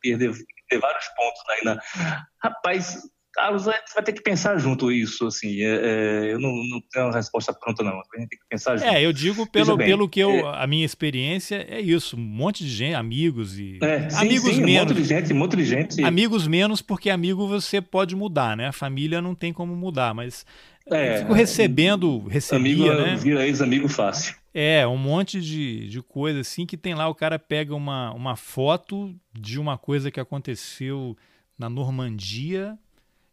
Perder 0.00 0.32
ter 0.68 0.78
vários 0.78 1.06
pontos 1.08 1.42
aí 1.50 1.64
na. 1.64 1.80
Rapaz, 2.42 3.08
Carlos, 3.36 3.64
você 3.64 3.70
vai 3.94 4.02
ter 4.02 4.14
que 4.14 4.22
pensar 4.22 4.56
junto 4.56 4.90
isso, 4.90 5.26
assim. 5.26 5.60
É, 5.60 5.66
é, 5.66 6.32
eu 6.32 6.40
não, 6.40 6.50
não, 6.50 6.80
tenho 6.90 7.04
uma 7.04 7.14
resposta 7.14 7.52
pronta, 7.52 7.84
não. 7.84 7.92
A 7.92 8.18
gente 8.18 8.30
tem 8.30 8.38
que 8.38 8.46
pensar 8.48 8.78
junto. 8.78 8.88
É, 8.88 9.04
eu 9.04 9.12
digo 9.12 9.46
pelo, 9.46 9.76
pelo 9.76 10.08
que 10.08 10.20
eu. 10.20 10.30
É, 10.30 10.62
a 10.62 10.66
minha 10.66 10.86
experiência 10.86 11.66
é 11.68 11.78
isso. 11.78 12.16
Um 12.16 12.20
monte 12.20 12.64
de 12.64 12.70
gente, 12.70 12.94
amigos 12.94 13.58
e. 13.58 13.78
É, 13.82 14.08
sim, 14.08 14.16
amigos 14.16 14.54
sim, 14.54 14.62
menos. 14.62 14.90
Um 14.90 14.94
monte 14.94 15.02
de 15.02 15.04
gente, 15.04 15.32
um 15.34 15.36
monte 15.36 15.56
de 15.56 15.64
gente. 15.66 16.02
Amigos 16.02 16.46
menos, 16.46 16.80
porque 16.80 17.10
amigo 17.10 17.46
você 17.46 17.82
pode 17.82 18.16
mudar, 18.16 18.56
né? 18.56 18.68
A 18.68 18.72
família 18.72 19.20
não 19.20 19.34
tem 19.34 19.52
como 19.52 19.76
mudar, 19.76 20.14
mas. 20.14 20.46
É, 20.90 21.16
eu 21.16 21.20
fico 21.20 21.32
recebendo, 21.34 22.26
recebia, 22.28 22.90
amigo 22.90 23.02
né? 23.02 23.16
vira 23.16 23.46
ex-amigo 23.46 23.86
fácil. 23.86 24.34
É, 24.54 24.86
um 24.86 24.96
monte 24.96 25.42
de, 25.42 25.90
de 25.90 26.00
coisa 26.00 26.40
assim 26.40 26.64
que 26.64 26.78
tem 26.78 26.94
lá, 26.94 27.06
o 27.06 27.14
cara 27.14 27.38
pega 27.38 27.74
uma, 27.74 28.14
uma 28.14 28.34
foto 28.34 29.14
de 29.38 29.60
uma 29.60 29.76
coisa 29.76 30.10
que 30.10 30.18
aconteceu 30.18 31.14
na 31.58 31.68
Normandia 31.68 32.78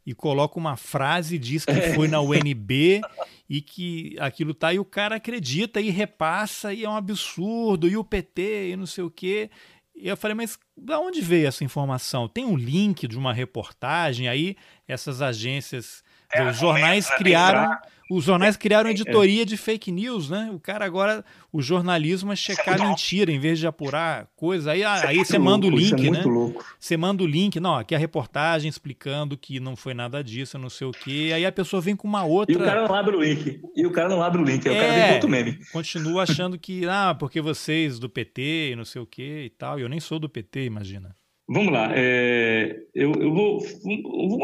e 0.05 0.13
coloca 0.13 0.59
uma 0.59 0.75
frase, 0.75 1.37
diz 1.39 1.65
que 1.65 1.73
foi 1.95 2.07
na 2.07 2.19
UNB 2.21 3.01
e 3.49 3.61
que 3.61 4.15
aquilo 4.19 4.53
tá, 4.53 4.73
e 4.73 4.79
o 4.79 4.85
cara 4.85 5.15
acredita 5.15 5.79
e 5.79 5.89
repassa, 5.89 6.73
e 6.73 6.83
é 6.83 6.89
um 6.89 6.95
absurdo, 6.95 7.87
e 7.87 7.95
o 7.95 8.03
PT, 8.03 8.71
e 8.71 8.75
não 8.75 8.85
sei 8.85 9.03
o 9.03 9.11
quê. 9.11 9.49
E 9.95 10.07
eu 10.07 10.17
falei, 10.17 10.35
mas 10.35 10.57
da 10.75 10.99
onde 10.99 11.21
veio 11.21 11.47
essa 11.47 11.63
informação? 11.63 12.27
Tem 12.27 12.43
um 12.43 12.57
link 12.57 13.07
de 13.07 13.17
uma 13.17 13.33
reportagem, 13.33 14.27
aí 14.27 14.55
essas 14.87 15.21
agências, 15.21 16.03
é, 16.33 16.43
os 16.49 16.57
jornais 16.57 17.09
criaram 17.11 17.77
os 18.09 18.23
jornais 18.23 18.57
criaram 18.57 18.89
é. 18.89 18.91
editoria 18.91 19.45
de 19.45 19.57
fake 19.57 19.91
news, 19.91 20.29
né? 20.29 20.51
O 20.53 20.59
cara 20.59 20.85
agora, 20.85 21.23
o 21.51 21.61
jornalismo 21.61 22.31
é 22.31 22.35
checar 22.35 22.79
mentira 22.79 23.31
em 23.31 23.39
vez 23.39 23.59
de 23.59 23.67
apurar 23.67 24.27
coisa. 24.35 24.71
Aí, 24.71 24.83
ah, 24.83 25.07
aí 25.07 25.17
você 25.17 25.37
manda 25.39 25.65
o 25.67 25.69
link, 25.69 26.07
é 26.07 26.11
né? 26.11 26.23
Louco. 26.23 26.63
Você 26.79 26.97
manda 26.97 27.23
o 27.23 27.27
link, 27.27 27.59
não, 27.59 27.75
aqui 27.75 27.95
a 27.95 27.97
reportagem 27.97 28.69
explicando 28.69 29.37
que 29.37 29.59
não 29.59 29.75
foi 29.75 29.93
nada 29.93 30.23
disso, 30.23 30.57
não 30.57 30.69
sei 30.69 30.87
o 30.87 30.91
quê. 30.91 31.31
Aí 31.33 31.45
a 31.45 31.51
pessoa 31.51 31.81
vem 31.81 31.95
com 31.95 32.07
uma 32.07 32.23
outra. 32.23 32.53
E 32.53 32.57
o 32.57 32.63
cara 32.63 32.87
não 32.87 32.95
abre 32.95 33.15
o 33.15 33.21
link. 33.21 33.61
E 33.75 33.85
o 33.85 33.91
cara 33.91 34.09
não 34.09 34.21
abre 34.21 34.41
o 34.41 34.45
link. 34.45 34.67
Aí 34.67 34.75
é, 34.75 34.77
o 34.77 34.81
cara 34.81 34.93
vem 34.93 35.07
com 35.07 35.13
outro 35.13 35.29
meme. 35.29 35.59
Continua 35.71 36.23
achando 36.23 36.57
que, 36.57 36.85
ah, 36.89 37.15
porque 37.17 37.41
vocês 37.41 37.99
do 37.99 38.09
PT 38.09 38.71
e 38.71 38.75
não 38.75 38.85
sei 38.85 39.01
o 39.01 39.05
quê 39.05 39.43
e 39.45 39.49
tal. 39.49 39.79
E 39.79 39.81
eu 39.81 39.89
nem 39.89 39.99
sou 39.99 40.19
do 40.19 40.29
PT, 40.29 40.65
imagina. 40.65 41.15
Vamos 41.47 41.73
lá. 41.73 41.91
É, 41.93 42.77
eu, 42.95 43.13
eu 43.13 43.33
vou. 43.33 43.59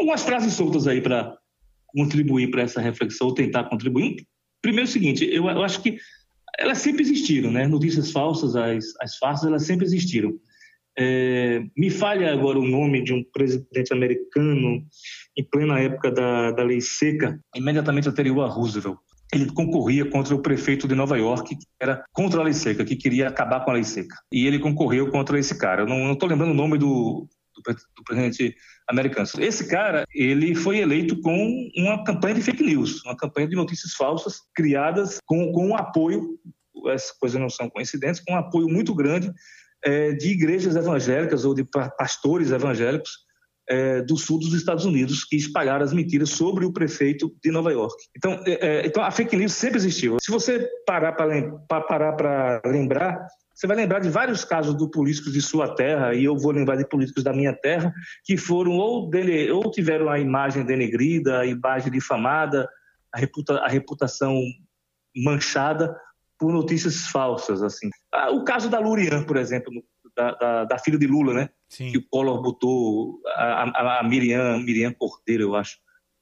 Umas 0.02 0.22
frases 0.22 0.52
soltas 0.52 0.86
aí 0.86 1.00
para 1.00 1.36
contribuir 1.94 2.50
para 2.50 2.62
essa 2.62 2.80
reflexão, 2.80 3.28
ou 3.28 3.34
tentar 3.34 3.64
contribuir. 3.64 4.26
Primeiro, 4.62 4.86
é 4.86 4.90
o 4.90 4.92
seguinte: 4.92 5.24
eu, 5.24 5.48
eu 5.48 5.62
acho 5.62 5.82
que 5.82 5.98
elas 6.58 6.78
sempre 6.78 7.02
existiram, 7.02 7.50
né? 7.50 7.66
Notícias 7.66 8.10
falsas, 8.10 8.56
as, 8.56 8.84
as 9.00 9.16
farsas, 9.16 9.46
elas 9.46 9.64
sempre 9.64 9.86
existiram. 9.86 10.32
É, 10.98 11.62
me 11.76 11.88
falha 11.88 12.32
agora 12.32 12.58
o 12.58 12.66
nome 12.66 13.02
de 13.02 13.12
um 13.12 13.24
presidente 13.32 13.92
americano 13.92 14.84
em 15.36 15.44
plena 15.44 15.80
época 15.80 16.10
da, 16.10 16.50
da 16.50 16.62
lei 16.62 16.80
seca, 16.80 17.40
imediatamente 17.54 18.08
anterior 18.08 18.42
a 18.42 18.48
Roosevelt. 18.48 18.98
Ele 19.32 19.46
concorria 19.46 20.04
contra 20.04 20.34
o 20.34 20.42
prefeito 20.42 20.88
de 20.88 20.94
Nova 20.94 21.16
York, 21.16 21.54
que 21.54 21.64
era 21.80 22.04
contra 22.12 22.40
a 22.40 22.42
lei 22.42 22.52
seca, 22.52 22.84
que 22.84 22.96
queria 22.96 23.28
acabar 23.28 23.64
com 23.64 23.70
a 23.70 23.74
lei 23.74 23.84
seca. 23.84 24.16
E 24.32 24.46
ele 24.46 24.58
concorreu 24.58 25.08
contra 25.08 25.38
esse 25.38 25.56
cara. 25.56 25.82
Eu 25.82 25.86
não 25.86 26.12
estou 26.12 26.28
lembrando 26.28 26.50
o 26.50 26.54
nome 26.54 26.76
do, 26.76 27.28
do, 27.62 28.04
presidente 28.04 28.54
americano. 28.88 29.26
Esse 29.38 29.68
cara, 29.68 30.04
ele 30.14 30.54
foi 30.54 30.78
eleito 30.78 31.20
com 31.20 31.70
uma 31.76 32.04
campanha 32.04 32.34
de 32.34 32.42
fake 32.42 32.62
news, 32.62 33.04
uma 33.04 33.16
campanha 33.16 33.48
de 33.48 33.56
notícias 33.56 33.94
falsas 33.94 34.40
criadas 34.54 35.18
com, 35.26 35.52
com 35.52 35.68
um 35.68 35.76
apoio, 35.76 36.38
essas 36.88 37.12
coisas 37.12 37.40
não 37.40 37.50
são 37.50 37.68
coincidentes, 37.68 38.20
com 38.20 38.32
um 38.32 38.38
apoio 38.38 38.68
muito 38.68 38.94
grande 38.94 39.32
é, 39.84 40.12
de 40.12 40.30
igrejas 40.30 40.76
evangélicas 40.76 41.44
ou 41.44 41.54
de 41.54 41.64
pastores 41.64 42.50
evangélicos 42.50 43.10
é, 43.68 44.02
do 44.02 44.16
sul 44.16 44.38
dos 44.38 44.52
Estados 44.52 44.84
Unidos 44.84 45.24
que 45.24 45.36
espalharam 45.36 45.84
as 45.84 45.92
mentiras 45.92 46.30
sobre 46.30 46.66
o 46.66 46.72
prefeito 46.72 47.32
de 47.42 47.52
Nova 47.52 47.70
York. 47.72 47.94
Então, 48.16 48.42
é, 48.44 48.52
é 48.52 48.86
então 48.86 49.02
a 49.02 49.10
fake 49.10 49.36
news 49.36 49.52
sempre 49.52 49.78
existiu. 49.78 50.16
Se 50.20 50.30
você 50.30 50.68
parar 50.84 51.12
para 51.12 52.60
lembrar, 52.66 53.24
você 53.60 53.66
vai 53.66 53.76
lembrar 53.76 53.98
de 53.98 54.08
vários 54.08 54.42
casos 54.42 54.74
de 54.74 54.90
políticos 54.90 55.34
de 55.34 55.42
sua 55.42 55.74
terra, 55.74 56.14
e 56.14 56.24
eu 56.24 56.34
vou 56.34 56.50
lembrar 56.50 56.76
de 56.76 56.88
políticos 56.88 57.22
da 57.22 57.30
minha 57.30 57.52
terra, 57.52 57.92
que 58.24 58.34
foram 58.38 58.72
ou, 58.72 59.10
dele, 59.10 59.50
ou 59.50 59.70
tiveram 59.70 60.08
a 60.08 60.18
imagem 60.18 60.64
denegrida, 60.64 61.40
a 61.40 61.46
imagem 61.46 61.92
difamada, 61.92 62.66
a, 63.12 63.18
reputa, 63.18 63.58
a 63.58 63.68
reputação 63.68 64.34
manchada 65.14 65.94
por 66.38 66.50
notícias 66.50 67.08
falsas. 67.08 67.62
assim. 67.62 67.90
Ah, 68.10 68.30
o 68.30 68.44
caso 68.44 68.70
da 68.70 68.78
Lurian, 68.78 69.24
por 69.24 69.36
exemplo, 69.36 69.70
da, 70.16 70.32
da, 70.36 70.64
da 70.64 70.78
filha 70.78 70.98
de 70.98 71.06
Lula, 71.06 71.34
né? 71.34 71.50
Sim. 71.68 71.92
Que 71.92 71.98
o 71.98 72.08
Collor 72.08 72.40
botou 72.40 73.20
a, 73.26 73.98
a, 73.98 74.02
Miriam, 74.02 74.58
Miriam 74.60 74.94
Cordeiro, 74.94 75.42
eu 75.42 75.54
acho, 75.54 75.76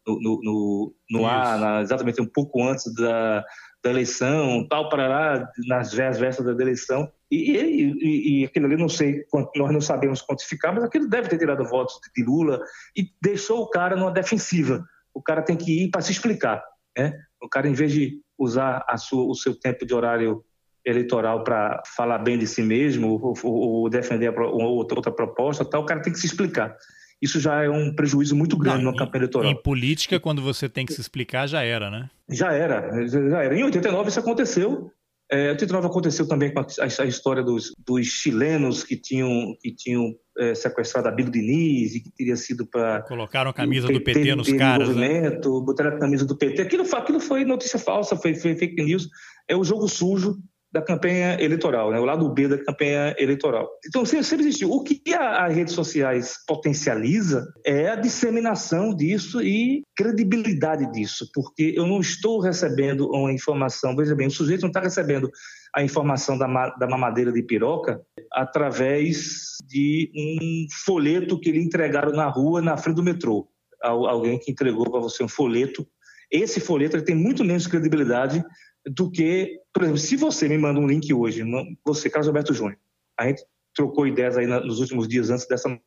no, 0.05 0.41
no, 0.43 0.95
no 1.09 1.25
ar, 1.25 1.57
na, 1.57 1.83
exatamente 1.83 2.21
um 2.21 2.27
pouco 2.27 2.61
antes 2.65 2.93
da, 2.95 3.45
da 3.83 3.91
eleição, 3.91 4.67
tal, 4.69 4.89
para 4.89 5.09
lá, 5.09 5.51
nas 5.67 5.93
vésperas 5.93 6.57
da 6.57 6.63
eleição. 6.63 7.11
E, 7.31 7.53
e, 7.53 8.41
e, 8.41 8.45
aquilo 8.45 8.67
ali, 8.67 8.77
não 8.77 8.89
sei, 8.89 9.25
nós 9.55 9.73
não 9.73 9.81
sabemos 9.81 10.23
quantificar, 10.23 10.75
mas 10.75 10.85
aquilo 10.85 11.09
deve 11.09 11.29
ter 11.29 11.39
tirado 11.39 11.65
votos 11.65 11.99
de 12.17 12.25
Lula 12.25 12.61
e 12.97 13.09
deixou 13.23 13.63
o 13.63 13.71
cara 13.71 13.95
numa 13.97 14.11
defensiva. 14.11 14.85
O 15.15 15.23
cara 15.23 15.43
tem 15.43 15.57
que 15.57 15.85
ir 15.85 15.91
para 15.91 16.01
se 16.01 16.13
explicar. 16.13 16.63
Né? 16.97 17.13
O 17.43 17.49
cara, 17.49 17.69
em 17.69 17.75
vez 17.75 17.93
de 17.93 18.21
usar 18.37 18.85
sua, 18.97 19.25
o 19.25 19.35
seu 19.35 19.55
tempo 19.55 19.85
de 19.87 19.95
horário 19.95 20.45
eleitoral 20.85 21.45
para 21.45 21.83
falar 21.97 22.19
bem 22.19 22.39
de 22.39 22.47
si 22.47 22.63
mesmo 22.63 23.21
ou, 23.21 23.35
ou, 23.43 23.55
ou 23.55 23.91
defender 23.91 24.31
uma 24.31 24.69
outra 24.69 25.13
proposta, 25.13 25.65
tal, 25.65 25.83
o 25.83 25.87
cara 25.87 26.01
tem 26.01 26.13
que 26.13 26.19
se 26.19 26.27
explicar 26.27 26.75
isso 27.21 27.41
já 27.41 27.65
é 27.65 27.69
um 27.69 27.95
prejuízo 27.95 28.37
muito 28.37 28.57
grande 28.57 28.85
Não, 28.85 28.93
numa 28.93 28.97
campanha 28.97 29.23
eleitoral. 29.23 29.51
Em 29.51 29.63
política, 29.63 30.21
quando 30.21 30.41
você 30.41 30.69
tem 30.69 30.87
que 30.87 30.93
se 30.93 31.01
explicar, 31.01 31.47
já 31.47 31.63
era, 31.63 31.91
né? 31.91 32.09
Já 32.29 32.53
era, 32.53 33.07
já 33.07 33.43
era. 33.43 33.59
Em 33.59 33.65
89 33.65 34.09
isso 34.09 34.21
aconteceu. 34.21 34.91
É, 35.31 35.51
89 35.51 35.87
aconteceu 35.89 36.27
também 36.27 36.55
com 36.55 36.61
a, 36.61 36.63
a, 36.63 37.03
a 37.03 37.07
história 37.07 37.43
dos, 37.43 37.73
dos, 37.85 38.07
chilenos 38.07 38.83
que 38.83 38.97
tinham, 38.97 39.55
que 39.61 39.75
tinham 39.75 40.15
é, 40.39 40.55
sequestrado 40.55 41.07
a 41.07 41.11
Bíblia 41.11 41.43
Diniz 41.43 41.95
e 41.97 42.01
que 42.01 42.11
teria 42.11 42.37
sido 42.37 42.65
para... 42.65 43.03
Colocaram 43.03 43.51
a 43.51 43.53
camisa 43.53 43.89
do 43.89 44.01
PT 44.01 44.35
nos 44.35 44.51
caras, 44.53 44.97
né? 44.97 45.31
Botaram 45.41 45.97
a 45.97 45.99
camisa 45.99 46.25
do 46.25 46.37
PT. 46.37 46.63
Aquilo, 46.63 46.85
aquilo 46.95 47.21
foi 47.21 47.45
notícia 47.45 47.79
falsa, 47.79 48.17
foi, 48.17 48.35
foi 48.35 48.57
fake 48.57 48.83
news. 48.83 49.09
É 49.47 49.55
o 49.55 49.65
jogo 49.65 49.87
sujo 49.87 50.39
da 50.71 50.83
campanha 50.83 51.41
eleitoral, 51.41 51.91
né? 51.91 51.99
o 51.99 52.05
lado 52.05 52.29
B 52.29 52.47
da 52.47 52.63
campanha 52.63 53.15
eleitoral. 53.19 53.69
Então, 53.87 54.05
sempre 54.05 54.41
existiu. 54.41 54.71
O 54.71 54.83
que 54.83 55.01
as 55.15 55.55
redes 55.55 55.75
sociais 55.75 56.37
potencializa 56.47 57.47
é 57.65 57.89
a 57.89 57.97
disseminação 57.97 58.95
disso 58.95 59.41
e 59.41 59.83
credibilidade 59.97 60.91
disso, 60.93 61.29
porque 61.33 61.73
eu 61.75 61.87
não 61.87 62.01
estou 62.01 62.41
recebendo 62.41 63.09
uma 63.11 63.33
informação, 63.33 63.97
veja 63.97 64.15
bem, 64.15 64.27
o 64.27 64.31
sujeito 64.31 64.63
não 64.63 64.69
está 64.69 64.81
recebendo 64.81 65.31
a 65.75 65.83
informação 65.83 66.37
da, 66.37 66.47
da 66.77 66.87
mamadeira 66.87 67.33
de 67.33 67.43
piroca 67.43 68.01
através 68.33 69.57
de 69.67 70.11
um 70.15 70.67
folheto 70.85 71.41
que 71.41 71.51
lhe 71.51 71.63
entregaram 71.63 72.13
na 72.13 72.29
rua, 72.29 72.61
na 72.61 72.77
frente 72.77 72.97
do 72.97 73.03
metrô. 73.03 73.49
Alguém 73.83 74.39
que 74.39 74.51
entregou 74.51 74.91
para 74.91 75.01
você 75.01 75.23
um 75.23 75.29
folheto. 75.29 75.87
Esse 76.31 76.61
folheto 76.61 77.01
tem 77.03 77.15
muito 77.15 77.45
menos 77.45 77.67
credibilidade 77.67 78.45
do 78.89 79.11
que, 79.11 79.61
por 79.73 79.83
exemplo, 79.83 80.01
se 80.01 80.17
você 80.17 80.49
me 80.49 80.59
manda 80.59 80.81
um 80.81 80.87
link 80.87 81.13
hoje, 81.13 81.45
você, 81.85 82.09
Carlos 82.09 82.29
Alberto 82.29 82.55
Júnior, 82.55 82.79
a 83.19 83.27
gente 83.27 83.45
trocou 83.75 84.07
ideias 84.07 84.37
aí 84.37 84.47
nos 84.47 84.81
últimos 84.81 85.07
dias 85.09 85.31
antes 85.31 85.47
dessa, 85.47 85.81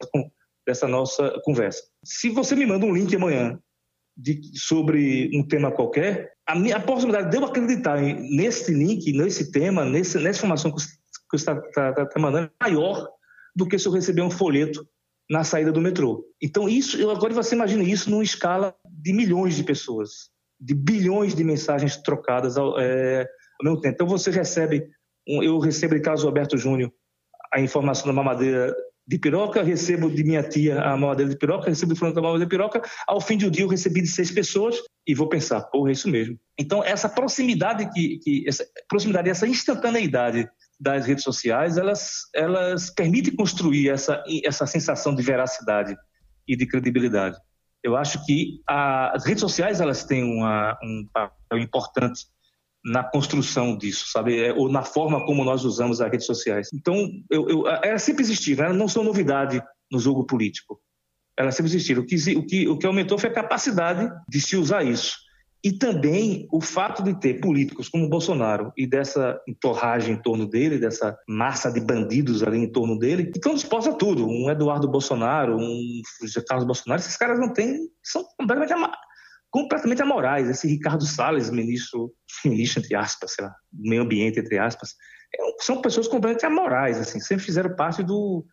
dessa 0.65 0.87
nossa 0.87 1.33
conversa. 1.43 1.83
Se 2.03 2.29
você 2.29 2.55
me 2.55 2.65
manda 2.65 2.85
um 2.85 2.93
link 2.93 3.15
amanhã 3.15 3.59
de, 4.15 4.41
sobre 4.55 5.29
um 5.33 5.45
tema 5.45 5.71
qualquer, 5.71 6.33
a, 6.47 6.55
minha, 6.55 6.77
a 6.77 6.79
possibilidade 6.79 7.29
de 7.29 7.37
eu 7.37 7.45
acreditar 7.45 8.01
nesse 8.01 8.73
link, 8.73 9.11
nesse 9.13 9.51
tema, 9.51 9.85
nesse, 9.85 10.17
nessa 10.19 10.39
informação 10.39 10.71
que 10.71 10.81
você 10.81 10.95
está 11.33 11.55
tá, 11.55 11.93
tá, 11.93 12.05
tá 12.05 12.19
mandando 12.19 12.51
é 12.61 12.69
maior 12.69 13.07
do 13.55 13.67
que 13.67 13.77
se 13.77 13.87
eu 13.87 13.91
receber 13.91 14.21
um 14.21 14.31
folheto 14.31 14.87
na 15.29 15.43
saída 15.43 15.71
do 15.71 15.81
metrô. 15.81 16.25
Então, 16.41 16.67
isso, 16.67 17.09
agora 17.09 17.33
você 17.33 17.55
imagina 17.55 17.83
isso 17.83 18.09
numa 18.09 18.23
escala 18.23 18.75
de 18.89 19.13
milhões 19.13 19.55
de 19.55 19.63
pessoas 19.63 20.30
de 20.61 20.75
bilhões 20.75 21.33
de 21.33 21.43
mensagens 21.43 21.97
trocadas 21.97 22.55
ao, 22.55 22.79
é, 22.79 23.27
ao 23.59 23.65
mesmo 23.65 23.81
tempo. 23.81 23.95
Então 23.95 24.07
você 24.07 24.29
recebe, 24.29 24.87
um, 25.27 25.41
eu 25.41 25.57
recebo 25.57 25.95
de 25.95 26.01
Carlos 26.01 26.23
Alberto 26.23 26.55
Júnior 26.55 26.93
a 27.51 27.59
informação 27.59 28.05
da 28.05 28.13
mamadeira 28.13 28.73
de 29.07 29.17
piroca, 29.17 29.63
recebo 29.63 30.09
de 30.09 30.23
minha 30.23 30.43
tia 30.43 30.79
a 30.79 30.95
mamadeira 30.95 31.31
de 31.31 31.37
piroca, 31.37 31.67
recebo 31.67 31.93
de 31.93 31.99
fulano 31.99 32.15
da 32.15 32.21
mamadeira 32.21 32.45
de 32.45 32.49
piroca, 32.49 32.81
ao 33.07 33.19
fim 33.19 33.37
do 33.37 33.49
dia 33.49 33.63
eu 33.63 33.67
recebi 33.67 34.01
de 34.01 34.07
seis 34.07 34.29
pessoas 34.29 34.77
e 35.05 35.15
vou 35.15 35.27
pensar, 35.27 35.61
porra, 35.63 35.89
é 35.89 35.93
isso 35.93 36.07
mesmo. 36.07 36.39
Então 36.57 36.83
essa 36.83 37.09
proximidade 37.09 37.89
que, 37.91 38.19
que 38.19 38.47
essa 38.47 38.65
proximidade, 38.87 39.29
essa 39.29 39.47
instantaneidade 39.47 40.47
das 40.79 41.07
redes 41.07 41.23
sociais, 41.23 41.77
elas, 41.77 42.29
elas 42.33 42.91
permitem 42.91 43.35
construir 43.35 43.89
essa, 43.89 44.23
essa 44.45 44.65
sensação 44.67 45.13
de 45.15 45.23
veracidade 45.23 45.97
e 46.47 46.55
de 46.55 46.65
credibilidade. 46.65 47.37
Eu 47.83 47.95
acho 47.95 48.23
que 48.25 48.61
a, 48.67 49.15
as 49.15 49.25
redes 49.25 49.41
sociais 49.41 49.81
elas 49.81 50.03
têm 50.03 50.23
uma, 50.23 50.77
um 50.83 51.07
papel 51.11 51.59
importante 51.59 52.25
na 52.83 53.03
construção 53.03 53.77
disso, 53.77 54.05
sabe? 54.11 54.39
É, 54.39 54.53
ou 54.53 54.69
na 54.69 54.83
forma 54.83 55.25
como 55.25 55.43
nós 55.43 55.63
usamos 55.63 56.01
as 56.01 56.11
redes 56.11 56.25
sociais. 56.25 56.69
Então, 56.73 57.09
eu, 57.29 57.49
eu, 57.49 57.67
elas 57.67 58.01
sempre 58.03 58.23
existiram, 58.23 58.65
elas 58.65 58.77
não 58.77 58.87
são 58.87 59.03
novidade 59.03 59.61
no 59.91 59.99
jogo 59.99 60.25
político. 60.25 60.79
Elas 61.37 61.55
sempre 61.55 61.71
existiram. 61.71 62.01
O 62.01 62.05
que, 62.05 62.15
o, 62.35 62.45
que, 62.45 62.67
o 62.67 62.77
que 62.77 62.85
aumentou 62.85 63.17
foi 63.17 63.29
a 63.29 63.33
capacidade 63.33 64.11
de 64.27 64.41
se 64.41 64.55
usar 64.57 64.83
isso. 64.83 65.15
E 65.63 65.71
também 65.71 66.47
o 66.51 66.59
fato 66.59 67.03
de 67.03 67.13
ter 67.19 67.39
políticos 67.39 67.87
como 67.87 68.09
Bolsonaro 68.09 68.73
e 68.75 68.87
dessa 68.87 69.39
entorragem 69.47 70.15
em 70.15 70.21
torno 70.21 70.47
dele, 70.47 70.79
dessa 70.79 71.15
massa 71.27 71.71
de 71.71 71.79
bandidos 71.79 72.41
ali 72.41 72.57
em 72.57 72.71
torno 72.71 72.97
dele, 72.97 73.25
que 73.25 73.37
estão 73.37 73.53
dispostos 73.53 73.93
a 73.93 73.97
tudo. 73.97 74.27
Um 74.27 74.49
Eduardo 74.49 74.89
Bolsonaro, 74.89 75.57
um 75.57 76.01
Carlos 76.47 76.65
Bolsonaro, 76.65 76.99
esses 76.99 77.15
caras 77.15 77.39
não 77.39 77.53
têm, 77.53 77.77
são 78.01 78.25
completamente, 78.39 78.73
completamente 79.51 80.01
amorais. 80.01 80.49
Esse 80.49 80.67
Ricardo 80.67 81.05
Salles, 81.05 81.51
ministro, 81.51 82.11
ministro 82.43 82.79
entre 82.79 82.95
aspas, 82.95 83.33
sei 83.33 83.45
lá, 83.45 83.55
meio 83.71 84.01
ambiente 84.01 84.39
entre 84.39 84.57
aspas, 84.57 84.95
é 85.35 85.63
são 85.63 85.79
pessoas 85.79 86.07
completamente 86.07 86.45
amorais, 86.45 86.97
assim, 86.97 87.19
sempre 87.19 87.45
fizeram 87.45 87.75
parte 87.75 88.01
do, 88.01 88.43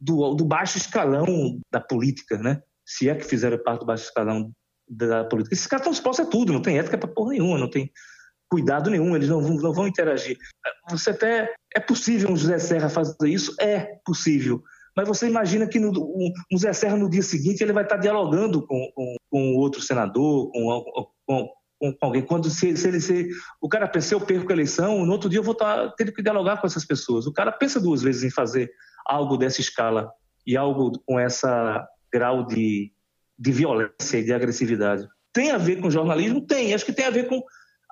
do, 0.00 0.34
do 0.34 0.44
baixo 0.44 0.76
escalão 0.76 1.60
da 1.70 1.80
política, 1.80 2.36
né? 2.36 2.60
Se 2.84 3.08
é 3.08 3.14
que 3.14 3.24
fizeram 3.24 3.62
parte 3.62 3.80
do 3.80 3.86
baixo 3.86 4.04
escalão 4.04 4.52
da 4.88 5.24
política. 5.24 5.54
Esses 5.54 5.66
caras 5.66 5.82
estão 5.82 5.92
expostos 5.92 6.26
a 6.26 6.30
tudo, 6.30 6.52
não 6.52 6.62
tem 6.62 6.78
ética 6.78 6.98
para 6.98 7.08
porra 7.08 7.30
nenhuma, 7.30 7.58
não 7.58 7.70
tem 7.70 7.90
cuidado 8.48 8.90
nenhum, 8.90 9.14
eles 9.14 9.28
não, 9.28 9.40
não 9.40 9.72
vão 9.72 9.86
interagir. 9.86 10.38
Você 10.90 11.10
até 11.10 11.52
é 11.74 11.80
possível 11.80 12.30
um 12.30 12.36
José 12.36 12.58
Serra 12.58 12.88
fazer 12.88 13.28
isso? 13.28 13.54
É 13.60 13.98
possível. 14.04 14.62
Mas 14.96 15.06
você 15.06 15.28
imagina 15.28 15.66
que 15.66 15.78
no, 15.78 15.90
um, 15.90 16.32
um 16.52 16.56
José 16.56 16.72
Serra 16.72 16.96
no 16.96 17.08
dia 17.08 17.22
seguinte 17.22 17.62
ele 17.62 17.72
vai 17.72 17.84
estar 17.84 17.98
dialogando 17.98 18.66
com, 18.66 18.90
com, 18.94 19.14
com 19.30 19.54
outro 19.56 19.80
senador, 19.80 20.50
com, 20.50 21.06
com, 21.26 21.48
com 21.78 21.96
alguém. 22.00 22.22
Quando 22.22 22.50
se, 22.50 22.76
se 22.76 22.88
ele 22.88 23.00
se, 23.00 23.28
o 23.60 23.68
cara 23.68 23.86
pensa, 23.86 24.14
eu 24.14 24.20
perco 24.20 24.50
a 24.50 24.54
eleição, 24.54 25.04
no 25.04 25.12
outro 25.12 25.28
dia 25.28 25.38
eu 25.38 25.44
vou 25.44 25.52
estar 25.52 25.92
tendo 25.96 26.12
que 26.12 26.22
dialogar 26.22 26.60
com 26.60 26.66
essas 26.66 26.84
pessoas. 26.84 27.26
O 27.26 27.32
cara 27.32 27.52
pensa 27.52 27.78
duas 27.78 28.02
vezes 28.02 28.24
em 28.24 28.30
fazer 28.30 28.70
algo 29.06 29.36
dessa 29.36 29.60
escala 29.60 30.10
e 30.46 30.56
algo 30.56 30.92
com 31.06 31.20
essa 31.20 31.86
grau 32.12 32.44
de 32.46 32.90
de 33.38 33.52
violência 33.52 34.18
e 34.18 34.24
de 34.24 34.32
agressividade. 34.32 35.06
Tem 35.32 35.50
a 35.50 35.58
ver 35.58 35.80
com 35.80 35.90
jornalismo? 35.90 36.40
Tem. 36.40 36.74
Acho 36.74 36.84
que 36.84 36.92
tem 36.92 37.04
a 37.04 37.10
ver 37.10 37.28
com 37.28 37.42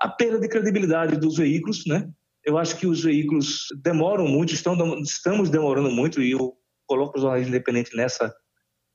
a 0.01 0.09
perda 0.09 0.39
de 0.41 0.49
credibilidade 0.49 1.17
dos 1.17 1.37
veículos, 1.37 1.85
né? 1.87 2.09
Eu 2.45 2.59
acho 2.59 2.77
que 2.77 2.87
os 2.87 3.03
veículos 3.03 3.67
demoram 3.83 4.27
muito, 4.27 4.55
estão, 4.55 5.01
estamos 5.01 5.51
demorando 5.51 5.91
muito, 5.91 6.23
e 6.23 6.31
eu 6.31 6.55
coloco 6.87 7.19
o 7.19 7.21
jornalismo 7.21 7.55
independente 7.55 7.97
nessa, 7.97 8.33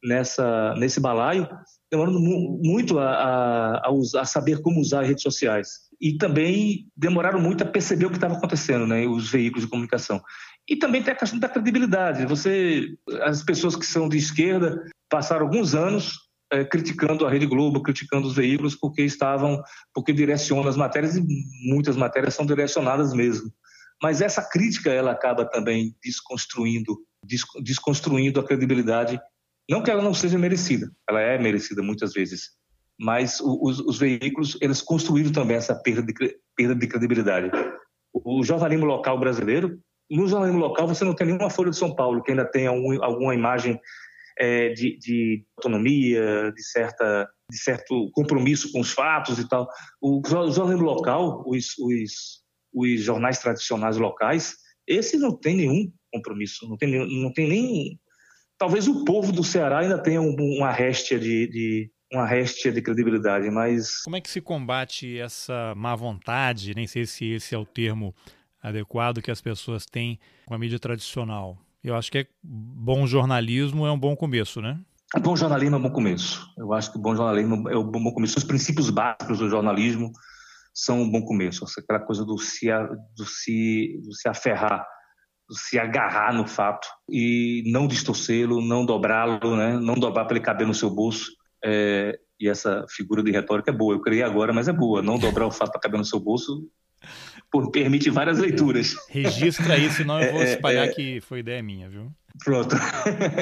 nessa, 0.04 0.74
nesse 0.76 0.99
balaio, 0.99 1.47
demorando 1.91 2.20
muito 2.20 2.97
a, 2.97 3.10
a, 3.10 3.88
a, 3.88 3.91
usar, 3.91 4.22
a 4.22 4.26
saber 4.26 4.62
como 4.62 4.80
usar 4.80 5.02
as 5.02 5.08
redes 5.08 5.24
sociais. 5.24 5.70
E 5.99 6.18
também 6.18 6.88
demoraram 6.95 7.39
muito 7.39 7.64
a 7.64 7.68
perceber 7.68 8.06
o 8.06 8.10
que 8.10 8.16
estava 8.16 8.36
acontecendo, 8.36 8.88
né? 8.88 9.06
Os 9.06 9.30
veículos 9.30 9.66
de 9.66 9.70
comunicação. 9.70 10.22
E 10.68 10.76
também 10.76 11.04
tem 11.04 11.14
a 11.14 11.18
questão 11.18 11.38
da 11.38 11.49
credibilidade. 11.49 12.26
Você, 12.26 12.95
as 13.24 13.43
pessoas 13.43 13.76
que 13.76 13.86
são 13.86 14.08
de 14.08 14.18
esquerda 14.18 14.82
passaram 15.10 15.45
alguns 15.45 15.76
anos 15.76 16.30
é, 16.52 16.66
criticando 16.66 17.26
a 17.26 17.30
Rede 17.30 17.45
Globo, 17.45 17.82
criticando 17.82 18.28
os 18.28 18.36
veículos, 18.36 18.76
porque 18.76 19.04
estavam, 19.04 19.62
porque 19.93 20.12
direcionam 20.12 20.68
as 20.68 20.76
matérias 20.76 21.16
e 21.16 21.24
muitas 21.64 21.95
matérias 21.95 22.34
são 22.34 22.45
direcionadas 22.45 23.14
mesmo. 23.14 23.52
Mas 24.02 24.22
essa 24.22 24.41
crítica 24.41 24.89
ela 24.89 25.12
acaba 25.12 25.45
também 25.45 25.95
desconstruindo, 26.04 26.97
desconstruindo 27.62 28.39
a 28.39 28.43
credibilidade. 28.43 29.20
Não 29.70 29.82
que 29.82 29.91
ela 29.91 30.02
não 30.02 30.14
seja 30.14 30.38
merecida, 30.38 30.91
ela 31.08 31.22
é 31.22 31.38
merecida 31.38 31.82
muitas 31.82 32.12
vezes, 32.14 32.49
mas 32.99 33.39
os, 33.39 33.80
os 33.80 33.97
veículos 33.97 34.58
eles 34.60 34.82
construíram 34.82 35.32
também 35.32 35.56
essa 35.56 35.76
perda 35.76 36.02
de, 36.02 36.14
perda 36.56 36.76
de 36.76 36.88
credibilidade. 36.88 37.52
O, 38.14 38.43
jornalismo 38.43 38.86
local 38.86 39.18
brasileiro, 39.18 39.80
no 40.10 40.28
jornalismo 40.28 40.60
local 40.60 40.88
você 40.88 41.06
não 41.06 41.14
tem 41.14 41.28
nenhuma 41.28 41.49
Folha 41.49 41.70
de 41.70 41.78
São 41.78 41.95
Paulo 41.95 42.22
que 42.22 42.32
ainda 42.32 42.43
tenha 42.43 42.70
alguma 42.70 43.34
imagem 43.34 43.80
é, 44.38 44.69
de, 44.69 44.97
de, 44.97 45.45
autonomia, 45.57 46.51
de, 46.51 46.63
certa, 46.63 47.29
de 47.49 47.57
certo 47.57 48.09
compromisso 48.13 48.71
com 48.71 48.79
os 48.79 48.91
fatos 48.91 49.39
e 49.39 49.47
tal. 49.47 49.67
O 50.01 50.21
jornalismo 50.25 50.86
local, 50.86 51.43
os, 51.45 51.77
os, 51.79 52.41
os 52.73 53.01
jornais 53.01 53.39
tradicionais 53.39 53.97
locais, 53.97 54.55
esse 54.88 55.17
não 55.17 55.36
tem 55.36 55.55
nenhum 55.55 55.91
compromisso, 56.11 56.67
não 56.67 56.77
tem, 56.77 56.89
não 57.21 57.32
tem 57.32 57.47
nem. 57.47 57.99
Talvez 58.57 58.88
o 58.88 59.03
povo 59.05 59.32
do 59.32 59.43
Ceará 59.43 59.79
ainda 59.79 59.97
tenha 59.97 60.21
uma 60.21 60.71
réstia 60.71 61.17
de, 61.19 61.47
de 61.47 61.91
uma 62.11 62.27
réstia 62.27 62.71
de 62.71 62.82
credibilidade, 62.82 63.49
mas. 63.49 64.01
Como 64.03 64.15
é 64.15 64.21
que 64.21 64.29
se 64.29 64.41
combate 64.41 65.17
essa 65.17 65.73
má 65.75 65.95
vontade? 65.95 66.75
Nem 66.75 66.88
sei 66.88 67.05
se 67.05 67.25
esse 67.32 67.55
é 67.55 67.57
o 67.57 67.65
termo 67.65 68.13
adequado 68.61 69.21
que 69.21 69.32
as 69.32 69.41
pessoas 69.41 69.86
têm 69.86 70.19
com 70.45 70.53
a 70.53 70.57
mídia 70.57 70.77
tradicional. 70.77 71.57
Eu 71.84 71.95
acho 71.95 72.11
que 72.11 72.19
é 72.19 72.27
bom 72.43 73.07
jornalismo 73.07 73.88
é 73.88 73.91
um 73.91 73.99
bom 73.99 74.15
começo, 74.15 74.61
né? 74.61 74.79
Bom 75.19 75.36
jornalismo 75.36 75.75
é 75.75 75.79
um 75.79 75.82
bom 75.82 75.91
começo. 75.91 76.47
Eu 76.57 76.73
acho 76.73 76.91
que 76.91 76.99
bom 76.99 77.15
jornalismo 77.15 77.69
é 77.69 77.77
um 77.77 77.84
bom 77.84 78.13
começo. 78.13 78.38
Os 78.38 78.43
princípios 78.43 78.89
básicos 78.89 79.39
do 79.39 79.49
jornalismo 79.49 80.11
são 80.73 81.01
um 81.01 81.11
bom 81.11 81.21
começo. 81.23 81.65
Aquela 81.77 81.99
coisa 81.99 82.23
do 82.23 82.38
se, 82.38 82.67
do 83.17 83.25
se, 83.25 83.99
do 84.05 84.13
se 84.13 84.29
aferrar, 84.29 84.86
do 85.49 85.55
se 85.55 85.79
agarrar 85.79 86.34
no 86.34 86.47
fato 86.47 86.88
e 87.09 87.63
não 87.65 87.88
distorcê-lo, 87.88 88.61
não 88.61 88.86
dobrá-lo, 88.86 89.57
né? 89.57 89.77
não 89.79 89.95
dobrar 89.95 90.25
para 90.25 90.38
ele 90.38 90.45
caber 90.45 90.67
no 90.67 90.73
seu 90.73 90.89
bolso. 90.89 91.32
É, 91.63 92.17
e 92.39 92.47
essa 92.47 92.86
figura 92.89 93.23
de 93.23 93.32
retórica 93.32 93.71
é 93.71 93.73
boa. 93.73 93.95
Eu 93.95 94.01
criei 94.01 94.23
agora, 94.23 94.53
mas 94.53 94.67
é 94.67 94.73
boa. 94.73 95.01
Não 95.01 95.17
dobrar 95.17 95.47
o 95.47 95.51
fato 95.51 95.71
para 95.71 95.82
caber 95.82 95.97
no 95.97 96.05
seu 96.05 96.19
bolso 96.19 96.69
permite 97.72 98.10
várias 98.10 98.39
leituras. 98.39 98.95
Registra 99.10 99.78
isso, 99.78 99.97
senão 99.97 100.22
eu 100.22 100.32
vou 100.32 100.41
é, 100.41 100.45
é, 100.45 100.54
espalhar 100.54 100.88
é, 100.88 100.91
que 100.91 101.22
foi 101.22 101.39
ideia 101.39 101.62
minha, 101.62 101.89
viu? 101.89 102.12
Pronto. 102.43 102.76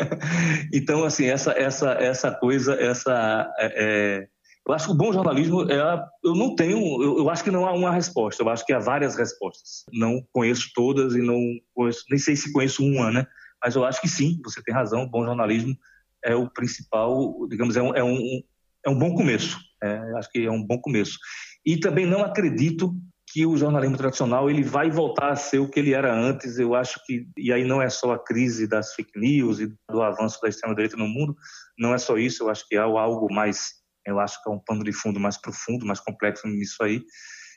então, 0.74 1.04
assim, 1.04 1.26
essa, 1.26 1.52
essa, 1.52 1.92
essa 1.92 2.32
coisa, 2.32 2.74
essa. 2.74 3.52
É, 3.60 4.28
eu 4.68 4.74
acho 4.74 4.88
que 4.88 4.92
o 4.92 4.96
bom 4.96 5.14
jornalismo, 5.14 5.70
é, 5.70 6.04
eu 6.24 6.36
não 6.36 6.56
tenho, 6.56 6.78
eu, 7.02 7.20
eu, 7.20 7.30
acho 7.30 7.44
que 7.44 7.52
não 7.52 7.66
há 7.66 7.74
uma 7.74 7.92
resposta, 7.92 8.44
eu 8.44 8.50
acho 8.50 8.66
que 8.66 8.74
há 8.74 8.80
várias 8.80 9.16
respostas. 9.16 9.84
Não 9.92 10.24
conheço 10.32 10.70
todas 10.74 11.16
e 11.16 11.22
não 11.22 11.40
conheço, 11.74 12.04
nem 12.10 12.20
sei 12.20 12.36
se 12.36 12.52
conheço 12.52 12.84
uma, 12.84 13.12
né? 13.12 13.28
Mas 13.64 13.76
eu 13.76 13.84
acho 13.84 14.02
que 14.02 14.08
sim, 14.08 14.40
você 14.44 14.62
tem 14.64 14.74
razão, 14.74 15.04
o 15.04 15.10
bom 15.10 15.26
jornalismo 15.26 15.76
é 16.24 16.36
o 16.36 16.50
principal, 16.50 17.48
digamos, 17.48 17.78
é 17.78 17.82
um, 17.82 17.96
é 17.96 18.04
um, 18.04 18.42
é 18.86 18.90
um 18.90 18.98
bom 18.98 19.14
começo. 19.16 19.60
É, 19.82 19.98
acho 20.18 20.30
que 20.32 20.46
é 20.46 20.52
um 20.52 20.64
bom 20.64 20.80
começo. 20.80 21.18
E 21.66 21.78
também 21.78 22.06
não 22.06 22.24
acredito 22.24 22.94
que 23.32 23.46
o 23.46 23.56
jornalismo 23.56 23.96
tradicional 23.96 24.50
ele 24.50 24.64
vai 24.64 24.90
voltar 24.90 25.32
a 25.32 25.36
ser 25.36 25.60
o 25.60 25.70
que 25.70 25.80
ele 25.80 25.94
era 25.94 26.14
antes. 26.14 26.58
Eu 26.58 26.74
acho 26.74 27.00
que 27.06 27.28
e 27.38 27.54
aí 27.54 27.64
não 27.64 27.82
é 27.82 27.90
só 27.90 28.14
a 28.14 28.24
crise 28.24 28.68
das 28.68 28.94
fake 28.94 29.20
news 29.20 29.60
e 29.60 29.72
do 29.90 30.02
avanço 30.02 30.42
da 30.42 30.50
extrema 30.50 30.76
direita 30.76 30.98
no 30.98 31.08
mundo, 31.08 31.36
não 31.78 31.94
é 31.94 31.98
só 31.98 32.18
isso. 32.18 32.44
Eu 32.44 32.50
acho 32.50 32.68
que 32.68 32.76
há 32.76 32.84
algo 32.84 33.32
mais, 33.32 33.74
eu 34.06 34.20
acho 34.20 34.42
que 34.44 34.50
é 34.50 34.54
um 34.54 34.60
pano 34.60 34.84
de 34.84 34.92
fundo 34.92 35.20
mais 35.20 35.38
profundo, 35.38 35.86
mais 35.86 36.00
complexo 36.00 36.48
nisso 36.48 36.82
aí. 36.82 37.02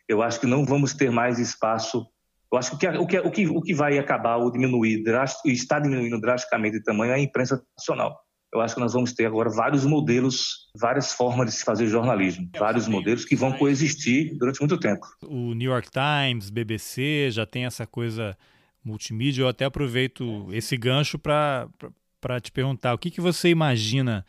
Eu 0.08 0.22
acho 0.22 0.38
que 0.40 0.46
não 0.46 0.64
vamos 0.64 0.92
ter 0.92 1.10
mais 1.10 1.38
espaço. 1.38 2.06
Eu 2.52 2.58
acho 2.58 2.76
que 2.76 2.86
o 2.86 3.06
que 3.06 3.18
o 3.18 3.30
que, 3.30 3.46
o 3.48 3.60
que 3.62 3.74
vai 3.74 3.98
acabar 3.98 4.36
ou 4.36 4.52
diminuir 4.52 5.02
e 5.46 5.52
está 5.52 5.78
diminuindo 5.78 6.20
drasticamente 6.20 6.78
de 6.78 6.84
tamanho 6.84 7.12
é 7.12 7.14
a 7.14 7.18
imprensa 7.18 7.62
nacional 7.78 8.20
eu 8.52 8.60
acho 8.60 8.74
que 8.74 8.80
nós 8.80 8.92
vamos 8.92 9.12
ter 9.12 9.24
agora 9.24 9.48
vários 9.48 9.84
modelos, 9.84 10.68
várias 10.76 11.12
formas 11.12 11.46
de 11.46 11.52
se 11.54 11.64
fazer 11.64 11.86
jornalismo, 11.86 12.50
vários 12.58 12.86
modelos 12.86 13.24
que 13.24 13.34
vão 13.34 13.52
coexistir 13.52 14.36
durante 14.36 14.60
muito 14.60 14.78
tempo. 14.78 15.06
O 15.22 15.54
New 15.54 15.70
York 15.70 15.88
Times, 15.90 16.50
BBC, 16.50 17.30
já 17.30 17.46
tem 17.46 17.64
essa 17.64 17.86
coisa 17.86 18.36
multimídia. 18.84 19.42
Eu 19.42 19.48
até 19.48 19.64
aproveito 19.64 20.48
esse 20.52 20.76
gancho 20.76 21.18
para 21.18 21.68
te 22.42 22.52
perguntar 22.52 22.92
o 22.92 22.98
que, 22.98 23.10
que 23.10 23.20
você 23.20 23.48
imagina 23.48 24.24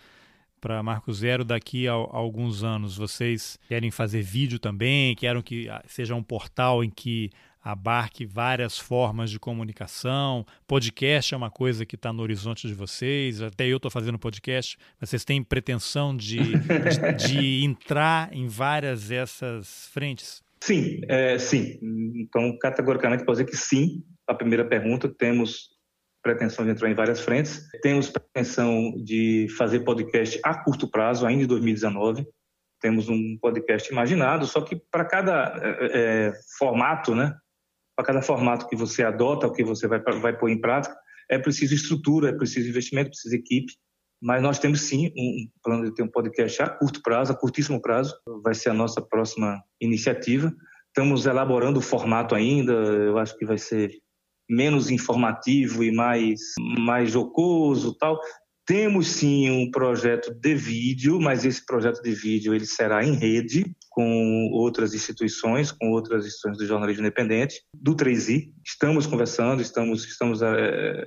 para 0.61 0.81
Marco 0.81 1.11
Zero 1.11 1.43
daqui 1.43 1.89
a, 1.89 1.91
a, 1.91 1.95
alguns 1.95 2.63
anos? 2.63 2.95
Vocês 2.95 3.59
querem 3.67 3.91
fazer 3.91 4.21
vídeo 4.21 4.57
também? 4.57 5.13
Querem 5.15 5.41
que 5.41 5.67
ah, 5.67 5.83
seja 5.85 6.15
um 6.15 6.23
portal 6.23 6.81
em 6.81 6.89
que 6.89 7.29
abarque 7.63 8.25
várias 8.25 8.77
formas 8.77 9.31
de 9.31 9.39
comunicação. 9.39 10.45
Podcast 10.67 11.33
é 11.33 11.37
uma 11.37 11.49
coisa 11.49 11.85
que 11.85 11.95
está 11.95 12.11
no 12.11 12.21
horizonte 12.21 12.67
de 12.67 12.73
vocês. 12.73 13.41
Até 13.41 13.65
eu 13.65 13.77
estou 13.77 13.89
fazendo 13.89 14.19
podcast. 14.19 14.77
Mas 14.99 15.09
vocês 15.09 15.23
têm 15.23 15.41
pretensão 15.41 16.15
de, 16.15 16.39
de, 16.39 17.27
de, 17.27 17.63
entrar 17.63 18.33
em 18.33 18.47
várias 18.47 19.07
dessas 19.07 19.87
frentes? 19.93 20.43
Sim, 20.61 21.01
é, 21.07 21.37
sim. 21.37 21.79
Então, 22.15 22.57
categoricamente, 22.59 23.23
posso 23.23 23.41
dizer 23.41 23.51
que 23.51 23.57
sim. 23.57 24.03
A 24.27 24.33
primeira 24.33 24.65
pergunta, 24.65 25.07
temos 25.07 25.69
pretensão 26.21 26.65
de 26.65 26.71
entrar 26.71 26.89
em 26.89 26.93
várias 26.93 27.21
frentes. 27.21 27.69
Temos 27.81 28.09
pretensão 28.09 28.93
de 29.03 29.47
fazer 29.57 29.81
podcast 29.81 30.39
a 30.43 30.63
curto 30.63 30.87
prazo, 30.87 31.25
ainda 31.25 31.43
em 31.43 31.47
2019 31.47 32.25
temos 32.83 33.07
um 33.07 33.37
podcast 33.37 33.89
imaginado, 33.89 34.45
só 34.45 34.59
que 34.59 34.75
para 34.75 35.05
cada 35.05 35.57
é, 35.63 35.87
é, 35.93 36.33
formato, 36.59 37.15
né, 37.15 37.33
para 37.95 38.05
cada 38.05 38.21
formato 38.21 38.67
que 38.67 38.75
você 38.75 39.03
adota, 39.03 39.47
o 39.47 39.53
que 39.53 39.63
você 39.63 39.87
vai, 39.87 39.99
vai 39.99 40.37
pôr 40.37 40.49
em 40.49 40.59
prática, 40.59 40.95
é 41.29 41.37
preciso 41.37 41.73
estrutura, 41.73 42.29
é 42.29 42.33
preciso 42.33 42.69
investimento, 42.69 43.07
é 43.07 43.09
preciso 43.09 43.35
equipe. 43.35 43.73
Mas 44.21 44.41
nós 44.41 44.57
temos 44.57 44.81
sim 44.81 45.11
um 45.17 45.47
plano 45.61 45.83
de 45.83 45.93
ter 45.93 46.01
um 46.01 46.07
podcast 46.07 46.61
a 46.61 46.69
curto 46.69 47.01
prazo, 47.01 47.33
a 47.33 47.35
curtíssimo 47.35 47.81
prazo, 47.81 48.15
vai 48.41 48.55
ser 48.55 48.69
a 48.69 48.73
nossa 48.73 49.01
próxima 49.01 49.61
iniciativa. 49.81 50.53
Estamos 50.87 51.25
elaborando 51.25 51.79
o 51.79 51.81
formato 51.81 52.33
ainda, 52.33 52.71
eu 52.71 53.17
acho 53.17 53.37
que 53.37 53.45
vai 53.45 53.57
ser 53.57 53.91
menos 54.49 54.89
informativo 54.89 55.83
e 55.83 55.91
mais, 55.91 56.39
mais 56.79 57.11
jocoso 57.11 57.97
tal. 57.97 58.19
Temos 58.65 59.07
sim 59.07 59.49
um 59.49 59.69
projeto 59.69 60.33
de 60.33 60.55
vídeo, 60.55 61.19
mas 61.19 61.43
esse 61.43 61.65
projeto 61.65 62.01
de 62.01 62.11
vídeo 62.11 62.53
ele 62.53 62.65
será 62.65 63.03
em 63.03 63.13
rede 63.13 63.75
com 63.93 64.49
outras 64.51 64.95
instituições, 64.95 65.71
com 65.71 65.91
outras 65.91 66.25
instituições 66.25 66.57
do 66.57 66.65
jornalismo 66.65 67.03
independente, 67.03 67.61
do 67.75 67.95
3i. 67.95 68.51
Estamos 68.65 69.05
conversando, 69.05 69.61
estamos, 69.61 70.03
estamos 70.03 70.41
é, 70.41 71.05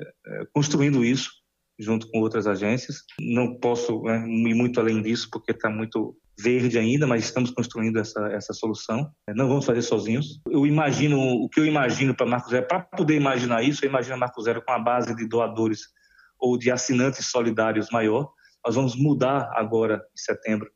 construindo 0.54 1.04
isso 1.04 1.28
junto 1.78 2.08
com 2.08 2.20
outras 2.20 2.46
agências. 2.46 2.98
Não 3.20 3.58
posso 3.58 4.02
né, 4.02 4.24
ir 4.28 4.54
muito 4.54 4.78
além 4.78 5.02
disso 5.02 5.28
porque 5.32 5.50
está 5.50 5.68
muito 5.68 6.16
verde 6.38 6.78
ainda, 6.78 7.08
mas 7.08 7.24
estamos 7.24 7.50
construindo 7.50 7.98
essa, 7.98 8.20
essa 8.28 8.52
solução. 8.52 9.10
Não 9.34 9.48
vamos 9.48 9.64
fazer 9.64 9.82
sozinhos. 9.82 10.40
Eu 10.48 10.64
imagino, 10.64 11.18
o 11.18 11.48
que 11.48 11.58
eu 11.58 11.66
imagino 11.66 12.14
para 12.14 12.24
Marco 12.24 12.48
Zero, 12.48 12.68
para 12.68 12.80
poder 12.80 13.16
imaginar 13.16 13.62
isso, 13.62 13.84
eu 13.84 13.88
imagino 13.88 14.16
Marco 14.16 14.40
Zero 14.42 14.62
com 14.64 14.72
a 14.72 14.78
base 14.78 15.14
de 15.14 15.26
doadores 15.26 15.80
ou 16.38 16.56
de 16.56 16.70
assinantes 16.70 17.26
solidários 17.26 17.88
maior. 17.90 18.30
Nós 18.64 18.76
vamos 18.76 18.94
mudar 18.96 19.50
agora, 19.54 19.96
em 19.96 20.20
setembro, 20.20 20.70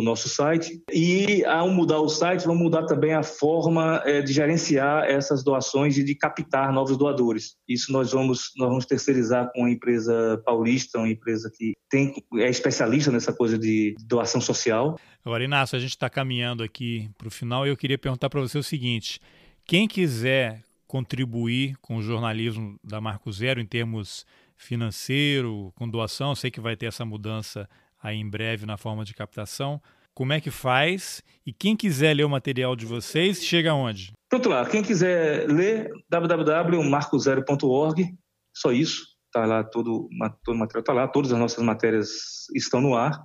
o 0.00 0.02
nosso 0.02 0.28
site. 0.28 0.82
E 0.92 1.44
ao 1.44 1.70
mudar 1.70 2.00
o 2.00 2.08
site, 2.08 2.46
vamos 2.46 2.62
mudar 2.62 2.84
também 2.84 3.12
a 3.12 3.22
forma 3.22 4.02
é, 4.04 4.22
de 4.22 4.32
gerenciar 4.32 5.04
essas 5.04 5.42
doações 5.42 5.96
e 5.98 6.04
de 6.04 6.14
captar 6.14 6.72
novos 6.72 6.96
doadores. 6.96 7.56
Isso 7.68 7.92
nós 7.92 8.12
vamos, 8.12 8.52
nós 8.56 8.68
vamos 8.68 8.86
terceirizar 8.86 9.50
com 9.52 9.60
uma 9.60 9.70
empresa 9.70 10.40
paulista, 10.44 10.98
uma 10.98 11.08
empresa 11.08 11.50
que 11.54 11.74
tem, 11.88 12.14
é 12.36 12.48
especialista 12.48 13.10
nessa 13.10 13.32
coisa 13.32 13.58
de 13.58 13.94
doação 14.06 14.40
social. 14.40 14.98
Agora, 15.24 15.44
Inácio, 15.44 15.76
a 15.76 15.80
gente 15.80 15.90
está 15.90 16.08
caminhando 16.08 16.62
aqui 16.62 17.10
para 17.16 17.28
o 17.28 17.30
final 17.30 17.66
e 17.66 17.70
eu 17.70 17.76
queria 17.76 17.98
perguntar 17.98 18.30
para 18.30 18.40
você 18.40 18.58
o 18.58 18.62
seguinte: 18.62 19.20
quem 19.66 19.86
quiser 19.86 20.62
contribuir 20.86 21.76
com 21.82 21.96
o 21.96 22.02
jornalismo 22.02 22.80
da 22.82 22.98
Marco 22.98 23.30
Zero 23.30 23.60
em 23.60 23.66
termos 23.66 24.24
financeiro, 24.58 25.72
com 25.76 25.88
doação. 25.88 26.30
Eu 26.30 26.36
sei 26.36 26.50
que 26.50 26.60
vai 26.60 26.76
ter 26.76 26.86
essa 26.86 27.04
mudança 27.04 27.68
aí 28.02 28.16
em 28.16 28.28
breve 28.28 28.66
na 28.66 28.76
forma 28.76 29.04
de 29.04 29.14
captação. 29.14 29.80
Como 30.14 30.32
é 30.32 30.40
que 30.40 30.50
faz? 30.50 31.22
E 31.46 31.52
quem 31.52 31.76
quiser 31.76 32.14
ler 32.14 32.24
o 32.24 32.28
material 32.28 32.74
de 32.74 32.84
vocês, 32.84 33.44
chega 33.44 33.70
aonde? 33.70 34.10
Pronto 34.28 34.48
lá. 34.48 34.66
Quem 34.66 34.82
quiser 34.82 35.48
ler, 35.48 35.92
www.marcozero.org. 36.10 38.12
Só 38.54 38.72
isso. 38.72 39.06
Tá 39.32 39.46
lá 39.46 39.62
todo, 39.62 40.08
todo 40.44 40.56
o 40.56 40.58
material 40.58 40.80
está 40.80 40.92
lá. 40.92 41.06
Todas 41.06 41.32
as 41.32 41.38
nossas 41.38 41.64
matérias 41.64 42.08
estão 42.54 42.80
no 42.80 42.96
ar 42.96 43.22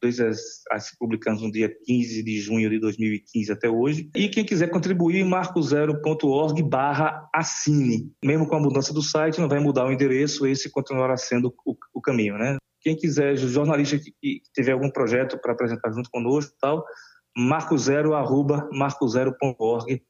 desde 0.00 0.24
as, 0.24 0.38
as 0.70 0.96
publicamos 0.96 1.42
no 1.42 1.52
dia 1.52 1.72
15 1.84 2.22
de 2.22 2.40
junho 2.40 2.68
de 2.68 2.80
2015 2.80 3.52
até 3.52 3.68
hoje. 3.68 4.10
E 4.14 4.28
quem 4.28 4.44
quiser 4.44 4.68
contribuir, 4.68 5.24
marcozero.org 5.24 6.62
barra 6.62 7.28
assine. 7.34 8.10
Mesmo 8.24 8.46
com 8.46 8.56
a 8.56 8.60
mudança 8.60 8.92
do 8.92 9.02
site, 9.02 9.40
não 9.40 9.48
vai 9.48 9.60
mudar 9.60 9.86
o 9.86 9.92
endereço, 9.92 10.46
esse 10.46 10.70
continuará 10.70 11.16
sendo 11.16 11.54
o, 11.64 11.76
o 11.94 12.00
caminho, 12.00 12.36
né? 12.36 12.56
Quem 12.80 12.96
quiser, 12.96 13.36
jornalista 13.36 13.98
que, 13.98 14.12
que 14.20 14.42
tiver 14.54 14.72
algum 14.72 14.90
projeto 14.90 15.38
para 15.40 15.52
apresentar 15.52 15.92
junto 15.92 16.10
conosco 16.10 16.54
tal, 16.60 16.84
marcozero, 17.36 18.14
arroba 18.14 18.68
marcozero.org. 18.72 20.02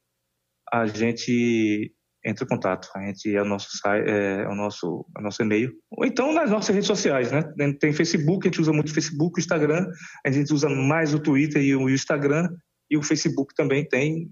A 0.71 0.85
gente 0.85 1.93
entre 2.25 2.43
em 2.43 2.47
contato. 2.47 2.89
A 2.95 3.05
gente 3.05 3.35
é 3.35 3.41
o 3.41 3.45
nosso 3.45 3.77
site, 3.77 4.09
é, 4.09 4.47
o 4.47 4.55
nosso, 4.55 5.05
é 5.15 5.19
o 5.19 5.23
nosso 5.23 5.41
e-mail. 5.41 5.73
Ou 5.91 6.05
então 6.05 6.33
nas 6.33 6.49
nossas 6.49 6.73
redes 6.73 6.87
sociais, 6.87 7.31
né? 7.31 7.43
Tem 7.79 7.93
Facebook, 7.93 8.47
a 8.47 8.51
gente 8.51 8.61
usa 8.61 8.73
muito 8.73 8.89
o 8.89 8.93
Facebook, 8.93 9.39
o 9.39 9.41
Instagram, 9.41 9.87
a 10.25 10.31
gente 10.31 10.53
usa 10.53 10.69
mais 10.69 11.13
o 11.13 11.19
Twitter 11.19 11.61
e 11.61 11.75
o 11.75 11.89
Instagram, 11.89 12.49
e 12.89 12.97
o 12.97 13.03
Facebook 13.03 13.53
também 13.55 13.87
tem. 13.87 14.29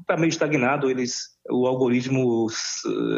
Está 0.00 0.16
meio 0.16 0.28
estagnado, 0.28 0.90
eles 0.90 1.38
o 1.50 1.66
algoritmo 1.66 2.46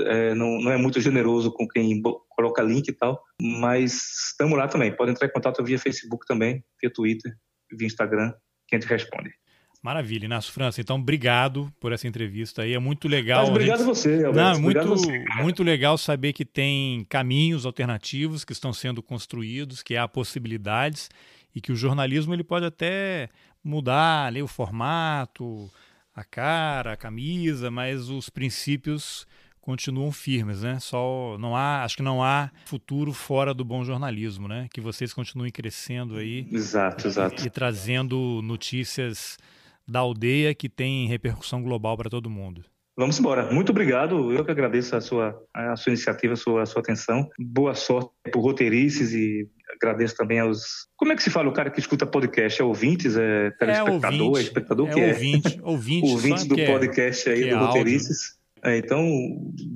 é, 0.07 0.35
não, 0.35 0.61
não, 0.61 0.71
é 0.71 0.77
muito 0.77 1.01
generoso 1.01 1.51
com 1.51 1.67
quem 1.67 2.01
coloca 2.29 2.63
link 2.63 2.89
e 2.89 2.93
tal, 2.93 3.23
mas 3.41 4.31
estamos 4.31 4.57
lá 4.57 4.69
também. 4.69 4.95
Pode 4.95 5.11
entrar 5.11 5.27
em 5.27 5.33
contato 5.33 5.65
via 5.65 5.79
Facebook 5.79 6.27
também, 6.27 6.65
via 6.81 6.93
Twitter, 6.93 7.33
via 7.73 7.87
Instagram, 7.87 8.33
que 8.69 8.77
a 8.77 8.81
gente 8.81 8.89
responde. 8.89 9.31
Maravilha, 9.83 10.27
Inácio 10.27 10.53
França. 10.53 10.81
Então, 10.81 10.97
obrigado 10.97 11.73
por 11.81 11.91
essa 11.91 12.07
entrevista 12.07 12.63
aí. 12.63 12.75
É 12.75 12.79
muito 12.79 13.09
legal. 13.09 13.41
Mas 13.41 13.51
obrigado 13.51 13.81
a, 13.81 13.85
gente... 13.85 13.97
você, 13.97 14.25
Alberto. 14.25 14.37
Não, 14.37 14.61
muito, 14.61 14.87
você, 14.87 15.25
muito 15.39 15.63
legal 15.63 15.97
saber 15.97 16.35
que 16.35 16.45
tem 16.45 17.05
caminhos 17.09 17.65
alternativos 17.65 18.45
que 18.45 18.53
estão 18.53 18.75
sendo 18.75 19.03
construídos, 19.03 19.83
que 19.83 19.97
há 19.97 20.07
possibilidades 20.07 21.09
e 21.55 21.61
que 21.63 21.73
o 21.73 21.77
jornalismo 21.77 22.35
ele 22.35 22.45
pode 22.45 22.67
até 22.67 23.31
mudar 23.65 24.27
ali, 24.27 24.43
o 24.43 24.47
formato, 24.47 25.71
a 26.21 26.25
cara, 26.25 26.93
a 26.93 26.97
camisa, 26.97 27.71
mas 27.71 28.09
os 28.09 28.29
princípios 28.29 29.27
continuam 29.61 30.13
firmes, 30.13 30.63
né? 30.63 30.79
Só 30.81 31.37
não 31.39 31.57
há, 31.57 31.85
acho 31.85 31.97
que 31.97 32.03
não 32.03 32.23
há 32.23 32.51
futuro 32.67 33.13
fora 33.13 33.55
do 33.55 33.65
bom 33.65 33.85
jornalismo, 33.85 34.47
né? 34.47 34.69
Que 34.73 34.81
vocês 34.81 35.13
continuem 35.13 35.51
crescendo 35.51 36.17
aí. 36.17 36.47
Exato, 36.51 37.07
exato. 37.07 37.43
E, 37.43 37.47
e 37.47 37.51
trazendo 37.51 38.41
notícias 38.43 39.39
da 39.87 40.01
aldeia 40.01 40.55
que 40.55 40.69
tem 40.69 41.09
repercussão 41.09 41.63
global 41.63 41.97
para 41.97 42.11
todo 42.11 42.31
mundo. 42.31 42.65
Vamos 42.97 43.19
embora. 43.19 43.51
Muito 43.51 43.71
obrigado. 43.71 44.31
Eu 44.33 44.45
que 44.45 44.51
agradeço 44.51 44.95
a 44.95 45.01
sua, 45.01 45.43
a 45.55 45.75
sua 45.75 45.91
iniciativa, 45.91 46.35
a 46.35 46.37
sua, 46.37 46.63
a 46.63 46.67
sua 46.67 46.83
atenção. 46.83 47.31
Boa 47.39 47.75
sorte 47.75 48.11
por 48.31 48.43
roteirices 48.43 49.15
e 49.15 49.49
agradeço 49.75 50.17
também 50.17 50.39
aos. 50.41 50.89
Como 50.97 51.13
é 51.13 51.17
que 51.17 51.23
se 51.23 51.31
fala 51.31 51.49
o 51.49 51.53
cara 51.53 51.71
que 51.71 51.81
escuta 51.81 52.07
podcast? 52.07 52.61
É 52.61 52.65
ouvintes? 52.65 53.17
É 53.17 53.51
telespectador? 53.53 54.13
É, 54.13 54.23
ouvinte, 54.23 54.39
é 54.39 54.43
espectador? 54.43 54.89
É 54.89 54.93
que 54.93 55.01
ouvinte, 55.01 55.59
é? 55.59 55.63
ouvinte. 55.63 56.13
ouvinte 56.13 56.49
do 56.49 56.61
é- 56.61 56.67
podcast 56.67 57.31
aí, 57.31 57.41
do 57.43 57.55
é 57.55 57.59
Roteirices. 57.59 58.41
É, 58.63 58.77
então, 58.77 59.03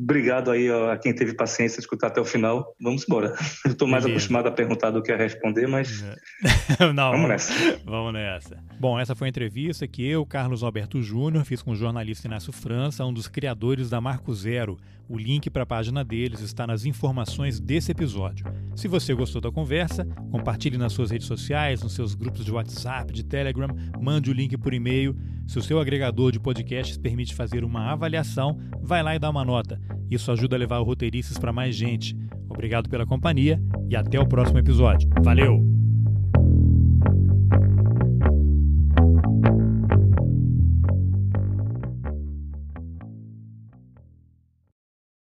obrigado 0.02 0.50
aí 0.50 0.68
a 0.70 0.98
quem 0.98 1.14
teve 1.14 1.32
paciência 1.32 1.78
de 1.78 1.84
escutar 1.84 2.08
até 2.08 2.20
o 2.20 2.24
final. 2.24 2.74
Vamos 2.78 3.04
embora. 3.08 3.34
Eu 3.64 3.72
estou 3.72 3.88
mais 3.88 4.04
Beleza. 4.04 4.18
acostumado 4.18 4.46
a 4.48 4.52
perguntar 4.52 4.90
do 4.90 5.02
que 5.02 5.10
a 5.10 5.16
responder, 5.16 5.66
mas 5.66 6.04
Não, 6.94 7.12
vamos 7.12 7.28
nessa. 7.28 7.52
Vamos 7.84 8.12
nessa. 8.12 8.58
Bom, 8.78 9.00
essa 9.00 9.14
foi 9.14 9.28
a 9.28 9.30
entrevista 9.30 9.88
que 9.88 10.06
eu, 10.06 10.26
Carlos 10.26 10.62
Alberto 10.62 11.00
Júnior, 11.00 11.44
fiz 11.44 11.62
com 11.62 11.70
o 11.70 11.76
jornalista 11.76 12.26
Inácio 12.26 12.52
França, 12.52 13.04
um 13.06 13.12
dos 13.12 13.26
criadores 13.26 13.88
da 13.88 14.00
Marco 14.00 14.34
Zero. 14.34 14.76
O 15.08 15.18
link 15.18 15.50
para 15.50 15.64
a 15.64 15.66
página 15.66 16.02
deles 16.02 16.40
está 16.40 16.66
nas 16.66 16.84
informações 16.84 17.60
desse 17.60 17.92
episódio. 17.92 18.46
Se 18.74 18.88
você 18.88 19.14
gostou 19.14 19.40
da 19.40 19.52
conversa, 19.52 20.04
compartilhe 20.30 20.78
nas 20.78 20.92
suas 20.92 21.10
redes 21.10 21.26
sociais, 21.26 21.82
nos 21.82 21.92
seus 21.92 22.14
grupos 22.14 22.44
de 22.44 22.50
WhatsApp, 22.50 23.12
de 23.12 23.22
Telegram, 23.22 23.68
mande 24.00 24.30
o 24.30 24.34
link 24.34 24.56
por 24.56 24.72
e-mail. 24.72 25.16
Se 25.46 25.58
o 25.58 25.62
seu 25.62 25.78
agregador 25.78 26.32
de 26.32 26.40
podcasts 26.40 26.96
permite 26.96 27.34
fazer 27.34 27.64
uma 27.64 27.92
avaliação, 27.92 28.58
vai 28.80 29.02
lá 29.02 29.14
e 29.14 29.18
dá 29.18 29.28
uma 29.28 29.44
nota. 29.44 29.78
Isso 30.10 30.32
ajuda 30.32 30.56
a 30.56 30.58
levar 30.58 30.78
o 30.78 30.84
Roteirices 30.84 31.36
para 31.36 31.52
mais 31.52 31.76
gente. 31.76 32.16
Obrigado 32.48 32.88
pela 32.88 33.06
companhia 33.06 33.60
e 33.90 33.96
até 33.96 34.18
o 34.18 34.26
próximo 34.26 34.58
episódio. 34.58 35.08
Valeu! 35.22 35.83